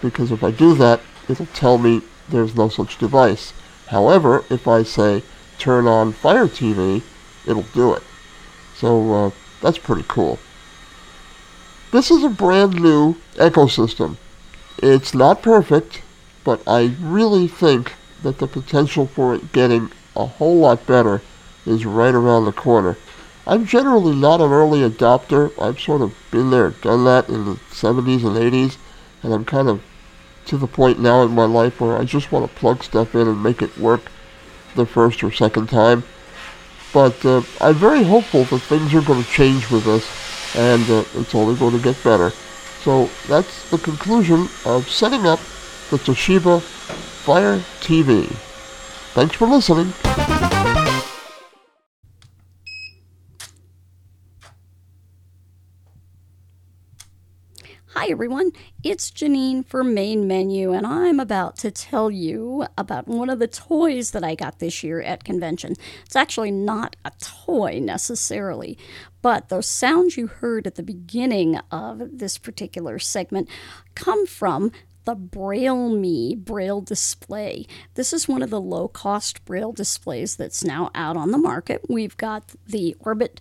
because 0.00 0.30
if 0.30 0.42
I 0.42 0.50
do 0.50 0.74
that, 0.74 1.00
it'll 1.28 1.46
tell 1.46 1.78
me 1.78 2.02
there's 2.28 2.56
no 2.56 2.68
such 2.68 2.98
device. 2.98 3.52
However, 3.88 4.44
if 4.48 4.66
I 4.66 4.82
say 4.82 5.22
turn 5.58 5.86
on 5.86 6.12
Fire 6.12 6.46
TV, 6.46 7.02
it'll 7.46 7.66
do 7.74 7.92
it. 7.92 8.02
So 8.74 9.12
uh, 9.14 9.30
that's 9.60 9.78
pretty 9.78 10.04
cool. 10.08 10.38
This 11.92 12.10
is 12.10 12.24
a 12.24 12.28
brand 12.28 12.80
new 12.80 13.16
ecosystem. 13.34 14.16
It's 14.82 15.14
not 15.14 15.42
perfect, 15.42 16.02
but 16.42 16.60
I 16.66 16.96
really 17.00 17.46
think 17.46 17.92
that 18.24 18.38
the 18.38 18.48
potential 18.48 19.06
for 19.06 19.32
it 19.32 19.52
getting 19.52 19.92
a 20.16 20.26
whole 20.26 20.58
lot 20.58 20.86
better 20.86 21.22
is 21.64 21.86
right 21.86 22.12
around 22.12 22.44
the 22.46 22.52
corner. 22.52 22.96
I'm 23.46 23.64
generally 23.64 24.16
not 24.16 24.40
an 24.40 24.50
early 24.50 24.80
adopter. 24.80 25.52
I've 25.60 25.78
sort 25.78 26.02
of 26.02 26.16
been 26.32 26.50
there, 26.50 26.70
done 26.70 27.04
that 27.04 27.28
in 27.28 27.44
the 27.44 27.54
70s 27.70 28.24
and 28.24 28.36
80s, 28.36 28.76
and 29.22 29.32
I'm 29.32 29.44
kind 29.44 29.68
of 29.68 29.82
to 30.46 30.56
the 30.56 30.66
point 30.66 30.98
now 30.98 31.22
in 31.22 31.30
my 31.30 31.44
life 31.44 31.80
where 31.80 31.96
I 31.96 32.02
just 32.02 32.32
want 32.32 32.50
to 32.50 32.58
plug 32.58 32.82
stuff 32.82 33.14
in 33.14 33.28
and 33.28 33.40
make 33.40 33.62
it 33.62 33.78
work 33.78 34.10
the 34.74 34.84
first 34.84 35.22
or 35.22 35.30
second 35.30 35.68
time. 35.68 36.02
But 36.92 37.24
uh, 37.24 37.42
I'm 37.60 37.76
very 37.76 38.02
hopeful 38.02 38.44
that 38.44 38.58
things 38.62 38.92
are 38.94 39.02
going 39.02 39.22
to 39.22 39.30
change 39.30 39.70
with 39.70 39.84
this, 39.84 40.56
and 40.56 40.82
uh, 40.90 41.04
it's 41.14 41.36
only 41.36 41.54
going 41.54 41.76
to 41.76 41.82
get 41.82 42.02
better. 42.02 42.32
So 42.84 43.08
that's 43.28 43.70
the 43.70 43.78
conclusion 43.78 44.48
of 44.64 44.88
setting 44.88 45.26
up 45.26 45.38
the 45.90 45.98
Toshiba 45.98 46.60
Fire 46.60 47.58
TV. 47.80 48.26
Thanks 49.14 49.36
for 49.36 49.46
listening. 49.46 49.92
Hi 58.02 58.08
everyone, 58.08 58.50
it's 58.82 59.12
Janine 59.12 59.64
for 59.64 59.84
Main 59.84 60.26
Menu, 60.26 60.72
and 60.72 60.84
I'm 60.84 61.20
about 61.20 61.56
to 61.58 61.70
tell 61.70 62.10
you 62.10 62.66
about 62.76 63.06
one 63.06 63.30
of 63.30 63.38
the 63.38 63.46
toys 63.46 64.10
that 64.10 64.24
I 64.24 64.34
got 64.34 64.58
this 64.58 64.82
year 64.82 65.00
at 65.00 65.22
convention. 65.22 65.76
It's 66.04 66.16
actually 66.16 66.50
not 66.50 66.96
a 67.04 67.12
toy 67.20 67.78
necessarily, 67.80 68.76
but 69.22 69.50
those 69.50 69.66
sounds 69.68 70.16
you 70.16 70.26
heard 70.26 70.66
at 70.66 70.74
the 70.74 70.82
beginning 70.82 71.60
of 71.70 72.18
this 72.18 72.38
particular 72.38 72.98
segment 72.98 73.48
come 73.94 74.26
from 74.26 74.72
the 75.04 75.14
Braille 75.14 75.90
Me 75.90 76.34
Braille 76.34 76.80
display. 76.80 77.68
This 77.94 78.12
is 78.12 78.26
one 78.26 78.42
of 78.42 78.50
the 78.50 78.60
low 78.60 78.88
cost 78.88 79.44
Braille 79.44 79.72
displays 79.72 80.34
that's 80.34 80.64
now 80.64 80.90
out 80.92 81.16
on 81.16 81.30
the 81.30 81.38
market. 81.38 81.82
We've 81.88 82.16
got 82.16 82.52
the 82.66 82.96
Orbit 82.98 83.40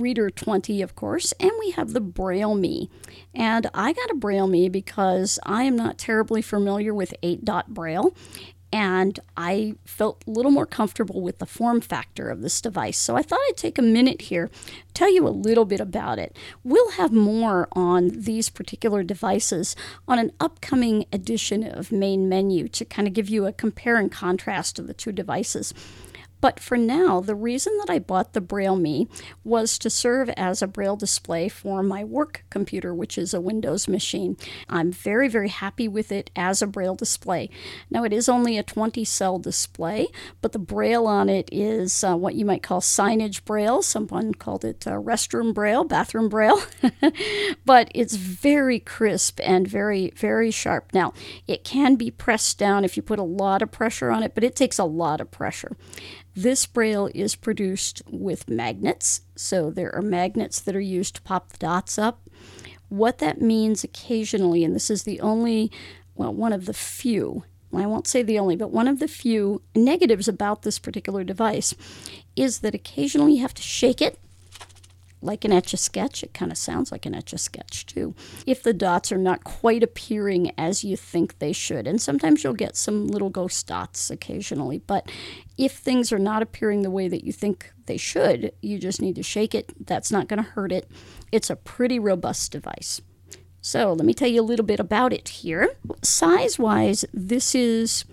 Reader 0.00 0.30
20, 0.30 0.80
of 0.82 0.96
course, 0.96 1.32
and 1.38 1.52
we 1.60 1.72
have 1.72 1.92
the 1.92 2.00
Braille 2.00 2.54
Me. 2.54 2.88
And 3.34 3.68
I 3.74 3.92
got 3.92 4.10
a 4.10 4.14
Braille 4.14 4.46
Me 4.46 4.68
because 4.68 5.38
I 5.44 5.64
am 5.64 5.76
not 5.76 5.98
terribly 5.98 6.42
familiar 6.42 6.94
with 6.94 7.14
8 7.22 7.44
dot 7.44 7.74
Braille. 7.74 8.14
And 8.72 9.18
I 9.36 9.74
felt 9.84 10.22
a 10.26 10.30
little 10.30 10.52
more 10.52 10.64
comfortable 10.64 11.22
with 11.22 11.38
the 11.38 11.46
form 11.46 11.80
factor 11.80 12.30
of 12.30 12.40
this 12.40 12.60
device. 12.60 12.98
So 12.98 13.16
I 13.16 13.22
thought 13.22 13.40
I'd 13.48 13.56
take 13.56 13.78
a 13.78 13.82
minute 13.82 14.22
here, 14.22 14.48
tell 14.94 15.12
you 15.12 15.26
a 15.26 15.28
little 15.28 15.64
bit 15.64 15.80
about 15.80 16.20
it. 16.20 16.36
We'll 16.62 16.92
have 16.92 17.12
more 17.12 17.66
on 17.72 18.10
these 18.10 18.48
particular 18.48 19.02
devices 19.02 19.74
on 20.06 20.20
an 20.20 20.30
upcoming 20.38 21.04
edition 21.12 21.64
of 21.64 21.90
Main 21.90 22.28
Menu 22.28 22.68
to 22.68 22.84
kind 22.84 23.08
of 23.08 23.14
give 23.14 23.28
you 23.28 23.46
a 23.46 23.52
compare 23.52 23.96
and 23.96 24.10
contrast 24.10 24.78
of 24.78 24.86
the 24.86 24.94
two 24.94 25.10
devices. 25.10 25.74
But 26.40 26.58
for 26.60 26.76
now, 26.76 27.20
the 27.20 27.34
reason 27.34 27.76
that 27.78 27.90
I 27.90 27.98
bought 27.98 28.32
the 28.32 28.40
Braille 28.40 28.76
Me 28.76 29.08
was 29.44 29.78
to 29.78 29.90
serve 29.90 30.28
as 30.30 30.62
a 30.62 30.66
Braille 30.66 30.96
display 30.96 31.48
for 31.48 31.82
my 31.82 32.02
work 32.04 32.44
computer, 32.50 32.94
which 32.94 33.18
is 33.18 33.34
a 33.34 33.40
Windows 33.40 33.88
machine. 33.88 34.36
I'm 34.68 34.90
very, 34.92 35.28
very 35.28 35.48
happy 35.48 35.88
with 35.88 36.10
it 36.10 36.30
as 36.34 36.62
a 36.62 36.66
Braille 36.66 36.94
display. 36.94 37.50
Now, 37.90 38.04
it 38.04 38.12
is 38.12 38.28
only 38.28 38.56
a 38.56 38.62
20 38.62 39.04
cell 39.04 39.38
display, 39.38 40.08
but 40.40 40.52
the 40.52 40.58
Braille 40.58 41.06
on 41.06 41.28
it 41.28 41.48
is 41.52 42.02
uh, 42.02 42.16
what 42.16 42.34
you 42.34 42.44
might 42.44 42.62
call 42.62 42.80
signage 42.80 43.44
Braille. 43.44 43.82
Someone 43.82 44.34
called 44.34 44.64
it 44.64 44.86
uh, 44.86 44.92
restroom 44.92 45.52
Braille, 45.52 45.84
bathroom 45.84 46.28
Braille. 46.28 46.60
but 47.64 47.90
it's 47.94 48.16
very 48.16 48.80
crisp 48.80 49.40
and 49.42 49.68
very, 49.68 50.12
very 50.16 50.50
sharp. 50.50 50.92
Now, 50.94 51.12
it 51.46 51.64
can 51.64 51.96
be 51.96 52.10
pressed 52.10 52.58
down 52.58 52.84
if 52.84 52.96
you 52.96 53.02
put 53.02 53.18
a 53.18 53.24
lot 53.24 53.62
of 53.62 53.70
pressure 53.70 54.10
on 54.10 54.22
it, 54.22 54.34
but 54.34 54.44
it 54.44 54.56
takes 54.56 54.78
a 54.78 54.84
lot 54.84 55.20
of 55.20 55.30
pressure. 55.30 55.76
This 56.34 56.64
braille 56.66 57.10
is 57.14 57.34
produced 57.34 58.02
with 58.08 58.48
magnets, 58.48 59.22
so 59.34 59.70
there 59.70 59.94
are 59.94 60.02
magnets 60.02 60.60
that 60.60 60.76
are 60.76 60.80
used 60.80 61.16
to 61.16 61.22
pop 61.22 61.50
the 61.50 61.58
dots 61.58 61.98
up. 61.98 62.28
What 62.88 63.18
that 63.18 63.40
means 63.40 63.84
occasionally, 63.84 64.64
and 64.64 64.74
this 64.74 64.90
is 64.90 65.02
the 65.02 65.20
only, 65.20 65.70
well, 66.14 66.32
one 66.32 66.52
of 66.52 66.66
the 66.66 66.74
few, 66.74 67.44
I 67.74 67.86
won't 67.86 68.06
say 68.06 68.22
the 68.22 68.38
only, 68.38 68.56
but 68.56 68.70
one 68.70 68.88
of 68.88 68.98
the 68.98 69.08
few 69.08 69.62
negatives 69.74 70.28
about 70.28 70.62
this 70.62 70.78
particular 70.78 71.24
device 71.24 71.74
is 72.36 72.60
that 72.60 72.74
occasionally 72.74 73.34
you 73.34 73.42
have 73.42 73.54
to 73.54 73.62
shake 73.62 74.00
it 74.00 74.18
like 75.22 75.44
an 75.44 75.52
etch 75.52 75.72
a 75.72 75.76
sketch. 75.76 76.22
It 76.22 76.34
kind 76.34 76.50
of 76.50 76.58
sounds 76.58 76.90
like 76.90 77.06
an 77.06 77.14
etch 77.14 77.32
a 77.32 77.38
sketch 77.38 77.86
too. 77.86 78.14
If 78.46 78.62
the 78.62 78.72
dots 78.72 79.12
are 79.12 79.18
not 79.18 79.44
quite 79.44 79.82
appearing 79.82 80.52
as 80.56 80.84
you 80.84 80.96
think 80.96 81.38
they 81.38 81.52
should, 81.52 81.86
and 81.86 82.00
sometimes 82.00 82.42
you'll 82.42 82.54
get 82.54 82.76
some 82.76 83.06
little 83.08 83.30
ghost 83.30 83.66
dots 83.66 84.10
occasionally, 84.10 84.78
but 84.86 85.10
if 85.58 85.72
things 85.72 86.12
are 86.12 86.18
not 86.18 86.42
appearing 86.42 86.82
the 86.82 86.90
way 86.90 87.08
that 87.08 87.24
you 87.24 87.32
think 87.32 87.72
they 87.86 87.96
should, 87.96 88.52
you 88.62 88.78
just 88.78 89.02
need 89.02 89.16
to 89.16 89.22
shake 89.22 89.54
it. 89.54 89.72
That's 89.86 90.10
not 90.10 90.28
going 90.28 90.42
to 90.42 90.50
hurt 90.50 90.72
it. 90.72 90.90
It's 91.32 91.50
a 91.50 91.56
pretty 91.56 91.98
robust 91.98 92.52
device. 92.52 93.00
So, 93.62 93.92
let 93.92 94.06
me 94.06 94.14
tell 94.14 94.28
you 94.28 94.40
a 94.40 94.42
little 94.42 94.64
bit 94.64 94.80
about 94.80 95.12
it 95.12 95.28
here. 95.28 95.68
Size 96.02 96.58
wise, 96.58 97.04
this 97.12 97.54
is 97.54 98.06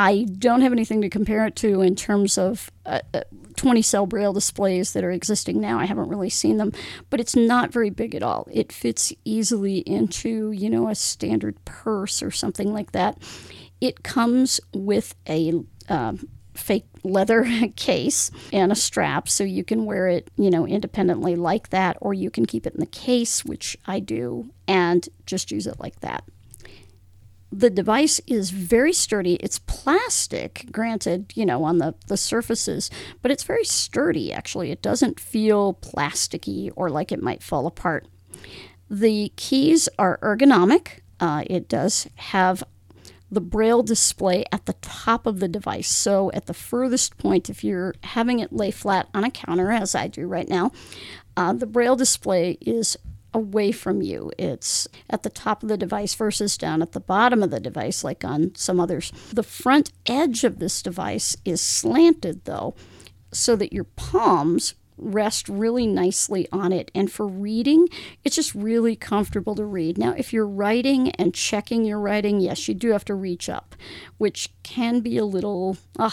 I 0.00 0.24
don't 0.24 0.62
have 0.62 0.72
anything 0.72 1.02
to 1.02 1.10
compare 1.10 1.44
it 1.44 1.56
to 1.56 1.82
in 1.82 1.94
terms 1.94 2.38
of 2.38 2.70
uh, 2.86 3.00
uh, 3.12 3.20
20 3.56 3.82
cell 3.82 4.06
braille 4.06 4.32
displays 4.32 4.94
that 4.94 5.04
are 5.04 5.10
existing 5.10 5.60
now. 5.60 5.78
I 5.78 5.84
haven't 5.84 6.08
really 6.08 6.30
seen 6.30 6.56
them, 6.56 6.72
but 7.10 7.20
it's 7.20 7.36
not 7.36 7.70
very 7.70 7.90
big 7.90 8.14
at 8.14 8.22
all. 8.22 8.48
It 8.50 8.72
fits 8.72 9.12
easily 9.26 9.80
into, 9.80 10.52
you 10.52 10.70
know, 10.70 10.88
a 10.88 10.94
standard 10.94 11.62
purse 11.66 12.22
or 12.22 12.30
something 12.30 12.72
like 12.72 12.92
that. 12.92 13.18
It 13.82 14.02
comes 14.02 14.58
with 14.72 15.14
a 15.28 15.52
um, 15.90 16.26
fake 16.54 16.86
leather 17.02 17.46
case 17.76 18.30
and 18.54 18.72
a 18.72 18.76
strap 18.76 19.28
so 19.28 19.44
you 19.44 19.64
can 19.64 19.84
wear 19.84 20.08
it, 20.08 20.30
you 20.38 20.48
know, 20.48 20.66
independently 20.66 21.36
like 21.36 21.68
that, 21.68 21.98
or 22.00 22.14
you 22.14 22.30
can 22.30 22.46
keep 22.46 22.66
it 22.66 22.72
in 22.72 22.80
the 22.80 22.86
case, 22.86 23.44
which 23.44 23.76
I 23.84 24.00
do, 24.00 24.48
and 24.66 25.06
just 25.26 25.50
use 25.50 25.66
it 25.66 25.78
like 25.78 26.00
that 26.00 26.24
the 27.52 27.70
device 27.70 28.20
is 28.26 28.50
very 28.50 28.92
sturdy. 28.92 29.34
It's 29.34 29.58
plastic, 29.60 30.66
granted, 30.70 31.32
you 31.34 31.44
know, 31.44 31.64
on 31.64 31.78
the, 31.78 31.94
the 32.06 32.16
surfaces, 32.16 32.90
but 33.22 33.30
it's 33.30 33.42
very 33.42 33.64
sturdy, 33.64 34.32
actually. 34.32 34.70
It 34.70 34.82
doesn't 34.82 35.18
feel 35.18 35.74
plasticky 35.74 36.70
or 36.76 36.90
like 36.90 37.10
it 37.10 37.22
might 37.22 37.42
fall 37.42 37.66
apart. 37.66 38.06
The 38.88 39.32
keys 39.36 39.88
are 39.98 40.18
ergonomic. 40.22 41.00
Uh, 41.18 41.44
it 41.48 41.68
does 41.68 42.08
have 42.16 42.62
the 43.30 43.40
braille 43.40 43.82
display 43.82 44.44
at 44.50 44.66
the 44.66 44.72
top 44.74 45.26
of 45.26 45.38
the 45.38 45.48
device. 45.48 45.88
So, 45.88 46.30
at 46.32 46.46
the 46.46 46.54
furthest 46.54 47.16
point, 47.16 47.48
if 47.48 47.62
you're 47.62 47.94
having 48.02 48.40
it 48.40 48.52
lay 48.52 48.70
flat 48.70 49.08
on 49.14 49.22
a 49.22 49.30
counter, 49.30 49.70
as 49.70 49.94
I 49.94 50.08
do 50.08 50.26
right 50.26 50.48
now, 50.48 50.72
uh, 51.36 51.52
the 51.52 51.66
braille 51.66 51.94
display 51.94 52.58
is 52.60 52.96
away 53.32 53.72
from 53.72 54.02
you. 54.02 54.30
It's 54.38 54.88
at 55.08 55.22
the 55.22 55.30
top 55.30 55.62
of 55.62 55.68
the 55.68 55.76
device 55.76 56.14
versus 56.14 56.56
down 56.58 56.82
at 56.82 56.92
the 56.92 57.00
bottom 57.00 57.42
of 57.42 57.50
the 57.50 57.60
device, 57.60 58.04
like 58.04 58.24
on 58.24 58.54
some 58.54 58.80
others. 58.80 59.12
The 59.32 59.42
front 59.42 59.92
edge 60.06 60.44
of 60.44 60.58
this 60.58 60.82
device 60.82 61.36
is 61.44 61.60
slanted, 61.60 62.44
though, 62.44 62.74
so 63.32 63.56
that 63.56 63.72
your 63.72 63.84
palms 63.84 64.74
rest 65.02 65.48
really 65.48 65.86
nicely 65.86 66.46
on 66.52 66.72
it. 66.72 66.90
And 66.94 67.10
for 67.10 67.26
reading, 67.26 67.88
it's 68.22 68.36
just 68.36 68.54
really 68.54 68.96
comfortable 68.96 69.54
to 69.54 69.64
read. 69.64 69.96
Now, 69.96 70.12
if 70.12 70.32
you're 70.32 70.46
writing 70.46 71.10
and 71.12 71.32
checking 71.34 71.84
your 71.84 71.98
writing, 71.98 72.40
yes, 72.40 72.68
you 72.68 72.74
do 72.74 72.90
have 72.90 73.04
to 73.06 73.14
reach 73.14 73.48
up, 73.48 73.74
which 74.18 74.50
can 74.62 75.00
be 75.00 75.16
a 75.16 75.24
little, 75.24 75.78
uh, 75.98 76.10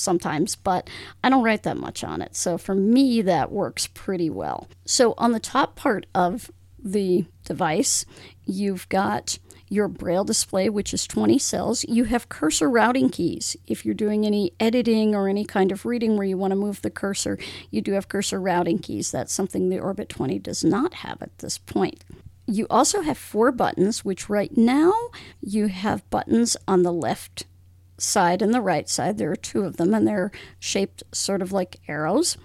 sometimes, 0.00 0.56
but 0.56 0.88
I 1.22 1.30
don't 1.30 1.44
write 1.44 1.62
that 1.64 1.76
much 1.76 2.02
on 2.02 2.22
it. 2.22 2.34
So 2.34 2.58
for 2.58 2.74
me, 2.74 3.22
that 3.22 3.52
works 3.52 3.86
pretty 3.86 4.30
well. 4.30 4.68
So 4.84 5.14
on 5.18 5.32
the 5.32 5.40
top 5.40 5.76
part 5.76 6.06
of 6.14 6.50
the 6.82 7.26
device, 7.44 8.04
you've 8.44 8.88
got 8.88 9.38
your 9.70 9.86
braille 9.86 10.24
display, 10.24 10.68
which 10.68 10.92
is 10.92 11.06
20 11.06 11.38
cells. 11.38 11.84
You 11.88 12.04
have 12.04 12.28
cursor 12.28 12.68
routing 12.68 13.08
keys. 13.08 13.56
If 13.68 13.86
you're 13.86 13.94
doing 13.94 14.26
any 14.26 14.52
editing 14.58 15.14
or 15.14 15.28
any 15.28 15.44
kind 15.44 15.70
of 15.70 15.86
reading 15.86 16.16
where 16.16 16.26
you 16.26 16.36
want 16.36 16.50
to 16.50 16.56
move 16.56 16.82
the 16.82 16.90
cursor, 16.90 17.38
you 17.70 17.80
do 17.80 17.92
have 17.92 18.08
cursor 18.08 18.40
routing 18.40 18.80
keys. 18.80 19.12
That's 19.12 19.32
something 19.32 19.68
the 19.68 19.78
Orbit 19.78 20.08
20 20.08 20.40
does 20.40 20.64
not 20.64 20.94
have 20.94 21.22
at 21.22 21.38
this 21.38 21.56
point. 21.56 22.04
You 22.46 22.66
also 22.68 23.02
have 23.02 23.16
four 23.16 23.52
buttons, 23.52 24.04
which 24.04 24.28
right 24.28 24.56
now 24.56 24.92
you 25.40 25.68
have 25.68 26.08
buttons 26.10 26.56
on 26.66 26.82
the 26.82 26.92
left 26.92 27.44
side 28.02 28.42
and 28.42 28.52
the 28.54 28.60
right 28.60 28.88
side. 28.88 29.18
There 29.18 29.30
are 29.30 29.36
two 29.36 29.62
of 29.62 29.76
them, 29.76 29.94
and 29.94 30.06
they're 30.06 30.30
shaped 30.58 31.02
sort 31.12 31.42
of 31.42 31.52
like 31.52 31.80
arrows. 31.88 32.36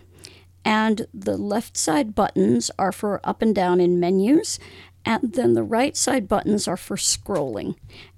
And 0.64 1.06
the 1.14 1.38
left 1.38 1.78
side 1.78 2.16
buttons 2.16 2.72
are 2.80 2.92
for 2.92 3.22
up 3.24 3.42
and 3.42 3.54
down 3.54 3.80
in 3.80 4.00
menus, 4.00 4.60
and 5.06 5.34
then 5.34 5.54
the 5.54 5.64
right 5.64 5.96
side 5.96 6.28
buttons 6.28 6.68
are 6.68 6.78
for 6.78 6.98
scrolling. 6.98 7.76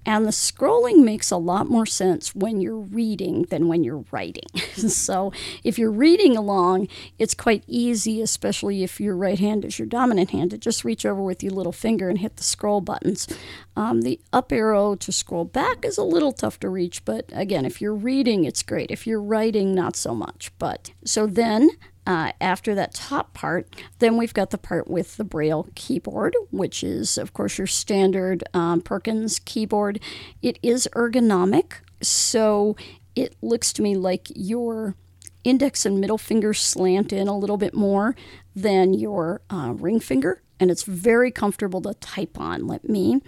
And 0.07 0.25
the 0.25 0.31
scrolling 0.31 1.03
makes 1.03 1.31
a 1.31 1.37
lot 1.37 1.69
more 1.69 1.85
sense 1.85 2.33
when 2.33 2.61
you're 2.61 2.79
reading 2.79 3.43
than 3.49 3.67
when 3.67 3.83
you're 3.83 4.05
writing. 4.09 4.47
so 4.73 5.33
if 5.65 5.77
you're 5.77 5.91
reading 5.91 6.37
along, 6.37 6.87
it's 7.19 7.33
quite 7.33 7.65
easy, 7.67 8.21
especially 8.21 8.83
if 8.83 9.01
your 9.01 9.17
right 9.17 9.37
hand 9.37 9.65
is 9.65 9.77
your 9.77 9.85
dominant 9.85 10.29
hand, 10.29 10.51
to 10.51 10.57
just 10.57 10.85
reach 10.85 11.05
over 11.05 11.21
with 11.21 11.43
your 11.43 11.51
little 11.51 11.73
finger 11.73 12.07
and 12.07 12.19
hit 12.19 12.37
the 12.37 12.43
scroll 12.43 12.79
buttons. 12.79 13.27
Um, 13.75 14.03
the 14.03 14.17
up 14.31 14.53
arrow 14.53 14.95
to 14.95 15.11
scroll 15.11 15.43
back 15.43 15.83
is 15.83 15.97
a 15.97 16.03
little 16.03 16.31
tough 16.31 16.57
to 16.61 16.69
reach, 16.69 17.03
but 17.03 17.25
again, 17.33 17.65
if 17.65 17.81
you're 17.81 17.93
reading, 17.93 18.45
it's 18.45 18.63
great. 18.63 18.89
If 18.89 19.05
you're 19.05 19.21
writing, 19.21 19.75
not 19.75 19.97
so 19.97 20.15
much. 20.15 20.53
But 20.57 20.91
so 21.03 21.27
then 21.27 21.69
uh, 22.07 22.31
after 22.39 22.73
that 22.73 22.93
top 22.93 23.33
part, 23.33 23.67
then 23.99 24.15
we've 24.15 24.33
got 24.33 24.51
the 24.51 24.57
part 24.57 24.87
with 24.87 25.17
the 25.17 25.25
Braille 25.25 25.67
keyboard, 25.75 26.35
which 26.51 26.81
is, 26.81 27.17
of 27.17 27.33
course, 27.33 27.57
your 27.57 27.67
standard 27.67 28.45
um, 28.53 28.79
Perkins 28.79 29.39
keyboard. 29.39 29.99
It 30.41 30.57
is 30.63 30.87
ergonomic, 30.95 31.73
so 32.01 32.77
it 33.13 33.35
looks 33.41 33.73
to 33.73 33.81
me 33.81 33.97
like 33.97 34.29
your 34.33 34.95
index 35.43 35.85
and 35.85 35.99
middle 35.99 36.17
finger 36.17 36.53
slant 36.53 37.11
in 37.11 37.27
a 37.27 37.37
little 37.37 37.57
bit 37.57 37.73
more 37.73 38.15
than 38.55 38.93
your 38.93 39.41
uh, 39.49 39.73
ring 39.75 39.99
finger, 39.99 40.41
and 40.61 40.71
it's 40.71 40.83
very 40.83 41.29
comfortable 41.29 41.81
to 41.81 41.93
type 41.95 42.39
on. 42.39 42.67
Let 42.67 42.87
me 42.87 43.21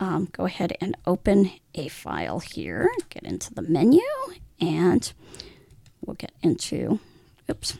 um, 0.00 0.28
go 0.32 0.46
ahead 0.46 0.74
and 0.80 0.96
open 1.06 1.50
a 1.74 1.88
file 1.88 2.40
here. 2.40 2.88
Get 3.10 3.24
into 3.24 3.52
the 3.52 3.62
menu 3.62 4.00
and 4.60 5.12
we'll 6.00 6.14
get 6.14 6.32
into, 6.42 7.00
oops, 7.50 7.76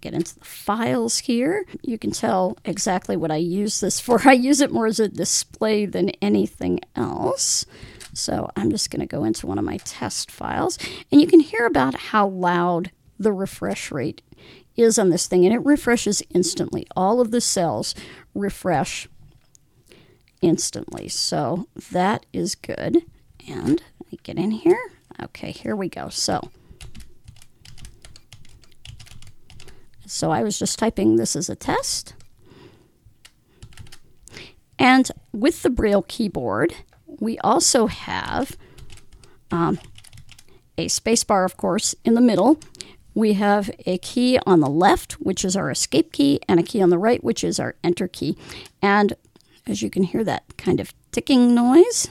get 0.00 0.14
into 0.14 0.38
the 0.38 0.44
files 0.44 1.18
here. 1.18 1.64
You 1.82 1.98
can 1.98 2.10
tell 2.10 2.56
exactly 2.64 3.16
what 3.16 3.30
I 3.30 3.36
use 3.36 3.80
this 3.80 4.00
for. 4.00 4.20
I 4.28 4.32
use 4.32 4.60
it 4.60 4.72
more 4.72 4.86
as 4.86 5.00
a 5.00 5.08
display 5.08 5.86
than 5.86 6.10
anything 6.22 6.80
else. 6.96 7.66
So 8.14 8.50
I'm 8.56 8.70
just 8.70 8.90
going 8.90 9.00
to 9.00 9.06
go 9.06 9.24
into 9.24 9.46
one 9.46 9.58
of 9.58 9.64
my 9.64 9.76
test 9.78 10.30
files 10.30 10.78
and 11.12 11.20
you 11.20 11.26
can 11.26 11.40
hear 11.40 11.66
about 11.66 11.94
how 11.94 12.26
loud 12.26 12.90
the 13.18 13.32
refresh 13.32 13.92
rate 13.92 14.22
is 14.76 14.98
on 14.98 15.10
this 15.10 15.26
thing 15.26 15.44
and 15.44 15.54
it 15.54 15.64
refreshes 15.64 16.22
instantly. 16.30 16.86
All 16.96 17.20
of 17.20 17.30
the 17.30 17.40
cells 17.40 17.94
refresh 18.34 19.08
instantly. 20.40 21.08
So 21.08 21.68
that 21.90 22.26
is 22.32 22.54
good. 22.54 23.02
And 23.46 23.82
me 24.10 24.18
get 24.22 24.38
in 24.38 24.50
here. 24.50 24.90
Okay, 25.20 25.50
here 25.50 25.74
we 25.74 25.88
go. 25.88 26.08
So 26.08 26.50
So 30.08 30.30
I 30.30 30.42
was 30.42 30.58
just 30.58 30.78
typing 30.78 31.16
this 31.16 31.36
as 31.36 31.50
a 31.50 31.54
test. 31.54 32.14
And 34.78 35.10
with 35.32 35.62
the 35.62 35.70
Braille 35.70 36.02
keyboard, 36.02 36.74
we 37.06 37.38
also 37.40 37.88
have 37.88 38.56
um, 39.50 39.78
a 40.78 40.86
spacebar, 40.86 41.44
of 41.44 41.56
course, 41.56 41.94
in 42.04 42.14
the 42.14 42.20
middle. 42.20 42.58
We 43.14 43.34
have 43.34 43.70
a 43.84 43.98
key 43.98 44.38
on 44.46 44.60
the 44.60 44.70
left, 44.70 45.14
which 45.14 45.44
is 45.44 45.56
our 45.56 45.70
escape 45.70 46.12
key, 46.12 46.40
and 46.48 46.58
a 46.58 46.62
key 46.62 46.80
on 46.80 46.90
the 46.90 46.98
right, 46.98 47.22
which 47.22 47.44
is 47.44 47.58
our 47.58 47.74
enter 47.82 48.08
key. 48.08 48.38
And 48.80 49.14
as 49.66 49.82
you 49.82 49.90
can 49.90 50.04
hear 50.04 50.24
that 50.24 50.56
kind 50.56 50.80
of 50.80 50.94
ticking 51.12 51.54
noise, 51.54 52.08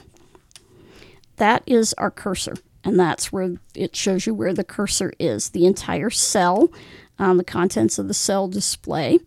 that 1.36 1.62
is 1.66 1.94
our 1.94 2.10
cursor. 2.10 2.54
And 2.84 2.98
that's 3.00 3.32
where 3.32 3.56
it 3.74 3.96
shows 3.96 4.26
you 4.26 4.34
where 4.34 4.54
the 4.54 4.64
cursor 4.64 5.12
is. 5.18 5.50
The 5.50 5.66
entire 5.66 6.10
cell 6.10 6.70
on 7.18 7.36
the 7.36 7.44
contents 7.44 7.98
of 7.98 8.08
the 8.08 8.14
cell 8.14 8.48
display. 8.48 9.18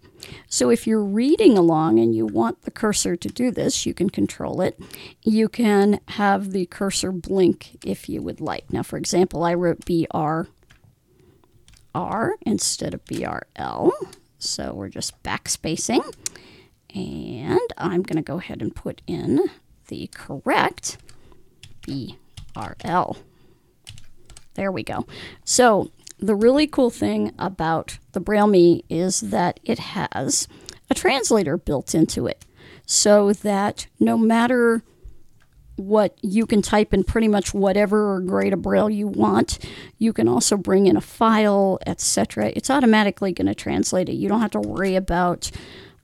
So 0.47 0.69
if 0.69 0.85
you're 0.87 1.03
reading 1.03 1.57
along 1.57 1.99
and 1.99 2.15
you 2.15 2.25
want 2.25 2.61
the 2.61 2.71
cursor 2.71 3.15
to 3.15 3.27
do 3.27 3.51
this, 3.51 3.85
you 3.85 3.93
can 3.93 4.09
control 4.09 4.61
it. 4.61 4.79
You 5.23 5.49
can 5.49 5.99
have 6.09 6.51
the 6.51 6.65
cursor 6.67 7.11
blink 7.11 7.77
if 7.83 8.07
you 8.07 8.21
would 8.21 8.39
like. 8.39 8.71
Now, 8.71 8.83
for 8.83 8.97
example, 8.97 9.43
I 9.43 9.53
wrote 9.53 9.85
BR 9.85 10.43
R 11.93 12.35
instead 12.41 12.93
of 12.93 13.03
BRL. 13.05 13.91
So 14.39 14.73
we're 14.73 14.89
just 14.89 15.21
backspacing. 15.23 16.01
And 16.93 17.59
I'm 17.77 18.03
going 18.03 18.17
to 18.17 18.21
go 18.21 18.37
ahead 18.37 18.61
and 18.61 18.75
put 18.75 19.01
in 19.07 19.49
the 19.87 20.07
correct 20.13 20.97
BRL. 21.83 23.17
There 24.55 24.71
we 24.71 24.83
go. 24.83 25.05
So 25.45 25.91
the 26.21 26.35
really 26.35 26.67
cool 26.67 26.89
thing 26.89 27.33
about 27.37 27.97
the 28.13 28.19
Braille 28.19 28.47
Me 28.47 28.83
is 28.89 29.19
that 29.21 29.59
it 29.63 29.79
has 29.79 30.47
a 30.89 30.93
translator 30.93 31.57
built 31.57 31.93
into 31.93 32.27
it 32.27 32.45
so 32.85 33.33
that 33.33 33.87
no 33.99 34.17
matter 34.17 34.83
what 35.77 36.17
you 36.21 36.45
can 36.45 36.61
type 36.61 36.93
in 36.93 37.03
pretty 37.03 37.27
much 37.27 37.53
whatever 37.53 38.19
grade 38.19 38.53
of 38.53 38.61
braille 38.61 38.89
you 38.89 39.07
want 39.07 39.57
you 39.97 40.13
can 40.13 40.27
also 40.27 40.55
bring 40.55 40.85
in 40.85 40.95
a 40.95 41.01
file 41.01 41.79
etc 41.87 42.51
it's 42.55 42.69
automatically 42.69 43.31
going 43.31 43.47
to 43.47 43.55
translate 43.55 44.09
it. 44.09 44.13
You 44.13 44.29
don't 44.29 44.41
have 44.41 44.51
to 44.51 44.59
worry 44.59 44.95
about 44.95 45.49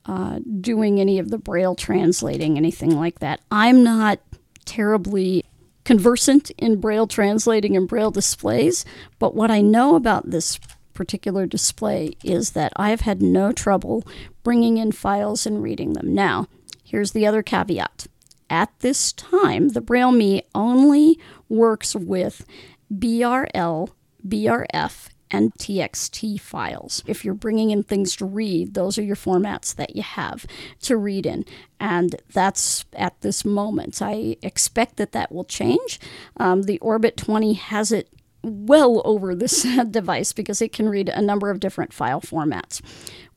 uh, 0.07 0.39
doing 0.61 0.99
any 0.99 1.19
of 1.19 1.29
the 1.29 1.37
braille 1.37 1.75
translating 1.75 2.57
anything 2.57 2.95
like 2.95 3.19
that. 3.19 3.41
I'm 3.51 3.83
not 3.83 4.19
terribly 4.65 5.43
conversant 5.87 6.51
in 6.57 6.81
Braille 6.81 7.07
translating 7.07 7.77
and 7.77 7.87
Braille 7.87 8.11
displays, 8.11 8.83
but 9.19 9.33
what 9.33 9.49
I 9.49 9.61
know 9.61 9.95
about 9.95 10.29
this 10.29 10.59
particular 10.93 11.45
display 11.45 12.11
is 12.25 12.51
that 12.51 12.73
I 12.75 12.89
have 12.89 13.01
had 13.01 13.21
no 13.21 13.53
trouble 13.53 14.05
bringing 14.43 14.75
in 14.75 14.91
files 14.91 15.45
and 15.45 15.63
reading 15.63 15.93
them. 15.93 16.13
Now, 16.13 16.47
here's 16.83 17.13
the 17.13 17.25
other 17.25 17.41
caveat. 17.41 18.07
At 18.49 18.77
this 18.81 19.13
time, 19.13 19.69
the 19.69 19.79
Braille 19.79 20.11
Me 20.11 20.43
only 20.53 21.21
works 21.47 21.95
with 21.95 22.45
BRL, 22.93 23.89
BRF, 24.27 25.07
and 25.31 25.53
TXT 25.55 26.39
files. 26.39 27.03
If 27.05 27.25
you're 27.25 27.33
bringing 27.33 27.71
in 27.71 27.83
things 27.83 28.15
to 28.17 28.25
read, 28.25 28.73
those 28.73 28.97
are 28.97 29.03
your 29.03 29.15
formats 29.15 29.75
that 29.75 29.95
you 29.95 30.01
have 30.01 30.45
to 30.81 30.97
read 30.97 31.25
in. 31.25 31.45
And 31.79 32.15
that's 32.31 32.85
at 32.93 33.19
this 33.21 33.43
moment. 33.43 34.01
I 34.01 34.37
expect 34.41 34.97
that 34.97 35.11
that 35.11 35.31
will 35.31 35.43
change. 35.43 35.99
Um, 36.37 36.63
the 36.63 36.79
Orbit 36.79 37.17
20 37.17 37.53
has 37.53 37.91
it 37.91 38.09
well 38.43 39.01
over 39.05 39.35
this 39.35 39.63
device 39.91 40.33
because 40.33 40.61
it 40.61 40.71
can 40.71 40.89
read 40.89 41.09
a 41.09 41.21
number 41.21 41.49
of 41.49 41.59
different 41.59 41.93
file 41.93 42.21
formats, 42.21 42.81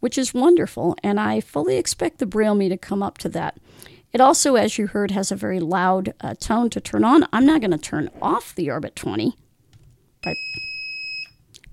which 0.00 0.16
is 0.16 0.34
wonderful. 0.34 0.96
And 1.02 1.18
I 1.18 1.40
fully 1.40 1.76
expect 1.76 2.18
the 2.18 2.26
Braille 2.26 2.54
Me 2.54 2.68
to 2.68 2.76
come 2.76 3.02
up 3.02 3.18
to 3.18 3.28
that. 3.30 3.58
It 4.12 4.20
also, 4.20 4.56
as 4.56 4.76
you 4.76 4.88
heard, 4.88 5.12
has 5.12 5.30
a 5.30 5.36
very 5.36 5.60
loud 5.60 6.14
uh, 6.20 6.34
tone 6.34 6.68
to 6.70 6.80
turn 6.80 7.04
on. 7.04 7.26
I'm 7.32 7.46
not 7.46 7.60
going 7.60 7.70
to 7.70 7.78
turn 7.78 8.10
off 8.20 8.54
the 8.54 8.70
Orbit 8.70 8.96
20 8.96 9.36
by 10.22 10.34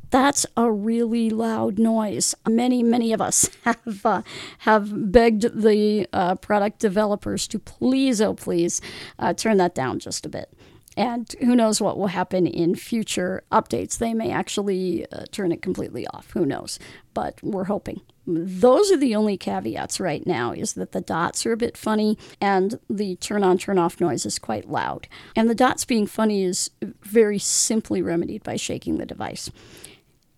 that's 0.10 0.46
a 0.56 0.72
really 0.72 1.30
loud 1.30 1.80
noise. 1.80 2.36
Many, 2.48 2.84
many 2.84 3.14
of 3.14 3.22
us 3.22 3.50
have 3.64 4.06
uh, 4.06 4.22
have 4.60 5.12
begged 5.12 5.62
the 5.62 6.08
uh, 6.14 6.36
product 6.36 6.80
developers 6.80 7.48
to 7.50 7.60
please, 7.60 8.22
oh 8.22 8.34
please, 8.34 8.82
uh, 9.20 9.34
turn 9.34 9.58
that 9.58 9.76
down 9.76 10.00
just 10.00 10.26
a 10.26 10.30
bit. 10.30 10.54
And 10.96 11.32
who 11.42 11.56
knows 11.56 11.80
what 11.80 12.00
will 12.00 12.08
happen 12.08 12.48
in 12.48 12.74
future 12.74 13.44
updates? 13.52 14.00
They 14.00 14.16
may 14.16 14.32
actually 14.32 15.06
uh, 15.12 15.26
turn 15.32 15.52
it 15.52 15.62
completely 15.62 16.08
off. 16.08 16.32
Who 16.32 16.44
knows? 16.44 16.80
But 17.14 17.40
we're 17.44 17.66
hoping. 17.66 18.02
Those 18.26 18.92
are 18.92 18.98
the 18.98 19.16
only 19.16 19.38
caveats 19.38 20.00
right 20.00 20.26
now 20.26 20.52
is 20.52 20.74
that 20.74 20.94
the 20.94 21.00
dots 21.00 21.46
are 21.46 21.54
a 21.54 21.58
bit 21.58 21.78
funny 21.78 22.18
and 22.42 22.80
the 22.90 23.16
turn 23.18 23.44
on 23.44 23.60
turn 23.60 23.78
off 23.78 24.02
noise 24.02 24.26
is 24.26 24.40
quite 24.40 24.70
loud. 24.70 25.08
And 25.36 25.50
the 25.50 25.56
dots 25.56 25.86
being 25.86 26.08
funny 26.08 26.44
is 26.44 26.72
very 27.04 27.38
simply 27.38 28.02
remedied 28.02 28.44
by 28.44 28.56
shaking 28.56 28.98
the 28.98 29.06
device. 29.06 29.52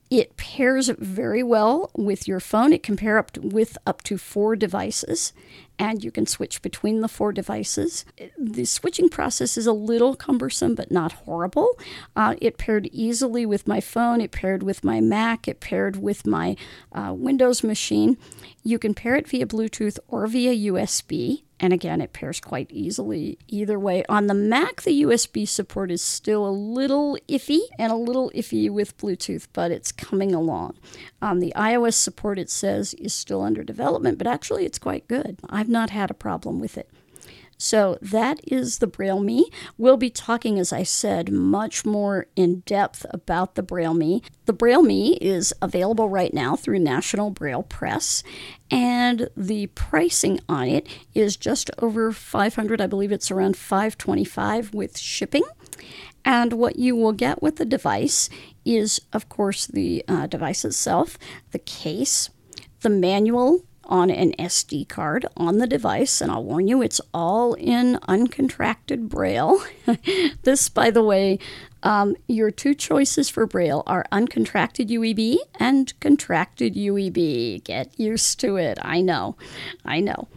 It 0.10 0.38
pairs 0.38 0.90
very 0.98 1.44
well 1.44 1.92
with 1.96 2.28
your 2.28 2.40
phone. 2.40 2.74
It 2.74 2.82
can 2.82 2.98
pair 2.98 3.20
up 3.20 3.38
with 3.38 3.78
up 3.86 4.02
to 4.04 4.18
four 4.18 4.56
devices, 4.56 5.34
and 5.78 6.04
you 6.04 6.10
can 6.10 6.26
switch 6.26 6.64
between 6.64 7.02
the 7.02 7.08
four 7.08 7.32
devices. 7.32 8.06
The 8.36 8.66
switching 8.66 9.10
process 9.10 9.56
is 9.56 9.68
a 9.68 9.72
little 9.72 10.16
cumbersome, 10.16 10.74
but 10.74 10.90
not 10.92 11.12
horrible. 11.12 11.78
Uh, 12.16 12.36
it 12.42 12.58
paired 12.58 12.90
easily 12.92 13.46
with 13.46 13.68
my 13.68 13.80
phone, 13.80 14.20
it 14.20 14.32
paired 14.32 14.64
with 14.64 14.84
my 14.84 15.00
Mac, 15.00 15.48
it 15.48 15.60
paired 15.60 15.98
with 15.98 16.26
my 16.26 16.56
uh, 16.92 17.14
Windows 17.16 17.64
machine. 17.64 18.18
You 18.64 18.80
can 18.80 18.96
pair 18.96 19.16
it 19.16 19.28
via 19.28 19.46
Bluetooth 19.46 20.00
or 20.08 20.26
via 20.26 20.72
USB. 20.72 21.44
And 21.60 21.74
again, 21.74 22.00
it 22.00 22.14
pairs 22.14 22.40
quite 22.40 22.72
easily 22.72 23.38
either 23.48 23.78
way. 23.78 24.04
On 24.08 24.28
the 24.28 24.34
Mac, 24.34 24.84
the 24.84 25.04
USB 25.04 25.48
support 25.48 25.92
is 25.92 26.02
still 26.02 26.48
a 26.48 26.50
little 26.50 27.18
iffy 27.28 27.60
and 27.78 27.92
a 27.92 27.96
little 27.96 28.32
iffy 28.34 28.70
with 28.70 28.98
Bluetooth, 28.98 29.48
but 29.52 29.72
it's 29.72 29.92
coming 29.92 30.34
along. 30.34 30.78
Um, 31.22 31.40
the 31.40 31.54
iOS 31.56 31.96
support, 31.96 32.40
it 32.40 32.50
says, 32.50 32.94
is 32.96 33.14
still 33.14 33.42
under 33.42 33.64
development, 33.64 34.18
but 34.18 34.28
actually 34.28 34.66
it's 34.66 34.80
quite 34.80 35.08
good. 35.08 35.40
I've 35.50 35.70
not 35.70 35.90
had 35.90 36.10
a 36.10 36.14
problem 36.16 36.60
with 36.60 36.78
it. 36.78 36.90
So 37.62 37.98
that 38.02 38.40
is 38.48 38.78
the 38.78 38.88
Braille 38.88 39.20
Me. 39.20 39.52
We'll 39.78 39.98
be 39.98 40.10
talking, 40.10 40.58
as 40.58 40.72
I 40.72 40.84
said, 40.84 41.30
much 41.30 41.86
more 41.86 42.28
in 42.38 42.62
depth 42.62 43.06
about 43.10 43.56
the 43.56 43.62
Braille 43.62 43.94
Me. 43.94 44.24
The 44.46 44.54
Braille 44.54 44.82
Me 44.82 45.18
is 45.18 45.54
available 45.62 46.08
right 46.08 46.34
now 46.34 46.56
through 46.56 46.80
National 46.80 47.32
Braille 47.32 47.64
Press, 47.64 48.24
and 48.72 49.30
the 49.36 49.68
pricing 49.68 50.40
on 50.48 50.70
it 50.70 50.88
is 51.14 51.36
just 51.36 51.70
over 51.80 52.14
500. 52.14 52.80
I 52.80 52.88
believe 52.88 53.12
it's 53.12 53.30
around 53.30 53.58
525 53.58 54.74
with 54.74 54.98
shipping. 54.98 55.44
And 56.24 56.54
what 56.54 56.78
you 56.78 56.96
will 56.96 57.14
get 57.14 57.42
with 57.42 57.58
the 57.58 57.66
device 57.66 58.30
is, 58.64 59.02
of 59.12 59.28
course, 59.28 59.68
the 59.68 60.06
uh, 60.08 60.28
device 60.28 60.64
itself, 60.64 61.18
the 61.52 61.60
case, 61.60 62.30
the 62.82 62.90
manual 62.90 63.66
on 63.90 64.10
an 64.10 64.32
SD 64.40 64.88
card 64.88 65.26
on 65.36 65.58
the 65.58 65.68
device, 65.68 66.22
and 66.22 66.32
I'll 66.32 66.44
warn 66.44 66.68
you, 66.68 66.82
it's 66.82 67.02
all 67.14 67.56
in 67.56 67.96
uncontracted 68.08 69.10
braille. 69.10 69.62
this, 70.44 70.70
by 70.70 70.92
the 70.92 71.04
way, 71.04 71.40
Um, 71.84 72.16
your 72.28 72.52
two 72.52 72.76
choices 72.76 73.30
for 73.30 73.46
Braille 73.46 73.84
are 73.88 74.06
uncontracted 74.12 74.90
UEB 74.90 75.38
and 75.60 75.94
contracted 76.00 76.76
UEB. 76.76 77.64
Get 77.64 77.98
used 78.00 78.40
to 78.42 78.58
it. 78.58 78.78
I 78.82 79.02
know. 79.02 79.38
I 79.86 80.00
know. 80.00 80.28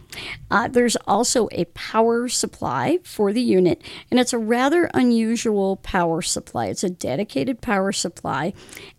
Uh, 0.49 0.67
there's 0.67 0.95
also 1.07 1.49
a 1.51 1.65
power 1.73 2.27
supply 2.27 2.99
for 3.03 3.33
the 3.33 3.41
unit, 3.41 3.81
and 4.11 4.19
it's 4.19 4.33
a 4.33 4.37
rather 4.37 4.89
unusual 4.93 5.77
power 5.77 6.21
supply. 6.21 6.67
It's 6.67 6.83
a 6.83 6.89
dedicated 6.89 7.61
power 7.61 7.91
supply, 7.91 8.53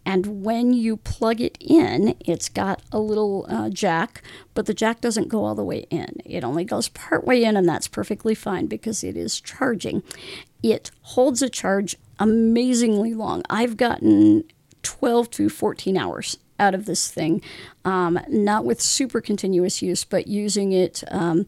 and 0.05 0.42
when 0.45 0.72
you 0.72 0.97
plug 0.97 1.40
it 1.40 1.57
in, 1.61 2.16
it's 2.20 2.49
got 2.49 2.82
a 2.90 2.99
little 2.99 3.47
uh, 3.49 3.70
jack, 3.70 4.22
but 4.55 4.66
the 4.66 4.74
jack 4.74 5.01
doesn't 5.01 5.28
go 5.28 5.45
all 5.45 5.55
the 5.55 5.64
way 5.64 5.86
in. 5.90 6.16
It 6.24 6.45
only 6.45 6.64
goes 6.64 6.88
part 6.88 7.24
way 7.24 7.45
in, 7.45 7.57
and 7.57 7.68
that's 7.68 7.88
perfectly 7.88 8.34
fine 8.34 8.66
because 8.66 9.05
it 9.05 9.16
is 9.16 9.40
charging. 9.40 10.03
It 10.62 10.90
holds 11.03 11.42
a 11.42 11.51
charge 11.51 11.95
amazingly 12.18 13.14
long. 13.14 13.42
I've 13.50 13.76
gotten 13.76 14.44
12 14.82 15.30
to 15.32 15.48
14 15.48 15.96
hours 15.96 16.38
out 16.58 16.74
of 16.74 16.86
this 16.86 17.10
thing, 17.10 17.42
um, 17.84 18.18
not 18.28 18.64
with 18.64 18.80
super 18.80 19.20
continuous 19.20 19.82
use, 19.82 20.04
but 20.04 20.26
using 20.26 20.72
it 20.72 21.02
um, 21.10 21.46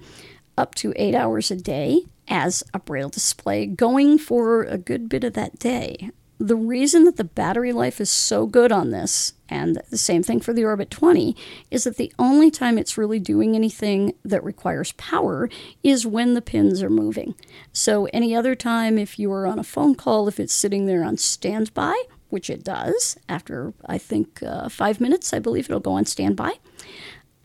up 0.59 0.75
to 0.77 0.93
eight 0.97 1.15
hours 1.15 1.51
a 1.51 1.57
day 1.57 2.03
as 2.29 2.65
a 2.75 2.79
braille 2.79 3.09
display, 3.09 3.67
going 3.67 4.19
for 4.19 4.65
a 4.65 4.79
good 4.79 5.09
bit 5.09 5.23
of 5.23 5.35
that 5.35 5.59
day. 5.59 6.11
The 6.39 6.57
reason 6.57 7.05
that 7.05 7.17
the 7.17 7.25
battery 7.25 7.73
life 7.73 8.01
is 8.01 8.11
so 8.11 8.47
good 8.47 8.71
on 8.71 8.91
this, 8.91 9.33
and 9.49 9.81
the 9.91 9.97
same 9.97 10.23
thing 10.23 10.41
for 10.41 10.53
the 10.53 10.65
Orbit 10.65 10.91
20, 10.91 11.35
is 11.71 11.85
that 11.85 11.97
the 11.97 12.13
only 12.19 12.51
time 12.51 12.77
it's 12.77 12.99
really 12.99 13.19
doing 13.19 13.55
anything 13.55 14.13
that 14.23 14.45
requires 14.45 14.93
power 14.93 15.49
is 15.83 16.07
when 16.07 16.35
the 16.35 16.43
pins 16.43 16.83
are 16.83 16.91
moving. 16.91 17.35
So, 17.73 18.07
any 18.13 18.35
other 18.37 18.55
time, 18.55 18.99
if 18.99 19.19
you 19.19 19.33
are 19.33 19.47
on 19.47 19.59
a 19.59 19.65
phone 19.65 19.95
call, 19.95 20.29
if 20.29 20.39
it's 20.39 20.55
sitting 20.55 20.85
there 20.85 21.05
on 21.05 21.17
standby, 21.17 21.95
which 22.29 22.51
it 22.51 22.63
does 22.63 23.17
after 23.29 23.73
I 23.87 23.97
think 23.97 24.43
uh, 24.43 24.69
five 24.69 25.01
minutes, 25.01 25.33
I 25.33 25.39
believe 25.39 25.67
it'll 25.67 25.81
go 25.81 25.93
on 25.93 26.05
standby. 26.05 26.55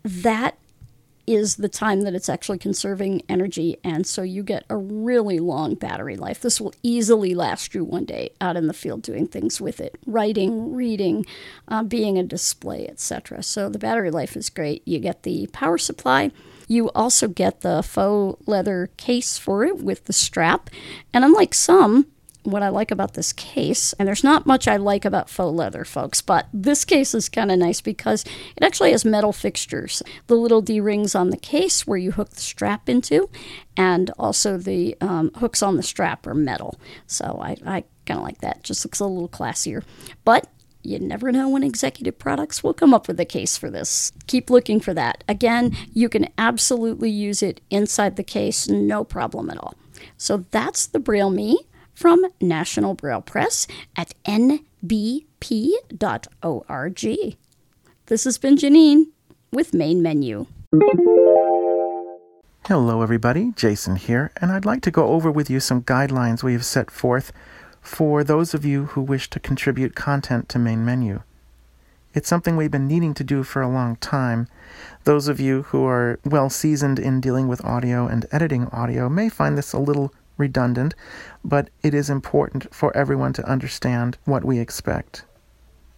That 0.04 0.58
is 1.28 1.56
the 1.56 1.70
time 1.70 2.02
that 2.02 2.14
it's 2.14 2.30
actually 2.30 2.58
conserving 2.58 3.22
energy, 3.30 3.78
and 3.84 4.06
so 4.06 4.22
you 4.22 4.44
get 4.44 4.66
a 4.70 4.78
really 4.78 5.40
long 5.40 5.76
battery 5.76 6.16
life. 6.16 6.42
This 6.42 6.60
will 6.60 6.74
easily 6.84 7.34
last 7.34 7.74
you 7.74 7.84
one 7.84 8.06
day 8.06 8.32
out 8.40 8.58
in 8.58 8.68
the 8.68 8.74
field 8.74 9.02
doing 9.02 9.28
things 9.28 9.62
with 9.62 9.80
it, 9.80 9.98
writing, 10.06 10.74
reading, 10.74 11.26
uh, 11.68 11.84
being 11.84 12.18
a 12.18 12.24
display, 12.24 12.88
etc. 12.88 13.44
So 13.44 13.70
the 13.70 13.80
battery 13.80 14.12
life 14.12 14.36
is 14.36 14.50
great. 14.50 14.88
You 14.88 15.00
get 15.00 15.24
the 15.24 15.48
power 15.48 15.78
supply. 15.78 16.32
You 16.68 16.90
also 16.92 17.28
get 17.28 17.62
the 17.62 17.84
faux 17.84 18.42
leather 18.48 18.90
case 18.98 19.38
for 19.38 19.66
it 19.66 19.80
with 19.80 20.06
the 20.06 20.14
strap, 20.14 20.70
and 21.14 21.26
unlike 21.26 21.54
some, 21.54 22.08
what 22.44 22.64
I 22.64 22.70
like 22.70 22.92
about 22.92 23.14
this 23.14 23.34
case, 23.34 23.94
and 23.94 24.08
there's 24.08 24.24
not 24.24 24.46
much 24.46 24.68
I 24.68 24.78
like 24.78 25.06
about 25.06 25.30
faux 25.30 25.56
leather, 25.56 25.86
folks, 25.86 26.22
but 26.22 26.48
this 26.54 26.86
case 26.86 27.14
is 27.14 27.30
kind 27.30 27.52
of 27.52 27.60
nice 27.60 27.82
because 27.82 28.24
it 28.56 28.64
actually 28.64 28.92
has 28.92 29.06
metal 29.06 29.34
fixtures. 29.34 30.02
The 30.28 30.36
little 30.36 30.62
D 30.62 30.80
rings 30.80 31.16
on 31.16 31.30
the 31.30 31.38
case 31.38 31.86
where 31.86 31.98
you 31.98 32.12
hook 32.12 32.32
the 32.32 32.42
strap 32.42 32.90
into, 32.90 33.30
and 33.78 34.12
also 34.18 34.58
the 34.58 34.96
um, 35.02 35.32
hooks 35.36 35.62
on 35.62 35.78
the 35.78 35.84
strap 35.84 36.26
are 36.26 36.34
metal. 36.34 36.80
So 37.08 37.40
I, 37.42 37.58
I 37.66 37.84
kind 38.06 38.20
of 38.20 38.26
like 38.26 38.42
that. 38.42 38.64
Just 38.64 38.86
looks 38.86 39.00
a 39.00 39.06
little 39.06 39.30
classier. 39.30 39.84
But 40.26 40.48
you 40.84 41.00
never 41.00 41.32
know 41.32 41.48
when 41.48 41.64
executive 41.64 42.18
products 42.18 42.64
will 42.64 42.74
come 42.74 42.94
up 42.94 43.08
with 43.08 43.20
a 43.20 43.26
case 43.26 43.56
for 43.56 43.70
this. 43.70 44.12
Keep 44.28 44.50
looking 44.50 44.80
for 44.80 44.94
that. 44.94 45.24
Again, 45.28 45.76
you 45.94 46.10
can 46.10 46.30
absolutely 46.38 47.12
use 47.12 47.44
it 47.44 47.62
inside 47.70 48.16
the 48.16 48.24
case, 48.24 48.68
no 48.68 49.04
problem 49.04 49.50
at 49.50 49.58
all. 49.58 49.76
So 50.18 50.46
that's 50.50 50.88
the 50.88 51.00
Braille 51.00 51.30
Me 51.30 51.60
from 51.94 52.26
National 52.40 52.94
Braille 52.94 53.22
Press 53.22 53.68
at 53.96 54.14
nbp.org. 54.26 54.62
This 58.08 58.24
has 58.24 58.38
been 58.38 58.56
Janine 58.58 59.06
with 59.52 59.74
Main 59.74 60.02
Menu. 60.02 60.48
Hello, 62.66 63.02
everybody. 63.02 63.54
Jason 63.56 63.96
here, 63.96 64.32
and 64.40 64.52
I'd 64.52 64.66
like 64.66 64.82
to 64.84 64.92
go 64.92 65.08
over 65.08 65.32
with 65.32 65.50
you 65.50 65.60
some 65.60 65.82
guidelines 65.84 66.44
we 66.44 66.54
have 66.54 66.66
set 66.66 66.90
forth 66.92 67.34
for 67.82 68.24
those 68.24 68.54
of 68.54 68.64
you 68.64 68.86
who 68.86 69.02
wish 69.02 69.30
to 69.32 69.40
contribute 69.40 69.96
content 69.96 70.48
to 70.50 70.60
Main 70.60 70.86
Menu. 70.86 71.22
It's 72.14 72.28
something 72.28 72.56
we've 72.56 72.72
been 72.72 72.88
needing 72.88 73.14
to 73.16 73.24
do 73.24 73.44
for 73.44 73.62
a 73.62 73.70
long 73.70 73.96
time. 73.98 74.48
Those 75.06 75.28
of 75.28 75.40
you 75.40 75.64
who 75.64 75.86
are 75.86 76.20
well 76.26 76.50
seasoned 76.50 77.00
in 77.00 77.22
dealing 77.22 77.48
with 77.48 77.64
audio 77.64 78.08
and 78.08 78.26
editing 78.32 78.68
audio 78.68 79.10
may 79.10 79.30
find 79.30 79.58
this 79.58 79.74
a 79.74 79.80
little 79.80 80.14
redundant, 80.38 80.96
but 81.44 81.70
it 81.84 81.94
is 81.94 82.10
important 82.10 82.74
for 82.74 82.96
everyone 82.96 83.34
to 83.34 83.50
understand 83.50 84.18
what 84.26 84.44
we 84.44 84.60
expect. 84.60 85.26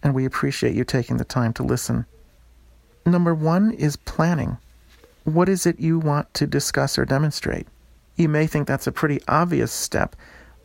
And 0.02 0.14
we 0.14 0.24
appreciate 0.24 0.74
you 0.74 0.84
taking 0.84 1.16
the 1.16 1.24
time 1.24 1.52
to 1.54 1.62
listen. 1.62 2.06
Number 3.06 3.34
one 3.34 3.72
is 3.72 3.96
planning. 3.96 4.58
What 5.24 5.48
is 5.48 5.66
it 5.66 5.80
you 5.80 5.98
want 5.98 6.32
to 6.34 6.46
discuss 6.46 6.98
or 6.98 7.04
demonstrate? 7.04 7.66
You 8.16 8.28
may 8.28 8.46
think 8.46 8.68
that's 8.68 8.86
a 8.86 8.92
pretty 8.92 9.20
obvious 9.26 9.72
step, 9.72 10.14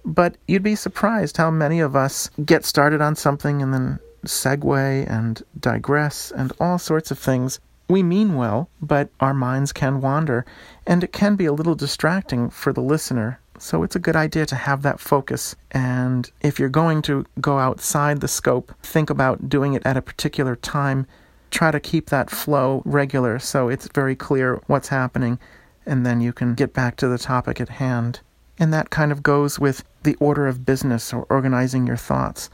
but 0.05 0.36
you'd 0.47 0.63
be 0.63 0.76
surprised 0.76 1.38
how 1.38 1.49
many 1.49 1.80
of 1.80 1.95
us 1.95 2.30
get 2.45 2.65
started 2.65 3.01
on 3.01 3.15
something 3.15 3.61
and 3.61 3.74
then 3.74 3.99
segue 4.26 5.09
and 5.09 5.41
digress 5.59 6.32
and 6.32 6.51
all 6.59 6.78
sorts 6.78 7.11
of 7.11 7.17
things. 7.17 7.59
We 7.88 8.03
mean 8.03 8.36
well, 8.36 8.70
but 8.82 9.09
our 9.20 9.34
minds 9.34 9.74
can 9.74 10.01
wander, 10.01 10.45
and 10.86 11.03
it 11.03 11.11
can 11.11 11.36
be 11.36 11.45
a 11.45 11.53
little 11.53 11.76
distracting 11.76 12.49
for 12.49 12.72
the 12.72 12.82
listener 12.82 13.39
so 13.60 13.84
it's 13.84 13.95
a 13.95 13.99
good 13.99 14.16
idea 14.16 14.45
to 14.47 14.55
have 14.55 14.82
that 14.82 14.99
focus. 14.99 15.55
And 15.72 16.30
if 16.41 16.60
you're 16.60 16.70
going 16.70 17.01
to 17.03 17.26
go 17.39 17.60
outside 17.60 18.22
the 18.22 18.28
scope, 18.28 18.74
think 18.82 19.10
about 19.10 19.49
doing 19.49 19.74
it 19.74 19.86
at 19.86 19.97
a 19.97 20.01
particular 20.01 20.55
time. 20.55 21.05
Try 21.51 21.72
to 21.72 21.80
keep 21.80 22.10
that 22.10 22.30
flow 22.30 22.82
regular 22.86 23.39
so 23.39 23.70
it's 23.70 23.88
very 23.93 24.16
clear 24.16 24.62
what's 24.68 24.89
happening, 24.89 25.39
and 25.86 26.05
then 26.05 26.22
you 26.22 26.32
can 26.32 26.55
get 26.55 26.74
back 26.74 26.95
to 26.97 27.07
the 27.07 27.18
topic 27.18 27.60
at 27.60 27.70
hand. 27.70 28.22
And 28.57 28.74
that 28.74 28.89
kind 28.89 29.12
of 29.12 29.24
goes 29.24 29.60
with 29.60 29.84
the 30.03 30.16
order 30.16 30.47
of 30.47 30.66
business 30.66 31.14
or 31.14 31.26
organizing 31.30 31.88
your 31.88 31.97
thoughts. 31.97 32.49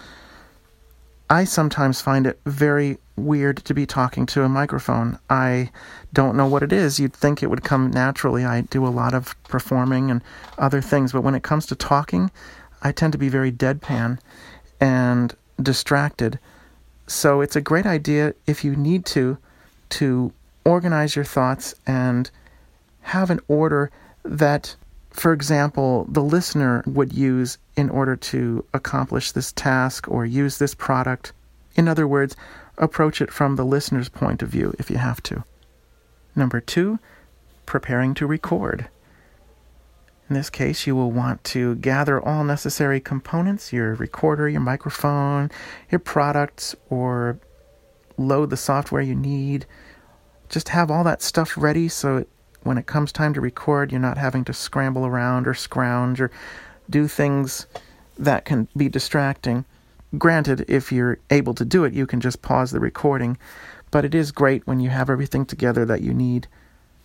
I 1.30 1.44
sometimes 1.44 2.02
find 2.02 2.28
it 2.28 2.40
very 2.46 3.00
weird 3.16 3.58
to 3.66 3.74
be 3.74 3.86
talking 3.86 4.26
to 4.28 4.44
a 4.44 4.50
microphone. 4.50 5.18
I 5.30 5.72
don't 6.14 6.36
know 6.36 6.48
what 6.48 6.64
it 6.64 6.74
is. 6.74 7.00
You'd 7.00 7.14
think 7.14 7.42
it 7.42 7.50
would 7.50 7.64
come 7.64 7.92
naturally. 7.92 8.46
I 8.46 8.62
do 8.62 8.86
a 8.86 8.90
lot 8.90 9.14
of 9.14 9.36
performing 9.44 10.12
and 10.12 10.22
other 10.58 10.82
things, 10.82 11.12
but 11.12 11.22
when 11.22 11.36
it 11.36 11.44
comes 11.44 11.66
to 11.68 11.76
talking, 11.76 12.32
I 12.82 12.92
tend 12.92 13.14
to 13.14 13.20
be 13.20 13.30
very 13.30 13.52
deadpan 13.52 14.20
and 14.80 15.36
distracted. 15.62 16.40
So 17.08 17.42
it's 17.42 17.56
a 17.56 17.62
great 17.62 17.86
idea 17.86 18.34
if 18.46 18.64
you 18.64 18.76
need 18.76 19.06
to 19.08 19.38
to 19.88 20.34
organize 20.66 21.16
your 21.16 21.26
thoughts 21.26 21.76
and 21.86 22.30
have 23.02 23.30
an 23.30 23.40
order 23.48 23.92
that 24.24 24.76
for 25.16 25.32
example, 25.32 26.06
the 26.10 26.22
listener 26.22 26.84
would 26.86 27.14
use 27.14 27.58
in 27.78 27.90
order 27.90 28.18
to 28.18 28.66
accomplish 28.74 29.32
this 29.32 29.54
task 29.54 30.10
or 30.10 30.26
use 30.26 30.58
this 30.58 30.76
product. 30.76 31.32
In 31.76 31.88
other 31.88 32.06
words, 32.06 32.36
approach 32.78 33.22
it 33.22 33.32
from 33.32 33.56
the 33.56 33.66
listener's 33.66 34.10
point 34.10 34.42
of 34.42 34.50
view 34.50 34.74
if 34.80 34.90
you 34.90 34.98
have 34.98 35.22
to. 35.24 35.44
Number 36.36 36.60
two, 36.60 37.00
preparing 37.66 38.14
to 38.16 38.28
record. 38.28 38.88
In 40.30 40.36
this 40.36 40.50
case, 40.50 40.88
you 40.88 40.96
will 40.96 41.12
want 41.12 41.44
to 41.46 41.76
gather 41.76 42.20
all 42.20 42.44
necessary 42.44 43.00
components 43.00 43.72
your 43.72 43.94
recorder, 43.96 44.50
your 44.50 44.62
microphone, 44.62 45.52
your 45.92 46.00
products, 46.00 46.76
or 46.90 47.40
load 48.18 48.50
the 48.50 48.58
software 48.58 49.02
you 49.02 49.16
need. 49.16 49.66
Just 50.50 50.70
have 50.70 50.90
all 50.90 51.04
that 51.04 51.22
stuff 51.22 51.56
ready 51.58 51.88
so 51.88 52.18
it 52.18 52.30
when 52.66 52.80
it 52.80 52.88
comes 52.88 53.12
time 53.12 53.32
to 53.36 53.42
record, 53.42 53.92
you're 53.92 54.02
not 54.02 54.18
having 54.18 54.44
to 54.44 54.54
scramble 54.54 55.06
around 55.06 55.48
or 55.48 55.54
scrounge 55.54 56.20
or 56.20 56.32
do 56.90 57.08
things 57.08 57.68
that 58.18 58.44
can 58.44 58.68
be 58.76 58.90
distracting. 58.90 59.66
Granted, 60.18 60.66
if 60.68 60.92
you're 60.92 61.20
able 61.30 61.54
to 61.56 61.66
do 61.66 61.84
it, 61.84 61.94
you 61.94 62.06
can 62.06 62.22
just 62.22 62.42
pause 62.42 62.72
the 62.72 62.80
recording, 62.80 63.38
but 63.92 64.06
it 64.06 64.16
is 64.16 64.32
great 64.32 64.66
when 64.66 64.80
you 64.80 64.90
have 64.90 65.10
everything 65.10 65.46
together 65.46 65.86
that 65.86 66.02
you 66.02 66.14
need. 66.14 66.48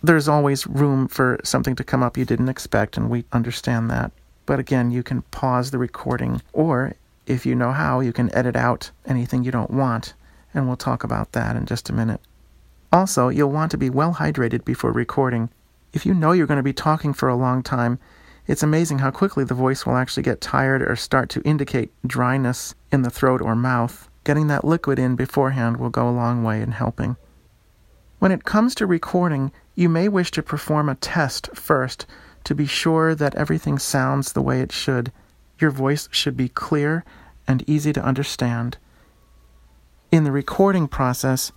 There's 0.03 0.27
always 0.27 0.65
room 0.65 1.07
for 1.07 1.39
something 1.43 1.75
to 1.75 1.83
come 1.83 2.03
up 2.03 2.17
you 2.17 2.25
didn't 2.25 2.49
expect, 2.49 2.97
and 2.97 3.09
we 3.09 3.25
understand 3.31 3.89
that. 3.89 4.11
But 4.45 4.59
again, 4.59 4.91
you 4.91 5.03
can 5.03 5.21
pause 5.23 5.71
the 5.71 5.77
recording, 5.77 6.41
or 6.53 6.93
if 7.27 7.45
you 7.45 7.55
know 7.55 7.71
how, 7.71 7.99
you 7.99 8.13
can 8.13 8.33
edit 8.35 8.55
out 8.55 8.91
anything 9.05 9.43
you 9.43 9.51
don't 9.51 9.71
want, 9.71 10.13
and 10.53 10.67
we'll 10.67 10.77
talk 10.77 11.03
about 11.03 11.33
that 11.33 11.55
in 11.55 11.65
just 11.65 11.89
a 11.89 11.93
minute. 11.93 12.21
Also, 12.91 13.29
you'll 13.29 13.51
want 13.51 13.71
to 13.71 13.77
be 13.77 13.89
well 13.89 14.15
hydrated 14.15 14.65
before 14.65 14.91
recording. 14.91 15.49
If 15.93 16.05
you 16.05 16.13
know 16.13 16.31
you're 16.31 16.47
going 16.47 16.57
to 16.57 16.63
be 16.63 16.73
talking 16.73 17.13
for 17.13 17.29
a 17.29 17.35
long 17.35 17.63
time, 17.63 17.99
it's 18.51 18.63
amazing 18.63 18.99
how 18.99 19.11
quickly 19.11 19.45
the 19.45 19.53
voice 19.53 19.85
will 19.85 19.95
actually 19.95 20.23
get 20.23 20.41
tired 20.41 20.81
or 20.81 20.97
start 20.97 21.29
to 21.29 21.41
indicate 21.43 21.89
dryness 22.05 22.75
in 22.91 23.01
the 23.01 23.09
throat 23.09 23.39
or 23.41 23.55
mouth. 23.55 24.09
Getting 24.25 24.47
that 24.47 24.65
liquid 24.65 24.99
in 24.99 25.15
beforehand 25.15 25.77
will 25.77 25.89
go 25.89 26.09
a 26.09 26.11
long 26.11 26.43
way 26.43 26.61
in 26.61 26.71
helping. 26.71 27.15
When 28.19 28.33
it 28.33 28.43
comes 28.43 28.75
to 28.75 28.85
recording, 28.85 29.53
you 29.73 29.87
may 29.87 30.09
wish 30.09 30.31
to 30.31 30.43
perform 30.43 30.89
a 30.89 30.95
test 30.95 31.49
first 31.55 32.05
to 32.43 32.53
be 32.53 32.65
sure 32.65 33.15
that 33.15 33.35
everything 33.35 33.79
sounds 33.79 34.33
the 34.33 34.41
way 34.41 34.59
it 34.59 34.73
should. 34.73 35.13
Your 35.57 35.71
voice 35.71 36.09
should 36.11 36.35
be 36.35 36.49
clear 36.49 37.05
and 37.47 37.63
easy 37.69 37.93
to 37.93 38.03
understand. 38.03 38.77
In 40.11 40.25
the 40.25 40.31
recording 40.33 40.89
process, 40.89 41.53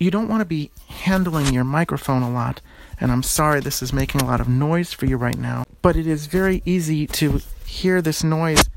you 0.00 0.10
don't 0.10 0.28
want 0.28 0.40
to 0.40 0.44
be 0.44 0.72
handling 0.88 1.54
your 1.54 1.62
microphone 1.62 2.22
a 2.22 2.30
lot, 2.30 2.60
and 3.00 3.12
I'm 3.12 3.22
sorry 3.22 3.60
this 3.60 3.82
is 3.82 3.92
making 3.92 4.20
a 4.20 4.26
lot 4.26 4.40
of 4.40 4.48
noise 4.48 4.92
for 4.92 5.06
you 5.06 5.16
right 5.16 5.38
now, 5.38 5.64
but 5.82 5.96
it 5.96 6.06
is 6.06 6.26
very 6.26 6.62
easy 6.64 7.06
to 7.08 7.40
hear 7.64 8.00
this 8.00 8.24
noise 8.24 8.68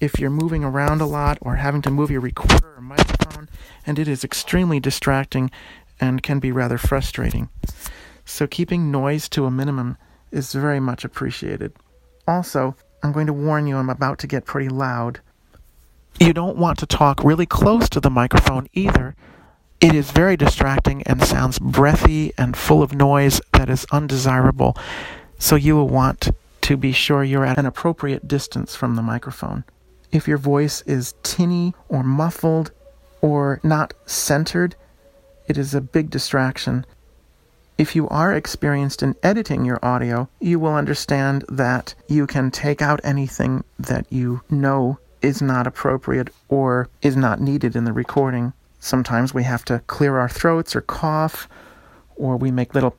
if 0.00 0.18
you're 0.18 0.30
moving 0.30 0.64
around 0.64 1.00
a 1.00 1.06
lot 1.06 1.38
or 1.40 1.56
having 1.56 1.82
to 1.82 1.90
move 1.90 2.10
your 2.10 2.20
recorder 2.20 2.74
or 2.76 2.80
microphone, 2.80 3.48
and 3.86 3.98
it 3.98 4.08
is 4.08 4.24
extremely 4.24 4.80
distracting 4.80 5.50
and 6.00 6.22
can 6.22 6.40
be 6.40 6.50
rather 6.50 6.78
frustrating. 6.78 7.48
So, 8.24 8.46
keeping 8.46 8.90
noise 8.90 9.28
to 9.30 9.44
a 9.44 9.50
minimum 9.50 9.98
is 10.30 10.52
very 10.52 10.80
much 10.80 11.04
appreciated. 11.04 11.72
Also, 12.26 12.76
I'm 13.02 13.12
going 13.12 13.26
to 13.26 13.32
warn 13.32 13.66
you, 13.66 13.76
I'm 13.76 13.90
about 13.90 14.18
to 14.20 14.26
get 14.26 14.44
pretty 14.44 14.68
loud. 14.68 15.20
You 16.18 16.32
don't 16.32 16.56
want 16.56 16.78
to 16.78 16.86
talk 16.86 17.24
really 17.24 17.46
close 17.46 17.88
to 17.90 18.00
the 18.00 18.10
microphone 18.10 18.68
either. 18.72 19.16
It 19.80 19.94
is 19.94 20.10
very 20.10 20.36
distracting 20.36 21.02
and 21.04 21.22
sounds 21.22 21.58
breathy 21.58 22.34
and 22.36 22.54
full 22.54 22.82
of 22.82 22.94
noise 22.94 23.40
that 23.54 23.70
is 23.70 23.86
undesirable. 23.90 24.76
So, 25.38 25.56
you 25.56 25.74
will 25.74 25.88
want 25.88 26.28
to 26.60 26.76
be 26.76 26.92
sure 26.92 27.24
you're 27.24 27.46
at 27.46 27.56
an 27.56 27.64
appropriate 27.64 28.28
distance 28.28 28.76
from 28.76 28.96
the 28.96 29.02
microphone. 29.02 29.64
If 30.12 30.28
your 30.28 30.36
voice 30.36 30.82
is 30.82 31.14
tinny 31.22 31.72
or 31.88 32.02
muffled 32.02 32.72
or 33.22 33.58
not 33.62 33.94
centered, 34.04 34.76
it 35.48 35.56
is 35.56 35.74
a 35.74 35.80
big 35.80 36.10
distraction. 36.10 36.84
If 37.78 37.96
you 37.96 38.06
are 38.10 38.34
experienced 38.34 39.02
in 39.02 39.16
editing 39.22 39.64
your 39.64 39.82
audio, 39.82 40.28
you 40.40 40.58
will 40.58 40.74
understand 40.74 41.46
that 41.48 41.94
you 42.06 42.26
can 42.26 42.50
take 42.50 42.82
out 42.82 43.00
anything 43.02 43.64
that 43.78 44.04
you 44.12 44.42
know 44.50 44.98
is 45.22 45.40
not 45.40 45.66
appropriate 45.66 46.28
or 46.50 46.90
is 47.00 47.16
not 47.16 47.40
needed 47.40 47.74
in 47.74 47.84
the 47.84 47.94
recording. 47.94 48.52
Sometimes 48.80 49.34
we 49.34 49.44
have 49.44 49.64
to 49.66 49.80
clear 49.86 50.18
our 50.18 50.28
throats 50.28 50.74
or 50.74 50.80
cough, 50.80 51.48
or 52.16 52.36
we 52.36 52.50
make 52.50 52.74
little 52.74 52.96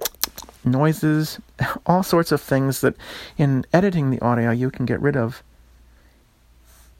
noises, 0.63 1.39
all 1.85 2.03
sorts 2.03 2.31
of 2.31 2.39
things 2.39 2.81
that 2.81 2.95
in 3.37 3.65
editing 3.73 4.11
the 4.11 4.21
audio 4.21 4.51
you 4.51 4.69
can 4.69 4.85
get 4.85 5.01
rid 5.01 5.17
of. 5.17 5.43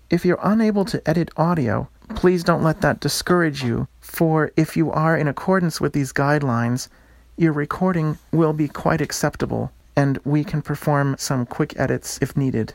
If 0.10 0.26
you're 0.26 0.40
unable 0.44 0.84
to 0.86 1.08
edit 1.08 1.30
audio, 1.38 1.88
please 2.16 2.44
don't 2.44 2.64
let 2.64 2.82
that 2.82 3.00
discourage 3.00 3.64
you, 3.64 3.88
for 4.02 4.52
if 4.58 4.76
you 4.76 4.92
are 4.92 5.16
in 5.16 5.28
accordance 5.28 5.80
with 5.80 5.94
these 5.94 6.12
guidelines, 6.12 6.90
your 7.38 7.54
recording 7.54 8.18
will 8.32 8.52
be 8.52 8.68
quite 8.68 9.00
acceptable, 9.00 9.72
and 9.96 10.20
we 10.26 10.44
can 10.44 10.62
perform 10.62 11.16
some 11.18 11.46
quick 11.46 11.80
edits 11.80 12.20
if 12.22 12.36
needed. 12.36 12.74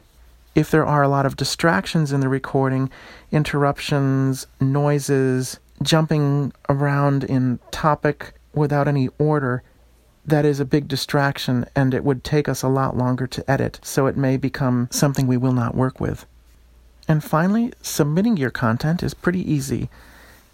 If 0.55 0.71
there 0.71 0.87
are 0.87 1.03
a 1.03 1.09
lot 1.09 1.27
of 1.27 1.37
distractions 1.37 2.13
in 2.13 2.21
the 2.21 2.31
recording, 2.31 2.91
interruptions, 3.31 4.47
noises, 4.59 5.61
jumping 5.83 6.53
around 6.69 7.25
in 7.25 7.59
topic 7.71 8.35
without 8.53 8.89
any 8.89 9.09
order, 9.19 9.63
that 10.25 10.45
is 10.45 10.59
a 10.59 10.65
big 10.65 10.89
distraction 10.89 11.67
and 11.77 11.95
it 11.95 12.05
would 12.05 12.25
take 12.25 12.49
us 12.49 12.63
a 12.63 12.69
lot 12.69 12.97
longer 12.97 13.27
to 13.29 13.49
edit, 13.51 13.79
so 13.83 14.07
it 14.07 14.17
may 14.17 14.37
become 14.37 14.89
something 14.91 15.27
we 15.27 15.37
will 15.37 15.53
not 15.53 15.75
work 15.75 16.01
with. 16.01 16.27
And 17.09 17.23
finally, 17.23 17.73
submitting 17.81 18.37
your 18.37 18.51
content 18.51 19.03
is 19.03 19.15
pretty 19.15 19.51
easy. 19.51 19.89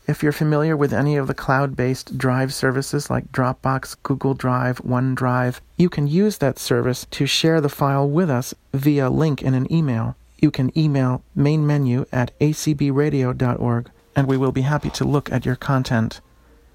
If 0.07 0.23
you're 0.23 0.33
familiar 0.33 0.77
with 0.77 0.93
any 0.93 1.17
of 1.17 1.29
the 1.29 1.35
cloud 1.35 1.77
based 1.77 2.19
drive 2.19 2.53
services 2.53 3.09
like 3.09 3.33
Dropbox, 3.33 3.97
Google 4.03 4.35
Drive, 4.35 4.79
OneDrive, 4.79 5.61
you 5.77 5.89
can 5.89 6.07
use 6.07 6.39
that 6.39 6.59
service 6.59 7.07
to 7.13 7.25
share 7.25 7.61
the 7.61 7.69
file 7.69 8.07
with 8.09 8.29
us 8.29 8.53
via 8.75 9.09
link 9.09 9.43
in 9.43 9.55
an 9.55 9.73
email. 9.73 10.17
You 10.41 10.51
can 10.51 10.77
email 10.77 11.23
mainmenu 11.37 12.05
at 12.13 12.39
acbradio.org 12.41 13.91
and 14.15 14.27
we 14.27 14.37
will 14.37 14.53
be 14.53 14.63
happy 14.63 14.91
to 14.91 15.05
look 15.05 15.31
at 15.33 15.47
your 15.47 15.57
content. 15.57 16.21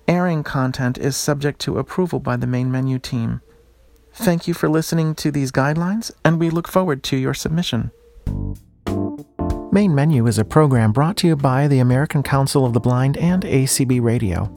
Airing 0.07 0.43
content 0.43 0.97
is 0.97 1.17
subject 1.17 1.59
to 1.61 1.77
approval 1.77 2.19
by 2.19 2.37
the 2.37 2.47
main 2.47 2.71
menu 2.71 2.99
team. 2.99 3.41
Thank 4.13 4.47
you 4.47 4.53
for 4.53 4.67
listening 4.67 5.13
to 5.15 5.31
these 5.31 5.51
guidelines, 5.51 6.11
and 6.25 6.39
we 6.39 6.49
look 6.49 6.67
forward 6.67 7.03
to 7.03 7.17
your 7.17 7.33
submission. 7.33 7.91
Main 9.71 9.93
Menu 9.93 10.25
is 10.25 10.39
a 10.39 10.45
program 10.45 10.91
brought 10.91 11.17
to 11.17 11.27
you 11.27 11.35
by 11.35 11.67
the 11.67 11.79
American 11.79 12.23
Council 12.23 12.65
of 12.65 12.73
the 12.73 12.79
Blind 12.79 13.15
and 13.17 13.43
ACB 13.43 14.01
Radio. 14.01 14.51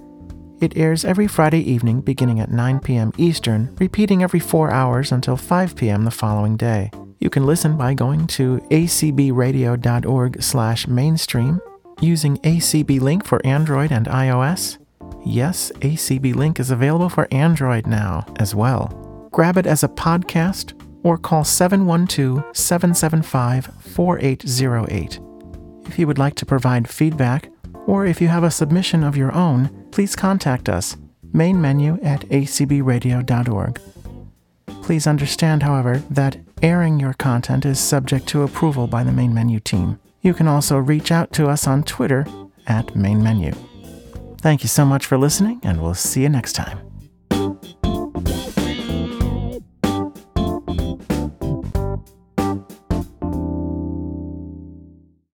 It 0.63 0.77
airs 0.77 1.05
every 1.05 1.27
Friday 1.27 1.61
evening 1.61 2.01
beginning 2.01 2.41
at 2.41 2.51
9 2.51 2.81
p.m. 2.81 3.13
Eastern, 3.19 3.77
repeating 3.79 4.23
every 4.23 4.41
four 4.41 4.71
hours 4.71 5.13
until 5.13 5.37
5 5.37 5.77
p.m. 5.77 6.05
the 6.05 6.11
following 6.11 6.57
day. 6.57 6.91
You 7.19 7.29
can 7.29 7.45
listen 7.45 7.77
by 7.77 7.93
going 7.93 8.29
to 8.29 8.61
acbradio.org 8.71 10.43
slash 10.43 10.87
mainstream, 10.87 11.61
using 12.01 12.37
ACB 12.39 13.01
Link 13.01 13.25
for 13.25 13.45
Android 13.45 13.93
and 13.93 14.07
iOS. 14.07 14.79
Yes, 15.25 15.71
ACB 15.81 16.35
Link 16.35 16.59
is 16.59 16.71
available 16.71 17.09
for 17.09 17.29
Android 17.31 17.87
now 17.87 18.25
as 18.37 18.55
well. 18.55 19.29
Grab 19.31 19.57
it 19.57 19.67
as 19.67 19.83
a 19.83 19.89
podcast 19.89 20.75
or 21.03 21.17
call 21.17 21.45
712 21.45 22.57
775 22.57 23.67
4808. 23.81 25.21
If 25.87 25.99
you 25.99 26.07
would 26.07 26.19
like 26.19 26.35
to 26.37 26.47
provide 26.47 26.89
feedback, 26.89 27.51
or 27.87 28.07
if 28.07 28.21
you 28.21 28.29
have 28.29 28.45
a 28.45 28.51
submission 28.51 29.03
of 29.03 29.17
your 29.17 29.33
own, 29.33 29.89
please 29.91 30.15
contact 30.15 30.69
us, 30.69 30.97
main 31.33 31.61
menu 31.61 31.99
at 32.03 32.21
acbradio.org. 32.29 33.81
Please 34.83 35.07
understand, 35.07 35.63
however, 35.63 36.03
that 36.11 36.37
airing 36.63 37.01
your 37.01 37.15
content 37.15 37.65
is 37.65 37.79
subject 37.79 38.27
to 38.29 38.43
approval 38.43 38.87
by 38.87 39.03
the 39.03 39.13
main 39.13 39.33
menu 39.33 39.61
team. 39.61 39.99
You 40.23 40.35
can 40.35 40.49
also 40.49 40.77
reach 40.77 41.11
out 41.11 41.33
to 41.35 41.49
us 41.49 41.67
on 41.67 41.83
Twitter 41.83 42.27
at 42.67 42.95
main 42.95 43.23
menu. 43.23 43.53
Thank 44.39 44.63
you 44.63 44.69
so 44.69 44.85
much 44.85 45.07
for 45.07 45.19
listening, 45.19 45.61
and 45.63 45.83
we'll 45.83 45.95
see 45.95 46.23
you 46.23 46.29
next 46.29 46.55
time. 46.55 46.90